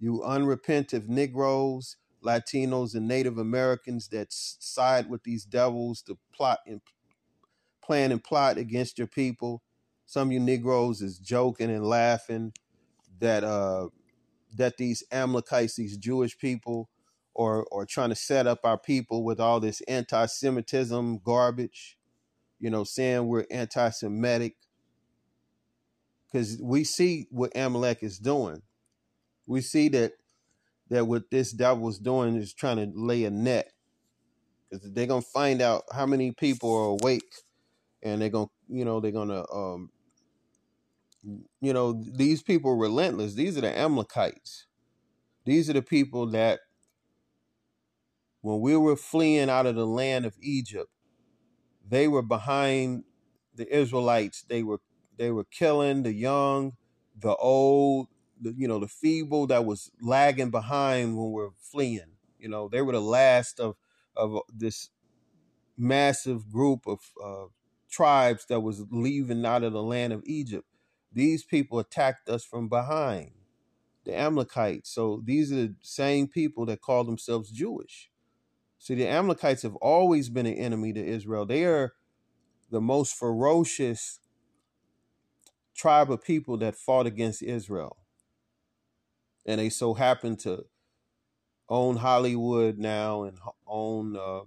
You 0.00 0.24
unrepentant 0.24 1.08
Negroes, 1.08 1.96
Latinos, 2.24 2.94
and 2.94 3.06
Native 3.06 3.38
Americans 3.38 4.08
that 4.08 4.28
side 4.32 5.10
with 5.10 5.22
these 5.24 5.44
devils 5.44 6.02
to 6.02 6.18
plot 6.34 6.60
and 6.66 6.80
plan 7.84 8.12
and 8.12 8.24
plot 8.24 8.58
against 8.58 8.98
your 8.98 9.06
people. 9.06 9.62
Some 10.06 10.28
of 10.28 10.32
you 10.32 10.40
Negroes 10.40 11.02
is 11.02 11.18
joking 11.18 11.70
and 11.70 11.86
laughing 11.86 12.54
that 13.20 13.44
uh 13.44 13.88
that 14.56 14.78
these 14.78 15.04
Amalekites, 15.12 15.76
these 15.76 15.96
Jewish 15.96 16.38
people, 16.38 16.88
are 17.38 17.66
are 17.72 17.86
trying 17.86 18.08
to 18.10 18.16
set 18.16 18.46
up 18.46 18.60
our 18.64 18.78
people 18.78 19.22
with 19.24 19.38
all 19.38 19.60
this 19.60 19.82
anti-Semitism 19.82 21.20
garbage. 21.24 21.98
You 22.58 22.70
know, 22.70 22.84
saying 22.84 23.26
we're 23.28 23.46
anti-Semitic 23.50 24.56
because 26.26 26.58
we 26.62 26.84
see 26.84 27.26
what 27.30 27.52
Amalek 27.56 28.02
is 28.02 28.18
doing. 28.18 28.62
We 29.46 29.60
see 29.62 29.88
that 29.90 30.12
that 30.90 31.06
what 31.06 31.30
this 31.30 31.52
devil 31.52 31.88
is 31.88 31.98
doing 31.98 32.36
is 32.36 32.54
trying 32.54 32.76
to 32.78 32.92
lay 32.98 33.24
a 33.24 33.30
net 33.30 33.72
because 34.70 34.92
they're 34.92 35.06
gonna 35.06 35.22
find 35.22 35.62
out 35.62 35.84
how 35.92 36.06
many 36.06 36.32
people 36.32 36.74
are 36.74 36.98
awake, 37.00 37.34
and 38.02 38.22
they're 38.22 38.30
gonna, 38.30 38.48
you 38.68 38.84
know, 38.84 39.00
they're 39.00 39.12
gonna, 39.12 39.44
um, 39.52 39.90
you 41.60 41.72
know, 41.72 41.92
these 41.92 42.42
people 42.42 42.76
relentless. 42.76 43.34
These 43.34 43.58
are 43.58 43.62
the 43.62 43.76
Amalekites. 43.78 44.66
These 45.44 45.70
are 45.70 45.74
the 45.74 45.82
people 45.82 46.26
that 46.32 46.60
when 48.42 48.60
we 48.60 48.76
were 48.76 48.96
fleeing 48.96 49.50
out 49.50 49.66
of 49.66 49.76
the 49.76 49.86
land 49.86 50.26
of 50.26 50.36
Egypt, 50.40 50.90
they 51.88 52.08
were 52.08 52.22
behind 52.22 53.04
the 53.54 53.72
Israelites. 53.74 54.44
They 54.48 54.62
were 54.64 54.80
they 55.18 55.32
were 55.32 55.44
killing 55.44 56.04
the 56.04 56.14
young, 56.14 56.74
the 57.18 57.36
old, 57.36 58.08
the, 58.40 58.54
you 58.56 58.68
know, 58.68 58.78
the 58.80 58.88
feeble 58.88 59.46
that 59.48 59.64
was 59.66 59.90
lagging 60.00 60.50
behind 60.50 61.16
when 61.18 61.32
we're 61.32 61.50
fleeing. 61.58 62.16
You 62.38 62.48
know, 62.48 62.68
they 62.68 62.82
were 62.82 62.92
the 62.92 63.00
last 63.00 63.60
of 63.60 63.76
of 64.16 64.40
this 64.54 64.90
massive 65.78 66.50
group 66.50 66.86
of 66.86 67.00
uh, 67.24 67.46
tribes 67.90 68.46
that 68.46 68.60
was 68.60 68.84
leaving 68.90 69.44
out 69.46 69.64
of 69.64 69.72
the 69.72 69.82
land 69.82 70.12
of 70.12 70.22
Egypt. 70.26 70.66
These 71.12 71.44
people 71.44 71.78
attacked 71.78 72.28
us 72.28 72.44
from 72.44 72.68
behind, 72.68 73.32
the 74.04 74.16
Amalekites. 74.18 74.90
So 74.90 75.22
these 75.24 75.52
are 75.52 75.56
the 75.56 75.74
same 75.82 76.28
people 76.28 76.66
that 76.66 76.82
call 76.82 77.04
themselves 77.04 77.50
Jewish. 77.50 78.10
See, 78.78 78.94
the 78.94 79.08
Amalekites 79.08 79.62
have 79.62 79.76
always 79.76 80.30
been 80.30 80.46
an 80.46 80.54
enemy 80.54 80.92
to 80.92 81.04
Israel. 81.04 81.46
They 81.46 81.64
are 81.64 81.94
the 82.70 82.80
most 82.80 83.14
ferocious 83.14 84.20
tribe 85.74 86.10
of 86.12 86.24
people 86.24 86.56
that 86.58 86.76
fought 86.76 87.06
against 87.06 87.42
Israel. 87.42 87.96
And 89.46 89.60
they 89.60 89.70
so 89.70 89.94
happen 89.94 90.36
to 90.38 90.64
own 91.68 91.96
Hollywood 91.96 92.78
now 92.78 93.22
and 93.24 93.38
own 93.66 94.16
uh, 94.16 94.40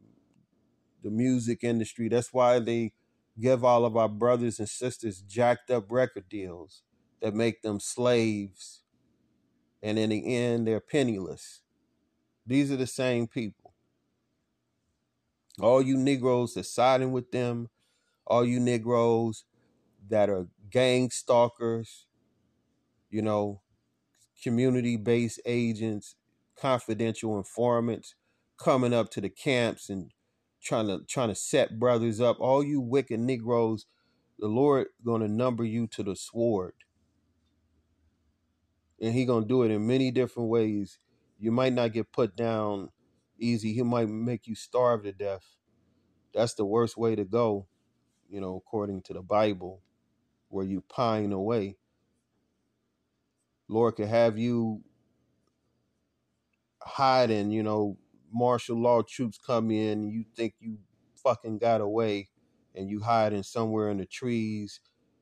the 1.04 1.10
music 1.10 1.64
industry. 1.64 2.10
That's 2.10 2.34
why 2.34 2.60
they 2.60 2.94
give 3.40 3.64
all 3.64 3.86
of 3.86 3.98
our 3.98 4.10
brothers 4.10 4.60
and 4.60 4.70
sisters 4.70 5.22
jacked 5.22 5.72
up 5.72 5.92
record 5.92 6.30
deals 6.30 6.84
that 7.22 7.34
make 7.34 7.62
them 7.62 7.80
slaves. 7.80 8.84
And 9.82 9.98
in 9.98 10.12
the 10.12 10.36
end, 10.36 10.68
they're 10.68 10.80
penniless. 10.80 11.62
These 12.46 12.72
are 12.72 12.78
the 12.78 12.88
same 12.88 13.28
people. 13.28 13.74
All 15.60 15.82
you 15.82 15.98
Negroes 15.98 16.54
that 16.56 16.66
siding 16.66 17.12
with 17.12 17.32
them, 17.32 17.70
all 18.26 18.46
you 18.46 18.60
Negroes 18.60 19.46
that 20.10 20.30
are 20.30 20.48
gang 20.70 21.10
stalkers, 21.10 22.06
you 23.10 23.22
know, 23.22 23.63
community 24.44 24.98
based 24.98 25.42
agents, 25.46 26.16
confidential 26.58 27.38
informants 27.38 28.16
coming 28.58 28.94
up 28.94 29.12
to 29.12 29.22
the 29.22 29.30
camps 29.30 29.90
and 29.90 30.12
trying 30.62 30.88
to 30.88 31.02
trying 31.08 31.30
to 31.30 31.36
set 31.36 31.80
brothers 31.80 32.22
up. 32.22 32.38
All 32.40 32.64
you 32.64 32.82
wicked 32.82 33.20
Negroes, 33.20 33.86
the 34.40 34.48
Lord 34.48 34.88
gonna 35.06 35.28
number 35.30 35.64
you 35.64 35.88
to 35.88 36.04
the 36.04 36.16
sword. 36.16 36.74
And 39.02 39.14
he 39.14 39.26
gonna 39.26 39.46
do 39.46 39.64
it 39.64 39.72
in 39.72 39.88
many 39.88 40.12
different 40.12 40.50
ways. 40.50 41.00
You 41.40 41.52
might 41.52 41.74
not 41.74 41.94
get 41.94 42.12
put 42.12 42.36
down 42.36 42.90
easy. 43.40 43.74
He 43.74 43.84
might 43.84 44.10
make 44.10 44.48
you 44.48 44.56
starve 44.56 45.04
to 45.04 45.14
death. 45.14 45.58
That's 46.34 46.54
the 46.56 46.66
worst 46.66 46.98
way 46.98 47.16
to 47.16 47.26
go, 47.26 47.68
you 48.30 48.42
know, 48.42 48.56
according 48.58 49.04
to 49.04 49.14
the 49.14 49.22
Bible, 49.22 49.82
where 50.50 50.66
you 50.66 50.82
pine 50.82 51.32
away. 51.32 51.78
Lord 53.70 53.96
could 53.98 54.10
have 54.10 54.38
you 54.38 54.82
hiding, 56.84 57.52
you 57.52 57.64
know, 57.64 57.98
martial 58.32 58.82
law 58.82 59.02
troops 59.04 59.38
come 59.38 59.72
in, 59.72 60.10
you 60.10 60.26
think 60.36 60.56
you 60.60 60.78
fucking 61.16 61.60
got 61.60 61.82
away, 61.82 62.30
and 62.76 62.90
you 62.90 63.02
hiding 63.02 63.44
somewhere 63.44 63.90
in 63.92 63.98
the 63.98 64.08
trees, 64.08 64.80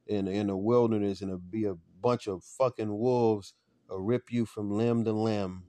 in 0.07 0.27
in 0.27 0.47
the 0.47 0.57
wilderness, 0.57 1.21
and 1.21 1.29
it'll 1.31 1.39
be 1.39 1.65
a 1.65 1.75
bunch 2.01 2.27
of 2.27 2.43
fucking 2.43 2.97
wolves 2.97 3.53
will 3.89 4.01
rip 4.01 4.31
you 4.31 4.45
from 4.45 4.71
limb 4.71 5.05
to 5.05 5.13
limb. 5.13 5.63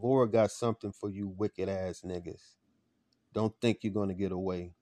Lord 0.00 0.32
got 0.32 0.50
something 0.52 0.92
for 0.92 1.10
you 1.10 1.28
wicked 1.28 1.68
ass 1.68 2.02
niggas. 2.06 2.54
Don't 3.34 3.54
think 3.60 3.80
you're 3.82 3.92
gonna 3.94 4.14
get 4.14 4.32
away. 4.32 4.74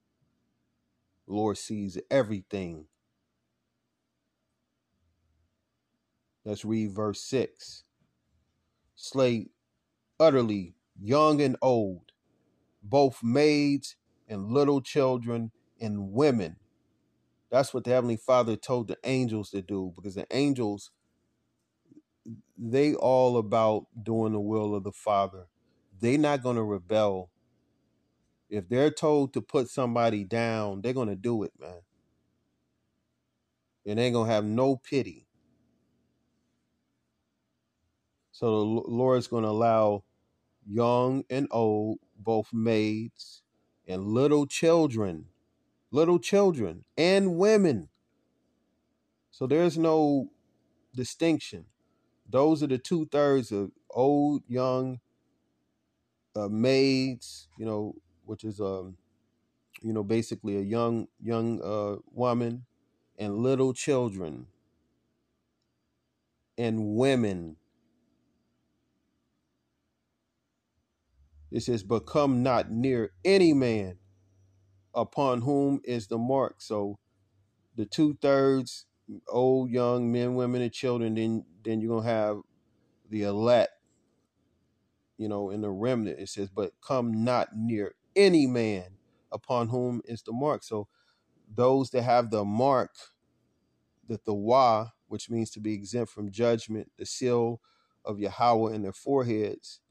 Lord 1.27 1.57
sees 1.57 1.99
everything. 2.11 2.87
Let's 6.45 6.63
read 6.63 6.91
verse 6.93 7.21
six. 7.21 7.83
Slay 8.95 9.49
utterly 10.19 10.75
young 10.99 11.41
and 11.41 11.57
old, 11.61 12.11
both 12.83 13.23
maids 13.23 13.97
and 14.27 14.51
little 14.51 14.81
children 14.81 15.51
and 15.81 16.11
women. 16.13 16.57
That's 17.51 17.73
what 17.73 17.83
the 17.83 17.91
Heavenly 17.91 18.17
Father 18.17 18.55
told 18.55 18.87
the 18.87 18.97
angels 19.03 19.51
to 19.51 19.61
do 19.61 19.93
because 19.95 20.15
the 20.15 20.27
angels, 20.31 20.91
they 22.57 22.93
all 22.95 23.37
about 23.37 23.87
doing 24.01 24.33
the 24.33 24.39
will 24.39 24.75
of 24.75 24.83
the 24.83 24.91
Father. 24.91 25.45
They're 25.99 26.17
not 26.17 26.43
going 26.43 26.57
to 26.57 26.63
rebel. 26.63 27.29
If 28.49 28.69
they're 28.69 28.91
told 28.91 29.33
to 29.33 29.41
put 29.41 29.69
somebody 29.69 30.23
down, 30.23 30.81
they're 30.81 30.93
going 30.93 31.09
to 31.09 31.15
do 31.15 31.43
it, 31.43 31.53
man. 31.59 31.81
And 33.85 33.99
they 33.99 34.05
ain't 34.05 34.13
going 34.13 34.27
to 34.27 34.33
have 34.33 34.45
no 34.45 34.77
pity. 34.77 35.24
So 38.35 38.47
the 38.51 38.65
L- 38.65 38.85
Lord's 38.89 39.27
going 39.27 39.43
to 39.43 39.49
allow 39.49 40.03
young 40.67 41.23
and 41.29 41.47
old, 41.51 41.99
both 42.17 42.51
maids 42.53 43.43
and 43.87 44.03
little 44.07 44.45
children, 44.45 45.27
little 45.91 46.19
children 46.19 46.83
and 46.97 47.37
women. 47.37 47.89
So 49.31 49.47
there's 49.47 49.77
no 49.77 50.31
distinction. 50.95 51.67
Those 52.29 52.63
are 52.63 52.67
the 52.67 52.77
two 52.77 53.05
thirds 53.05 53.51
of 53.53 53.71
old, 53.89 54.43
young, 54.49 54.99
uh, 56.35 56.49
maids. 56.49 57.47
You 57.57 57.65
know, 57.65 57.95
which 58.25 58.43
is 58.43 58.59
um, 58.61 58.97
you 59.81 59.93
know, 59.93 60.03
basically 60.03 60.57
a 60.57 60.61
young 60.61 61.07
young 61.21 61.61
uh 61.61 61.97
woman, 62.11 62.65
and 63.17 63.37
little 63.37 63.73
children 63.73 64.47
and 66.57 66.95
women. 66.95 67.57
It 71.55 71.63
says, 71.63 71.83
"But 71.83 72.01
come 72.07 72.43
not 72.43 72.71
near 72.71 73.13
any 73.25 73.53
man 73.53 73.99
upon 74.93 75.41
whom 75.41 75.81
is 75.85 76.07
the 76.07 76.19
mark." 76.19 76.61
So 76.61 76.99
the 77.75 77.85
two 77.87 78.15
thirds, 78.21 78.87
old, 79.29 79.71
young 79.71 80.11
men, 80.11 80.35
women, 80.35 80.61
and 80.61 80.73
children. 80.73 81.15
Then 81.15 81.45
then 81.63 81.81
you're 81.81 81.97
gonna 81.97 82.09
have 82.09 82.41
the 83.09 83.23
elect 83.23 83.71
you 85.17 85.29
know, 85.29 85.49
in 85.49 85.61
the 85.61 85.71
remnant, 85.71 86.19
it 86.19 86.29
says, 86.29 86.49
but 86.49 86.73
come 86.81 87.23
not 87.25 87.55
near 87.55 87.95
any 88.15 88.47
man 88.47 88.85
upon 89.31 89.69
whom 89.69 90.01
is 90.05 90.23
the 90.23 90.33
mark. 90.33 90.63
So 90.63 90.87
those 91.53 91.91
that 91.91 92.03
have 92.03 92.31
the 92.31 92.45
mark, 92.45 92.91
that 94.07 94.25
the 94.25 94.33
wa, 94.33 94.89
which 95.07 95.29
means 95.29 95.51
to 95.51 95.59
be 95.59 95.73
exempt 95.73 96.11
from 96.11 96.31
judgment, 96.31 96.91
the 96.97 97.05
seal 97.05 97.61
of 98.03 98.19
Yahweh 98.19 98.73
in 98.73 98.83
their 98.83 98.93
foreheads, 98.93 99.81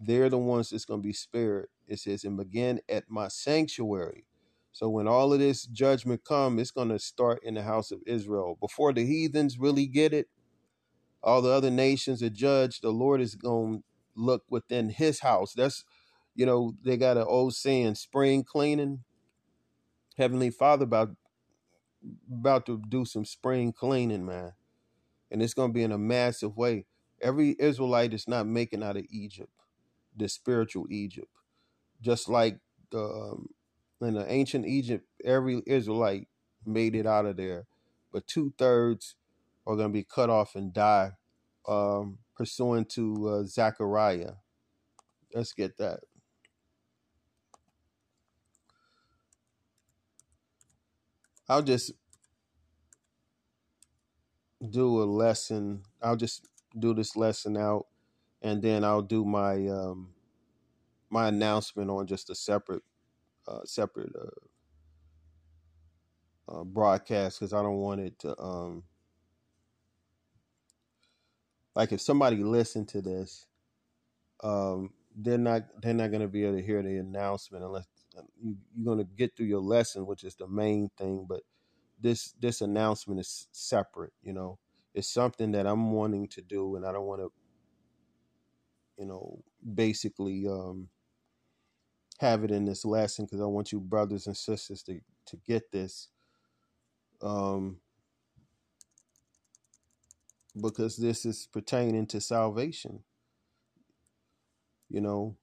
they're 0.00 0.28
the 0.28 0.38
ones 0.38 0.70
that's 0.70 0.84
going 0.84 1.00
to 1.00 1.06
be 1.06 1.12
spared. 1.12 1.68
It 1.86 1.98
says, 1.98 2.24
and 2.24 2.36
begin 2.36 2.80
at 2.88 3.04
my 3.08 3.28
sanctuary. 3.28 4.26
So 4.72 4.88
when 4.88 5.06
all 5.06 5.32
of 5.32 5.38
this 5.38 5.64
judgment 5.66 6.24
come, 6.24 6.58
it's 6.58 6.72
going 6.72 6.88
to 6.88 6.98
start 6.98 7.42
in 7.44 7.54
the 7.54 7.62
house 7.62 7.90
of 7.90 8.00
Israel. 8.06 8.56
Before 8.60 8.92
the 8.92 9.06
heathens 9.06 9.58
really 9.58 9.86
get 9.86 10.12
it, 10.12 10.28
all 11.22 11.42
the 11.42 11.50
other 11.50 11.70
nations 11.70 12.22
are 12.22 12.30
judged. 12.30 12.82
The 12.82 12.90
Lord 12.90 13.20
is 13.20 13.34
going 13.34 13.78
to 13.78 13.84
look 14.16 14.42
within 14.50 14.90
his 14.90 15.20
house. 15.20 15.54
That's, 15.54 15.84
you 16.34 16.44
know, 16.44 16.74
they 16.84 16.96
got 16.96 17.16
an 17.16 17.24
old 17.26 17.54
saying, 17.54 17.94
spring 17.94 18.42
cleaning. 18.44 19.04
Heavenly 20.16 20.50
Father 20.50 20.84
about 20.84 21.10
about 22.30 22.66
to 22.66 22.82
do 22.88 23.04
some 23.04 23.24
spring 23.24 23.72
cleaning, 23.72 24.26
man. 24.26 24.52
And 25.30 25.42
it's 25.42 25.54
going 25.54 25.70
to 25.70 25.74
be 25.74 25.82
in 25.82 25.92
a 25.92 25.98
massive 25.98 26.56
way. 26.56 26.86
Every 27.20 27.56
Israelite 27.58 28.12
is 28.12 28.28
not 28.28 28.46
making 28.46 28.82
out 28.82 28.96
of 28.96 29.04
Egypt, 29.10 29.50
the 30.16 30.28
spiritual 30.28 30.86
Egypt. 30.90 31.28
Just 32.00 32.28
like 32.28 32.58
the 32.90 33.02
um, 33.02 33.48
in 34.00 34.14
the 34.14 34.30
ancient 34.30 34.66
Egypt, 34.66 35.06
every 35.24 35.62
Israelite 35.66 36.28
made 36.66 36.94
it 36.94 37.06
out 37.06 37.26
of 37.26 37.36
there, 37.36 37.66
but 38.12 38.26
two 38.26 38.52
thirds 38.58 39.16
are 39.66 39.76
going 39.76 39.88
to 39.88 39.92
be 39.92 40.04
cut 40.04 40.30
off 40.30 40.54
and 40.54 40.72
die, 40.72 41.12
um, 41.66 42.18
pursuant 42.36 42.90
to 42.90 43.28
uh, 43.28 43.44
Zechariah. 43.44 44.34
Let's 45.34 45.52
get 45.52 45.78
that. 45.78 46.00
I'll 51.48 51.62
just 51.62 51.92
do 54.70 55.02
a 55.02 55.04
lesson. 55.04 55.82
I'll 56.02 56.16
just 56.16 56.48
do 56.78 56.94
this 56.94 57.16
lesson 57.16 57.56
out, 57.56 57.86
and 58.44 58.62
then 58.62 58.84
I'll 58.84 59.02
do 59.02 59.24
my 59.26 59.68
um, 59.68 60.10
my 61.10 61.28
announcement 61.28 61.90
on 61.90 62.06
just 62.06 62.30
a 62.30 62.36
separate 62.36 62.84
uh, 63.48 63.60
separate 63.64 64.12
uh, 64.16 64.46
uh, 66.60 66.64
broadcast 66.64 67.40
because 67.40 67.52
I 67.52 67.62
don't 67.62 67.78
want 67.78 68.00
it 68.00 68.18
to 68.20 68.40
um, 68.40 68.84
like 71.74 71.92
if 71.92 72.00
somebody 72.00 72.38
listened 72.38 72.88
to 72.90 73.02
this, 73.02 73.46
um, 74.42 74.92
they're 75.16 75.38
not 75.38 75.64
they're 75.82 75.94
not 75.94 76.12
gonna 76.12 76.28
be 76.28 76.44
able 76.44 76.58
to 76.58 76.64
hear 76.64 76.82
the 76.82 76.98
announcement 76.98 77.64
unless 77.64 77.86
uh, 78.18 78.22
you, 78.42 78.56
you're 78.76 78.86
gonna 78.94 79.04
get 79.04 79.36
through 79.36 79.46
your 79.46 79.60
lesson, 79.62 80.06
which 80.06 80.24
is 80.24 80.36
the 80.36 80.48
main 80.48 80.90
thing. 80.98 81.26
But 81.28 81.42
this 82.00 82.32
this 82.40 82.60
announcement 82.60 83.20
is 83.20 83.48
separate. 83.52 84.12
You 84.22 84.34
know, 84.34 84.58
it's 84.94 85.08
something 85.08 85.52
that 85.52 85.66
I'm 85.66 85.92
wanting 85.92 86.28
to 86.28 86.42
do, 86.42 86.76
and 86.76 86.86
I 86.86 86.92
don't 86.92 87.06
want 87.06 87.22
to, 87.22 87.32
you 88.98 89.06
know, 89.06 89.42
basically 89.74 90.46
um, 90.48 90.88
have 92.20 92.44
it 92.44 92.50
in 92.50 92.64
this 92.64 92.84
lesson 92.84 93.24
because 93.24 93.40
I 93.40 93.46
want 93.46 93.72
you 93.72 93.80
brothers 93.80 94.26
and 94.26 94.36
sisters 94.36 94.82
to 94.84 95.00
to 95.26 95.36
get 95.46 95.70
this. 95.72 96.08
Um, 97.22 97.78
because 100.60 100.96
this 100.96 101.24
is 101.24 101.48
pertaining 101.52 102.06
to 102.06 102.20
salvation. 102.20 103.02
You 104.88 105.00
know, 105.00 105.36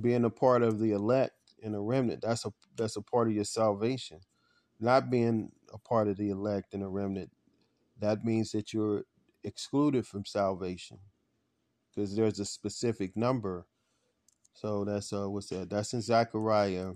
being 0.00 0.24
a 0.24 0.30
part 0.30 0.62
of 0.62 0.78
the 0.78 0.92
elect 0.92 1.34
and 1.62 1.74
a 1.74 1.80
remnant, 1.80 2.22
that's 2.22 2.44
a 2.46 2.52
that's 2.76 2.96
a 2.96 3.02
part 3.02 3.28
of 3.28 3.34
your 3.34 3.44
salvation. 3.44 4.20
Not 4.78 5.10
being 5.10 5.52
a 5.72 5.78
part 5.78 6.08
of 6.08 6.16
the 6.16 6.30
elect 6.30 6.72
and 6.72 6.82
a 6.82 6.88
remnant, 6.88 7.30
that 8.00 8.24
means 8.24 8.52
that 8.52 8.72
you're 8.72 9.04
excluded 9.44 10.06
from 10.06 10.24
salvation. 10.24 10.98
Because 11.94 12.16
there's 12.16 12.40
a 12.40 12.44
specific 12.44 13.16
number. 13.16 13.66
So 14.54 14.84
that's 14.84 15.12
uh 15.12 15.28
what's 15.28 15.48
that? 15.48 15.70
That's 15.70 15.92
in 15.94 16.02
Zechariah. 16.02 16.92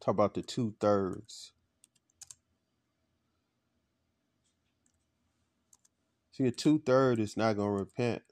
Talk 0.00 0.14
about 0.14 0.34
the 0.34 0.42
two 0.42 0.74
thirds. 0.80 1.52
See, 6.32 6.46
a 6.46 6.50
two 6.50 6.78
third 6.78 7.20
is 7.20 7.36
not 7.36 7.56
gonna 7.56 7.70
repent. 7.70 8.22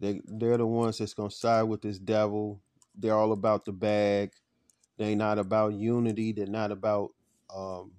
They 0.00 0.22
they're 0.26 0.56
the 0.58 0.66
ones 0.66 0.98
that's 0.98 1.14
gonna 1.14 1.30
side 1.30 1.64
with 1.64 1.82
this 1.82 1.98
devil. 1.98 2.60
They're 2.96 3.14
all 3.14 3.32
about 3.32 3.64
the 3.64 3.72
bag. 3.72 4.32
They're 4.96 5.16
not 5.16 5.38
about 5.38 5.74
unity. 5.74 6.32
They're 6.32 6.46
not 6.46 6.70
about 6.72 7.10
um, 7.54 7.92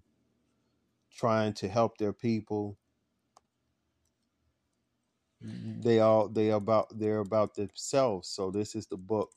trying 1.15 1.53
to 1.55 1.67
help 1.67 1.97
their 1.97 2.13
people. 2.13 2.77
They 5.45 6.01
all 6.01 6.29
they 6.29 6.51
about 6.51 6.99
they're 6.99 7.19
about 7.19 7.55
themselves. 7.55 8.29
So 8.29 8.51
this 8.51 8.75
is 8.75 8.87
the 8.87 8.97
book 8.97 9.31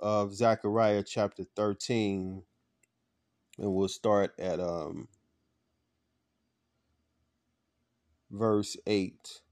of 0.00 0.34
Zechariah 0.34 1.04
chapter 1.04 1.44
thirteen, 1.56 2.42
and 3.58 3.74
we'll 3.74 3.88
start 3.88 4.34
at 4.38 4.60
um 4.60 5.08
verse 8.30 8.76
eight. 8.86 9.42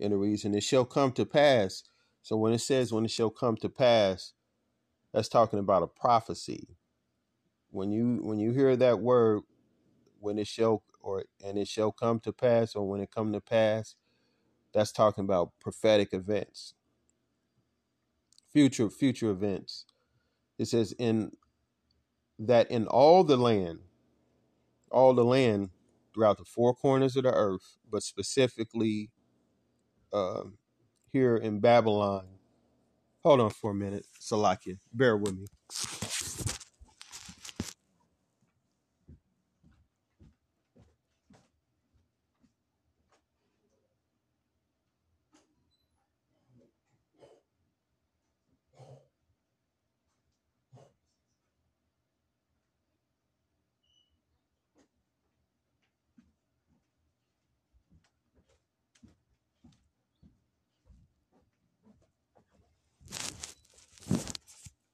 And 0.00 0.12
the 0.12 0.18
reason 0.18 0.54
it 0.54 0.62
shall 0.64 0.84
come 0.86 1.12
to 1.12 1.26
pass. 1.26 1.84
So 2.22 2.36
when 2.36 2.52
it 2.54 2.60
says 2.60 2.92
when 2.92 3.04
it 3.06 3.12
shall 3.12 3.30
come 3.30 3.56
to 3.58 3.68
pass, 3.68 4.34
that's 5.14 5.28
talking 5.28 5.60
about 5.60 5.84
a 5.84 5.88
prophecy. 5.88 6.68
When 7.70 7.92
you 7.92 8.20
when 8.22 8.38
you 8.38 8.52
hear 8.52 8.76
that 8.76 9.00
word, 9.00 9.42
when 10.20 10.38
it 10.38 10.48
shall 10.48 10.82
or 11.00 11.24
and 11.44 11.58
it 11.58 11.68
shall 11.68 11.92
come 11.92 12.20
to 12.20 12.32
pass, 12.32 12.74
or 12.76 12.88
when 12.88 13.00
it 13.00 13.10
come 13.14 13.32
to 13.32 13.40
pass, 13.40 13.96
that's 14.74 14.92
talking 14.92 15.24
about 15.24 15.52
prophetic 15.60 16.14
events, 16.14 16.74
future 18.52 18.90
future 18.90 19.30
events. 19.30 19.86
It 20.58 20.66
says 20.66 20.92
in 20.98 21.32
that 22.38 22.70
in 22.70 22.86
all 22.88 23.24
the 23.24 23.36
land, 23.38 23.80
all 24.90 25.14
the 25.14 25.24
land 25.24 25.70
throughout 26.14 26.38
the 26.38 26.44
four 26.44 26.74
corners 26.74 27.16
of 27.16 27.24
the 27.24 27.32
earth, 27.34 27.76
but 27.90 28.02
specifically 28.02 29.10
uh, 30.12 30.44
here 31.12 31.36
in 31.36 31.60
Babylon. 31.60 32.26
Hold 33.24 33.40
on 33.40 33.50
for 33.50 33.72
a 33.72 33.74
minute, 33.74 34.06
Salakia. 34.20 34.78
Bear 34.92 35.16
with 35.16 35.36
me. 35.36 35.46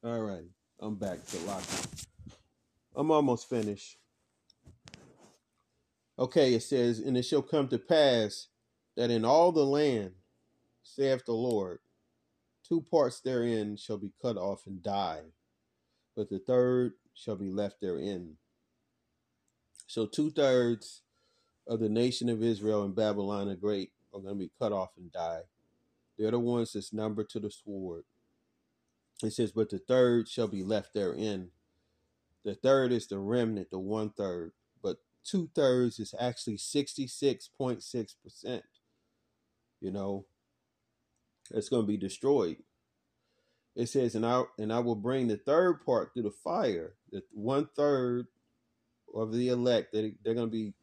All 0.05 0.21
right, 0.21 0.45
I'm 0.81 0.97
back, 0.97 1.19
Salakia. 1.27 1.89
I'm 3.11 3.17
almost 3.17 3.49
finished. 3.49 3.97
Okay, 6.19 6.55
it 6.55 6.63
says, 6.63 7.01
and 7.01 7.17
it 7.17 7.25
shall 7.25 7.43
come 7.43 7.67
to 7.69 7.79
pass 7.79 8.49
that 8.97 9.11
in 9.11 9.25
all 9.25 9.53
the 9.53 9.65
land, 9.65 10.13
saith 10.83 11.25
the 11.25 11.33
Lord, 11.33 11.81
two 12.69 12.83
parts 12.83 13.21
therein 13.21 13.77
shall 13.77 13.99
be 13.99 14.13
cut 14.23 14.37
off 14.37 14.67
and 14.67 14.83
die, 14.83 15.23
but 16.15 16.29
the 16.29 16.39
third 16.39 16.93
shall 17.15 17.37
be 17.37 17.51
left 17.51 17.81
therein. 17.81 18.37
So 19.87 20.07
two 20.07 20.31
thirds 20.31 21.03
of 21.67 21.81
the 21.81 21.89
nation 21.89 22.29
of 22.29 22.43
Israel 22.45 22.85
and 22.85 22.95
Babylon 22.95 23.49
the 23.49 23.57
Great 23.57 23.91
are 24.15 24.21
going 24.21 24.35
to 24.35 24.39
be 24.39 24.53
cut 24.61 24.73
off 24.73 24.91
and 24.97 25.11
die. 25.11 25.41
They're 26.17 26.31
the 26.31 26.39
ones 26.39 26.75
that's 26.75 26.93
numbered 26.93 27.29
to 27.31 27.41
the 27.41 27.51
sword. 27.51 28.05
It 29.23 29.33
says, 29.33 29.53
but 29.53 29.71
the 29.71 29.79
third 29.79 30.29
shall 30.29 30.49
be 30.49 30.63
left 30.63 30.95
therein. 30.95 31.51
The 32.45 32.55
third 32.55 32.93
is 32.93 33.07
the 33.07 33.19
remnant, 33.19 33.71
the 33.71 33.79
one 33.79 34.11
third, 34.11 34.53
but 34.83 34.99
two 35.25 35.51
thirds 35.55 35.99
is 35.99 36.15
actually 36.19 36.57
66.6%. 36.57 38.63
You 39.81 39.91
know, 39.91 40.27
it's 41.51 41.69
going 41.69 41.83
to 41.83 41.89
be 41.89 41.97
destroyed. 41.97 42.59
It 43.77 43.89
says, 43.89 44.15
and 44.15 44.27
I 44.27 44.43
and 44.59 44.73
I 44.73 44.81
will 44.81 44.97
bring 44.97 45.29
the 45.29 45.37
third 45.37 45.85
part 45.85 46.13
through 46.13 46.25
the 46.25 46.31
fire. 46.31 46.95
The 47.13 47.23
one 47.33 47.69
third 47.77 48.27
of 49.15 49.33
the 49.33 49.49
elect 49.49 49.93
that 49.93 50.13
they're 50.25 50.35
going 50.35 50.49
to 50.49 50.53
be 50.53 50.75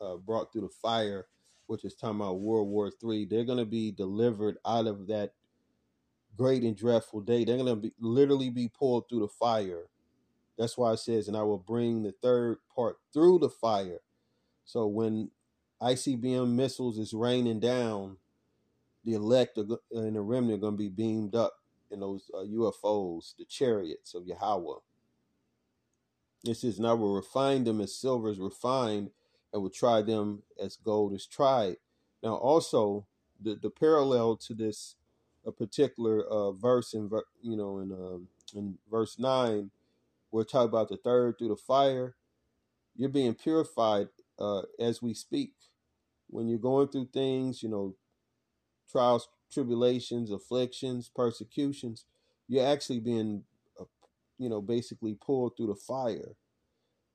uh, 0.00 0.16
brought 0.16 0.52
through 0.52 0.62
the 0.62 0.68
fire, 0.68 1.26
which 1.66 1.84
is 1.84 1.94
talking 1.94 2.20
about 2.20 2.40
World 2.40 2.68
War 2.68 2.90
Three. 2.90 3.24
They're 3.24 3.44
going 3.44 3.58
to 3.58 3.64
be 3.64 3.92
delivered 3.92 4.58
out 4.66 4.86
of 4.86 5.06
that 5.08 5.32
great 6.36 6.62
and 6.62 6.76
dreadful 6.76 7.20
day. 7.20 7.44
They're 7.44 7.56
going 7.56 7.74
to 7.74 7.76
be 7.76 7.92
literally 7.98 8.50
be 8.50 8.68
pulled 8.68 9.08
through 9.08 9.20
the 9.20 9.28
fire. 9.28 9.86
That's 10.58 10.78
why 10.78 10.92
it 10.92 10.98
says, 10.98 11.28
and 11.28 11.36
I 11.36 11.42
will 11.42 11.58
bring 11.58 12.02
the 12.02 12.12
third 12.12 12.58
part 12.74 12.98
through 13.12 13.40
the 13.40 13.48
fire. 13.48 14.00
So 14.64 14.86
when 14.86 15.30
ICBM 15.82 16.54
missiles 16.54 16.98
is 16.98 17.12
raining 17.12 17.60
down, 17.60 18.18
the 19.04 19.14
elect 19.14 19.58
and 19.58 20.16
the 20.16 20.20
remnant 20.20 20.58
are 20.58 20.60
going 20.60 20.74
to 20.74 20.78
be 20.78 20.88
beamed 20.88 21.34
up 21.34 21.54
in 21.90 22.00
those 22.00 22.30
uh, 22.32 22.38
UFOs, 22.38 23.36
the 23.36 23.44
chariots 23.44 24.14
of 24.14 24.26
Yahweh. 24.26 24.78
It 26.44 26.56
says, 26.56 26.78
"And 26.78 26.86
I 26.86 26.92
will 26.94 27.14
refine 27.14 27.64
them 27.64 27.80
as 27.80 27.94
silver 27.94 28.30
is 28.30 28.38
refined, 28.38 29.10
and 29.52 29.62
will 29.62 29.70
try 29.70 30.02
them 30.02 30.42
as 30.58 30.76
gold 30.76 31.12
is 31.12 31.26
tried." 31.26 31.76
Now, 32.22 32.34
also 32.36 33.06
the 33.40 33.56
the 33.56 33.70
parallel 33.70 34.36
to 34.36 34.54
this 34.54 34.96
a 35.46 35.52
particular 35.52 36.24
uh, 36.24 36.52
verse 36.52 36.94
in 36.94 37.10
you 37.42 37.56
know 37.56 37.78
in 37.78 37.92
um, 37.92 38.28
in 38.54 38.78
verse 38.90 39.18
nine, 39.18 39.70
we're 40.34 40.42
talking 40.42 40.68
about 40.68 40.88
the 40.88 40.96
third 40.96 41.38
through 41.38 41.50
the 41.50 41.56
fire. 41.56 42.16
You're 42.96 43.08
being 43.08 43.34
purified 43.34 44.08
uh, 44.36 44.62
as 44.80 45.00
we 45.00 45.14
speak. 45.14 45.52
When 46.28 46.48
you're 46.48 46.58
going 46.58 46.88
through 46.88 47.10
things, 47.12 47.62
you 47.62 47.68
know, 47.68 47.94
trials, 48.90 49.28
tribulations, 49.52 50.32
afflictions, 50.32 51.08
persecutions, 51.14 52.06
you're 52.48 52.66
actually 52.66 52.98
being, 52.98 53.44
uh, 53.80 53.84
you 54.36 54.48
know, 54.48 54.60
basically 54.60 55.14
pulled 55.24 55.56
through 55.56 55.68
the 55.68 55.76
fire. 55.76 56.34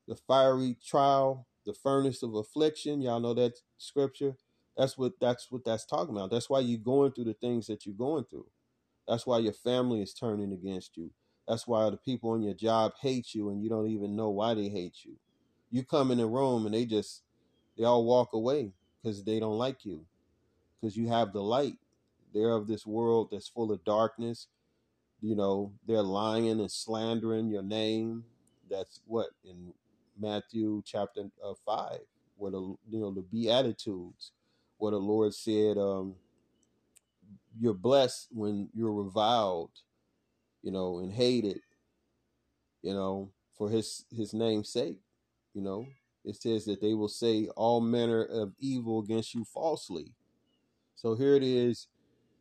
The 0.08 0.16
fiery 0.16 0.78
trial, 0.82 1.46
the 1.66 1.74
furnace 1.74 2.24
of 2.24 2.36
affliction. 2.36 3.02
Y'all 3.02 3.20
know 3.20 3.34
that 3.34 3.60
scripture. 3.78 4.38
That's 4.78 4.98
what 4.98 5.20
that's 5.20 5.52
what 5.52 5.66
that's 5.66 5.86
talking 5.86 6.16
about. 6.16 6.32
That's 6.32 6.50
why 6.50 6.62
you're 6.62 6.80
going 6.80 7.12
through 7.12 7.26
the 7.26 7.34
things 7.34 7.68
that 7.68 7.86
you're 7.86 7.96
going 7.96 8.24
through. 8.30 8.48
That's 9.10 9.28
why 9.28 9.40
your 9.40 9.54
family 9.54 10.02
is 10.02 10.14
turning 10.14 10.54
against 10.54 10.96
you. 10.96 11.12
That's 11.50 11.68
why 11.68 11.90
the 11.90 11.98
people 11.98 12.32
on 12.32 12.44
your 12.44 12.54
job 12.54 12.94
hate 13.02 13.36
you 13.36 13.50
and 13.50 13.64
you 13.64 13.70
don't 13.70 13.90
even 13.90 14.16
know 14.16 14.30
why 14.30 14.54
they 14.54 14.70
hate 14.70 14.98
you. 15.04 15.18
You 15.72 15.84
come 15.84 16.12
in 16.12 16.22
a 16.22 16.28
room 16.28 16.68
and 16.68 16.76
they 16.76 16.86
just 16.86 17.24
they 17.78 17.86
all 17.86 18.06
walk 18.06 18.34
away 18.34 18.74
because 19.04 19.24
they 19.24 19.40
don't 19.40 19.58
like 19.58 19.84
you. 19.84 20.06
Because 20.80 20.96
you 20.96 21.10
have 21.10 21.34
the 21.34 21.42
light. 21.42 21.78
They're 22.34 22.56
of 22.56 22.68
this 22.68 22.86
world 22.86 23.30
that's 23.32 23.50
full 23.50 23.72
of 23.72 23.84
darkness. 23.84 24.48
You 25.22 25.36
know, 25.36 25.74
they're 25.88 26.04
lying 26.04 26.60
and 26.62 26.72
slandering 26.72 27.50
your 27.50 27.64
name. 27.64 28.26
That's 28.70 29.02
what 29.08 29.30
in 29.44 29.74
Matthew 30.20 30.84
chapter 30.86 31.24
uh, 31.44 31.56
5, 31.66 32.00
where 32.38 32.52
the 32.52 32.62
you 32.90 33.00
know 33.00 33.12
the 33.12 33.22
beatitudes, 33.24 34.32
where 34.78 34.92
the 34.92 35.00
Lord 35.00 35.34
said, 35.34 35.78
um, 35.78 36.16
"You're 37.60 37.74
blessed 37.74 38.30
when 38.32 38.70
you're 38.76 38.94
reviled, 38.94 39.72
you 40.62 40.72
know, 40.72 41.00
and 41.00 41.12
hated, 41.12 41.62
you 42.82 42.94
know, 42.94 43.32
for 43.58 43.70
His 43.70 44.06
His 44.16 44.34
name's 44.34 44.70
sake." 44.70 45.00
You 45.54 45.62
know, 45.62 45.88
it 46.26 46.42
says 46.42 46.66
that 46.66 46.82
they 46.82 46.94
will 46.94 47.08
say 47.08 47.48
all 47.56 47.82
manner 47.82 48.24
of 48.24 48.54
evil 48.60 49.00
against 49.00 49.34
you 49.34 49.44
falsely. 49.44 50.14
So 50.96 51.16
here 51.16 51.36
it 51.36 51.44
is. 51.44 51.88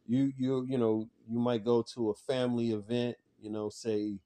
You 0.07 0.33
you 0.37 0.67
you 0.69 0.79
know 0.79 1.09
you 1.29 1.39
might 1.39 1.65
go 1.65 1.83
to 1.95 2.11
a 2.11 2.15
family 2.15 2.71
event. 2.73 3.17
You 3.41 3.51
know, 3.51 3.69
say 3.69 4.19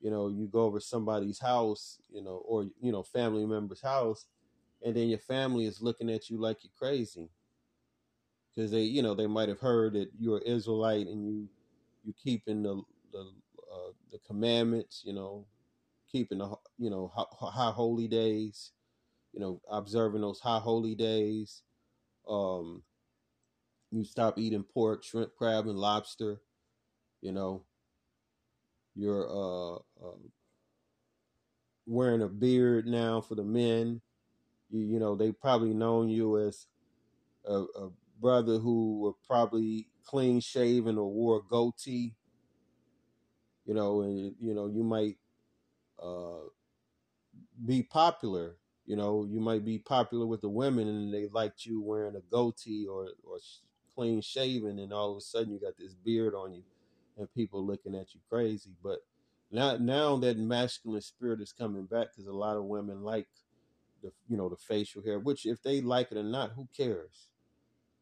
you 0.00 0.10
know 0.10 0.28
you 0.28 0.46
go 0.46 0.62
over 0.62 0.80
somebody's 0.80 1.38
house. 1.38 1.98
You 2.10 2.22
know, 2.22 2.42
or 2.46 2.66
you 2.80 2.92
know 2.92 3.02
family 3.02 3.46
member's 3.46 3.82
house, 3.82 4.26
and 4.84 4.94
then 4.94 5.08
your 5.08 5.18
family 5.18 5.66
is 5.66 5.80
looking 5.80 6.10
at 6.10 6.28
you 6.28 6.38
like 6.38 6.58
you're 6.62 6.72
crazy 6.78 7.30
because 8.54 8.70
they 8.70 8.82
you 8.82 9.02
know 9.02 9.14
they 9.14 9.26
might 9.26 9.48
have 9.48 9.60
heard 9.60 9.94
that 9.94 10.10
you're 10.18 10.40
Israelite 10.40 11.06
and 11.06 11.24
you 11.24 11.48
you 12.04 12.14
keeping 12.22 12.62
the 12.62 12.82
the 13.12 13.20
uh, 13.72 13.92
the 14.12 14.18
commandments. 14.26 15.02
You 15.04 15.14
know, 15.14 15.46
keeping 16.10 16.38
the 16.38 16.54
you 16.78 16.90
know 16.90 17.12
high 17.14 17.72
holy 17.72 18.08
days 18.08 18.72
you 19.32 19.40
know, 19.40 19.60
observing 19.70 20.22
those 20.22 20.40
high 20.40 20.58
holy 20.58 20.94
days. 20.94 21.62
Um, 22.28 22.82
you 23.90 24.04
stop 24.04 24.38
eating 24.38 24.64
pork, 24.64 25.04
shrimp, 25.04 25.34
crab, 25.36 25.66
and 25.66 25.78
lobster. 25.78 26.40
You 27.22 27.32
know, 27.32 27.64
you're 28.94 29.28
uh, 29.28 29.76
uh, 29.76 30.18
wearing 31.86 32.22
a 32.22 32.28
beard 32.28 32.86
now 32.86 33.20
for 33.20 33.34
the 33.34 33.44
men. 33.44 34.00
You, 34.70 34.80
you 34.80 34.98
know, 34.98 35.16
they 35.16 35.32
probably 35.32 35.74
known 35.74 36.08
you 36.08 36.38
as 36.38 36.66
a, 37.46 37.54
a 37.62 37.90
brother 38.20 38.58
who 38.58 39.00
were 39.00 39.14
probably 39.26 39.88
clean 40.06 40.40
shaven 40.40 40.98
or 40.98 41.10
wore 41.10 41.38
a 41.38 41.42
goatee. 41.42 42.14
You 43.66 43.74
know, 43.74 44.02
and 44.02 44.34
you 44.40 44.54
know 44.54 44.66
you 44.66 44.82
might 44.82 45.16
uh, 46.02 46.48
be 47.64 47.82
popular 47.82 48.56
you 48.90 48.96
know, 48.96 49.24
you 49.30 49.38
might 49.38 49.64
be 49.64 49.78
popular 49.78 50.26
with 50.26 50.40
the 50.40 50.48
women 50.48 50.88
and 50.88 51.14
they 51.14 51.28
liked 51.28 51.64
you 51.64 51.80
wearing 51.80 52.16
a 52.16 52.20
goatee 52.28 52.88
or 52.88 53.10
or 53.22 53.38
clean 53.94 54.20
shaven, 54.20 54.80
and 54.80 54.92
all 54.92 55.12
of 55.12 55.16
a 55.16 55.20
sudden 55.20 55.52
you 55.52 55.60
got 55.60 55.76
this 55.78 55.94
beard 55.94 56.34
on 56.34 56.52
you, 56.52 56.64
and 57.16 57.32
people 57.32 57.64
looking 57.64 57.94
at 57.94 58.14
you 58.14 58.20
crazy. 58.28 58.72
But 58.82 58.98
now 59.52 59.76
now 59.76 60.16
that 60.16 60.38
masculine 60.38 61.02
spirit 61.02 61.40
is 61.40 61.52
coming 61.52 61.84
back 61.84 62.08
because 62.08 62.26
a 62.26 62.32
lot 62.32 62.56
of 62.56 62.64
women 62.64 63.04
like 63.04 63.28
the 64.02 64.10
you 64.28 64.36
know 64.36 64.48
the 64.48 64.56
facial 64.56 65.04
hair, 65.04 65.20
which 65.20 65.46
if 65.46 65.62
they 65.62 65.80
like 65.80 66.10
it 66.10 66.18
or 66.18 66.24
not, 66.24 66.50
who 66.56 66.66
cares? 66.76 67.28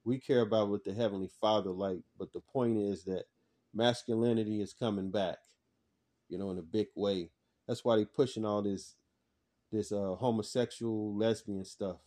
We 0.08 0.18
care 0.18 0.40
about 0.40 0.70
what 0.70 0.84
the 0.84 0.94
heavenly 0.94 1.28
Father 1.38 1.68
like, 1.68 1.98
but 2.18 2.32
the 2.32 2.40
point 2.40 2.78
is 2.78 3.04
that 3.04 3.24
masculinity 3.74 4.62
is 4.62 4.72
coming 4.72 5.10
back, 5.10 5.36
you 6.30 6.38
know, 6.38 6.50
in 6.50 6.56
a 6.56 6.62
big 6.62 6.86
way. 6.96 7.28
That's 7.66 7.84
why 7.84 7.96
they're 7.96 8.06
pushing 8.06 8.46
all 8.46 8.62
this 8.62 8.94
this 9.70 9.92
uh, 9.92 10.14
homosexual 10.14 11.14
lesbian 11.14 11.62
stuff, 11.62 11.98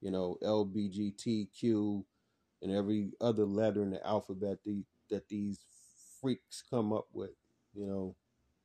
you 0.00 0.10
know, 0.10 0.38
LBGTQ 0.42 2.02
and 2.62 2.72
every 2.72 3.12
other 3.20 3.44
letter 3.44 3.84
in 3.84 3.90
the 3.90 4.04
alphabet 4.04 4.58
the, 4.64 4.82
that 5.08 5.28
these 5.28 5.60
freaks 6.20 6.64
come 6.68 6.92
up 6.92 7.06
with, 7.12 7.30
you 7.76 7.86
know. 7.86 8.16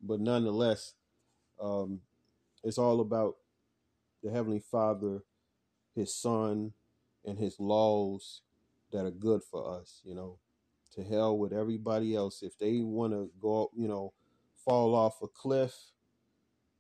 But 0.02 0.22
nonetheless, 0.22 0.96
um, 1.62 2.00
it's 2.64 2.80
all 2.80 3.00
about 3.00 3.36
the 4.24 4.32
Heavenly 4.32 4.64
Father, 4.72 5.20
His 5.96 6.16
Son, 6.16 6.74
and 7.24 7.38
His 7.38 7.60
laws 7.60 8.42
that 8.92 9.06
are 9.06 9.12
good 9.12 9.42
for 9.44 9.80
us, 9.80 10.02
you 10.04 10.16
know. 10.16 10.40
To 10.96 11.04
hell 11.04 11.38
with 11.38 11.52
everybody 11.52 12.16
else. 12.16 12.42
If 12.42 12.58
they 12.58 12.80
want 12.80 13.12
to 13.12 13.30
go, 13.42 13.70
you 13.76 13.88
know, 13.88 14.14
fall 14.64 14.96
off 14.96 15.22
a 15.22 15.28
cliff, 15.28 15.74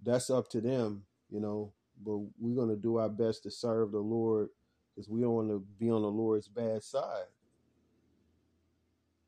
that's 0.01 0.29
up 0.29 0.49
to 0.51 0.61
them 0.61 1.03
you 1.29 1.39
know. 1.39 1.73
But 2.03 2.17
we're 2.39 2.55
gonna 2.55 2.75
do 2.75 2.97
our 2.97 3.09
best 3.09 3.43
to 3.43 3.51
serve 3.51 3.91
the 3.91 3.99
Lord 3.99 4.49
because 4.89 5.09
we 5.09 5.21
don't 5.21 5.33
want 5.33 5.49
to 5.49 5.63
be 5.79 5.89
on 5.89 6.01
the 6.01 6.09
Lord's 6.09 6.47
bad 6.47 6.83
side. 6.83 7.27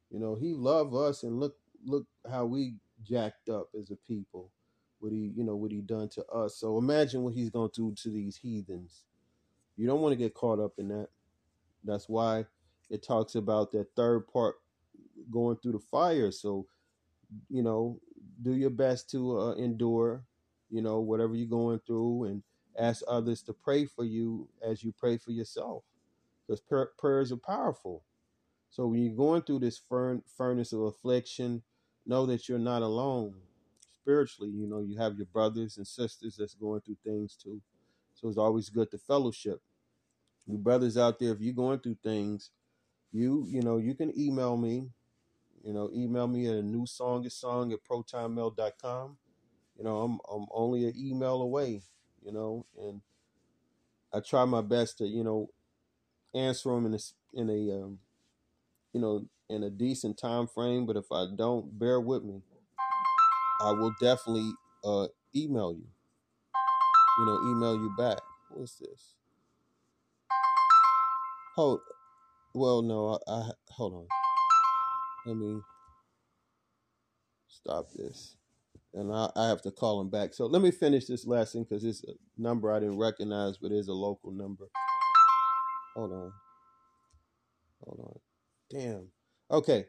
You 0.10 0.20
know, 0.20 0.36
He 0.36 0.54
loved 0.54 0.94
us, 0.94 1.24
and 1.24 1.40
look, 1.40 1.56
look 1.86 2.06
how 2.30 2.46
we 2.46 2.76
jacked 3.04 3.50
up 3.50 3.70
as 3.78 3.92
a 3.92 3.96
people. 3.96 4.52
What 5.00 5.12
he, 5.12 5.32
you 5.36 5.44
know, 5.44 5.56
what 5.56 5.72
he 5.72 5.82
done 5.82 6.10
to 6.10 6.26
us. 6.26 6.56
So 6.56 6.80
imagine 6.80 7.22
what 7.22 7.36
he's 7.36 7.52
gonna 7.52 7.70
do 7.72 7.94
to 8.02 8.10
these 8.10 8.36
heathens. 8.36 9.04
You 9.76 9.86
don't 9.86 10.02
want 10.02 10.14
to 10.14 10.18
get 10.18 10.34
caught 10.34 10.60
up 10.60 10.74
in 10.80 10.88
that. 10.88 11.10
That's 11.84 12.10
why 12.10 12.46
it 12.90 13.04
talks 13.04 13.36
about 13.36 13.72
that 13.72 13.88
third 13.96 14.28
part 14.28 14.56
going 15.32 15.58
through 15.58 15.74
the 15.74 15.80
fire. 15.80 16.32
So, 16.32 16.68
you 17.50 17.64
know, 17.64 18.00
do 18.42 18.54
your 18.56 18.70
best 18.70 19.10
to 19.12 19.40
uh, 19.40 19.56
endure 19.56 20.24
you 20.70 20.82
know, 20.82 21.00
whatever 21.00 21.36
you're 21.36 21.48
going 21.48 21.80
through, 21.86 22.26
and 22.26 22.44
ask 22.78 23.04
others 23.08 23.42
to 23.44 23.54
pray 23.54 23.86
for 23.86 24.04
you 24.04 24.48
as 24.64 24.84
you 24.84 24.94
pray 24.98 25.18
for 25.18 25.32
yourself. 25.32 25.84
Because 26.46 26.62
pr- 26.62 26.94
prayers 26.98 27.32
are 27.32 27.38
powerful. 27.38 28.04
So 28.70 28.88
when 28.88 29.04
you're 29.04 29.16
going 29.16 29.44
through 29.44 29.60
this 29.60 29.78
furn- 29.78 30.24
furnace 30.38 30.74
of 30.74 30.82
affliction, 30.82 31.64
know 32.06 32.26
that 32.26 32.48
you're 32.48 32.60
not 32.60 32.82
alone. 32.82 33.36
Spiritually, 34.02 34.52
you 34.52 34.68
know, 34.68 34.80
you 34.82 34.98
have 34.98 35.18
your 35.18 35.26
brothers 35.28 35.78
and 35.78 35.88
sisters 35.88 36.38
that's 36.38 36.54
going 36.56 36.82
through 36.82 36.98
things 37.04 37.36
too. 37.36 37.62
So 38.14 38.28
it's 38.30 38.38
always 38.38 38.70
good 38.70 38.92
to 38.92 38.98
fellowship. 38.98 39.62
You 40.48 40.58
brothers 40.58 40.98
out 40.98 41.20
there, 41.20 41.34
if 41.34 41.42
you're 41.42 41.54
going 41.54 41.80
through 41.80 41.98
things, 42.04 42.52
you 43.12 43.46
you 43.48 43.62
know, 43.62 43.78
you 43.78 43.96
can 43.96 44.18
email 44.20 44.58
me. 44.58 44.90
You 45.64 45.74
know, 45.74 45.90
email 45.94 46.28
me 46.28 46.48
at 46.48 46.56
a 46.56 46.62
new 46.62 46.86
song 46.86 47.26
is 47.26 47.36
song 47.36 47.74
at 47.74 47.80
protonmail.com 47.84 49.18
you 49.78 49.84
know, 49.84 49.98
I'm 50.02 50.20
I'm 50.32 50.48
only 50.52 50.86
an 50.86 50.94
email 50.98 51.42
away, 51.42 51.82
you 52.24 52.32
know, 52.32 52.66
and 52.80 53.02
I 54.12 54.20
try 54.22 54.44
my 54.46 54.62
best 54.62 54.98
to, 54.98 55.06
you 55.06 55.24
know, 55.24 55.50
answer 56.34 56.70
them 56.70 56.88
in 56.88 56.96
a 56.96 57.00
in 57.34 57.50
a 57.50 57.84
um, 57.84 58.00
you 58.94 59.00
know, 59.00 59.26
in 59.50 59.64
a 59.64 59.70
decent 59.70 60.18
time 60.18 60.48
frame. 60.48 60.88
But 60.88 60.98
if 60.98 61.12
I 61.12 61.28
don't, 61.36 61.78
bear 61.78 62.02
with 62.02 62.24
me. 62.24 62.42
I 63.62 63.72
will 63.72 63.94
definitely 64.02 64.52
uh 64.84 65.08
email 65.36 65.74
you. 65.74 65.88
You 67.20 67.26
know, 67.26 67.40
email 67.52 67.76
you 67.76 67.94
back. 67.98 68.20
What's 68.50 68.78
this? 68.78 69.14
Hold. 71.56 71.82
Well, 72.58 72.82
no, 72.82 73.20
I, 73.28 73.32
I 73.32 73.50
hold 73.70 73.94
on. 73.94 74.08
Let 75.26 75.38
me 75.38 75.62
stop 77.48 77.92
this 77.96 78.36
and 78.96 79.14
I, 79.14 79.30
I, 79.36 79.48
have 79.48 79.62
to 79.62 79.72
call 79.72 80.02
him 80.02 80.10
back. 80.10 80.34
So 80.34 80.48
let 80.48 80.62
me 80.62 80.72
finish 80.72 81.06
this 81.06 81.28
lesson 81.28 81.64
because 81.64 81.84
it's 81.84 82.04
a 82.04 82.14
number 82.38 82.72
I 82.72 82.80
didn't 82.80 82.98
recognize, 82.98 83.58
but 83.58 83.72
it's 83.72 83.90
a 83.90 83.94
local 83.94 84.32
number. 84.32 84.66
Hold 85.96 86.14
on. 86.14 86.34
Hold 87.84 88.00
on. 88.00 88.20
Damn. 88.72 89.08
Okay. 89.52 89.86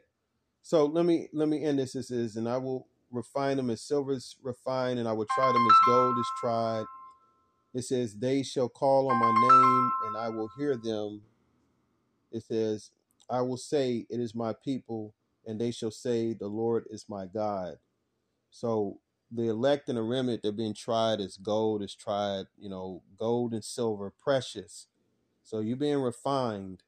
So 0.61 0.85
let 0.85 1.05
me 1.05 1.27
let 1.33 1.47
me 1.47 1.63
end 1.63 1.79
this. 1.79 1.93
This 1.93 2.11
is, 2.11 2.35
and 2.35 2.47
I 2.47 2.57
will 2.57 2.87
refine 3.09 3.57
them 3.57 3.71
as 3.71 3.81
silver 3.81 4.11
is 4.11 4.35
refined, 4.43 4.99
and 4.99 5.07
I 5.07 5.13
will 5.13 5.27
try 5.33 5.51
them 5.51 5.65
as 5.65 5.87
gold 5.87 6.19
is 6.19 6.29
tried. 6.39 6.85
It 7.73 7.83
says, 7.83 8.15
They 8.15 8.43
shall 8.43 8.69
call 8.69 9.09
on 9.09 9.17
my 9.17 9.31
name, 9.31 9.91
and 10.07 10.17
I 10.17 10.29
will 10.29 10.49
hear 10.57 10.75
them. 10.75 11.21
It 12.31 12.43
says, 12.43 12.91
I 13.29 13.41
will 13.41 13.57
say, 13.57 14.05
It 14.09 14.19
is 14.19 14.35
my 14.35 14.53
people, 14.53 15.15
and 15.45 15.59
they 15.59 15.71
shall 15.71 15.91
say, 15.91 16.33
The 16.33 16.47
Lord 16.47 16.85
is 16.89 17.05
my 17.09 17.25
God. 17.25 17.75
So 18.51 18.99
the 19.31 19.49
elect 19.49 19.89
and 19.89 19.97
the 19.97 20.03
remnant, 20.03 20.41
they're 20.43 20.51
being 20.51 20.73
tried 20.73 21.19
as 21.19 21.37
gold 21.37 21.83
is 21.83 21.95
tried, 21.95 22.45
you 22.57 22.69
know, 22.69 23.03
gold 23.17 23.53
and 23.53 23.63
silver, 23.63 24.11
precious. 24.23 24.87
So 25.43 25.59
you're 25.59 25.77
being 25.77 25.99
refined, 26.01 26.83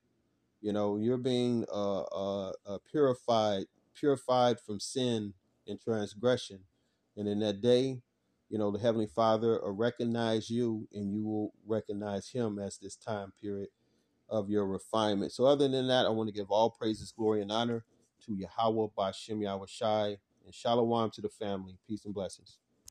you 0.62 0.74
know, 0.74 0.98
you're 0.98 1.18
being 1.18 1.66
uh, 1.72 2.02
uh, 2.02 2.52
uh, 2.66 2.78
purified, 2.90 3.66
purified 3.96 4.60
from 4.60 4.80
sin 4.80 5.34
and 5.68 5.80
transgression. 5.80 6.62
And 7.18 7.28
in 7.28 7.40
that 7.40 7.62
day, 7.62 8.02
you 8.50 8.58
know, 8.58 8.72
the 8.72 8.80
Heavenly 8.80 9.08
Father 9.08 9.60
will 9.62 9.72
recognize 9.72 10.50
you 10.50 10.88
and 10.94 11.14
you 11.14 11.24
will 11.26 11.54
recognize 11.66 12.30
Him 12.30 12.60
as 12.60 12.78
this 12.78 12.96
time 12.96 13.34
period 13.42 13.70
of 14.32 14.50
your 14.50 14.66
refinement. 14.66 15.34
So, 15.34 15.46
other 15.46 15.68
than 15.68 15.88
that, 15.90 16.08
I 16.08 16.10
want 16.10 16.30
to 16.30 16.34
give 16.34 16.50
all 16.50 16.72
praises, 16.72 17.12
glory, 17.12 17.44
and 17.44 17.52
honor 17.52 17.84
to 18.26 18.34
Yahweh, 18.34 18.88
Bashem 18.98 19.40
Yahawashi, 19.40 20.18
and 20.46 20.56
Shalom 20.56 21.12
to 21.12 21.22
the 21.22 21.30
family. 21.30 21.78
Peace 21.88 22.06
and 22.06 22.14
blessings. 22.16 22.58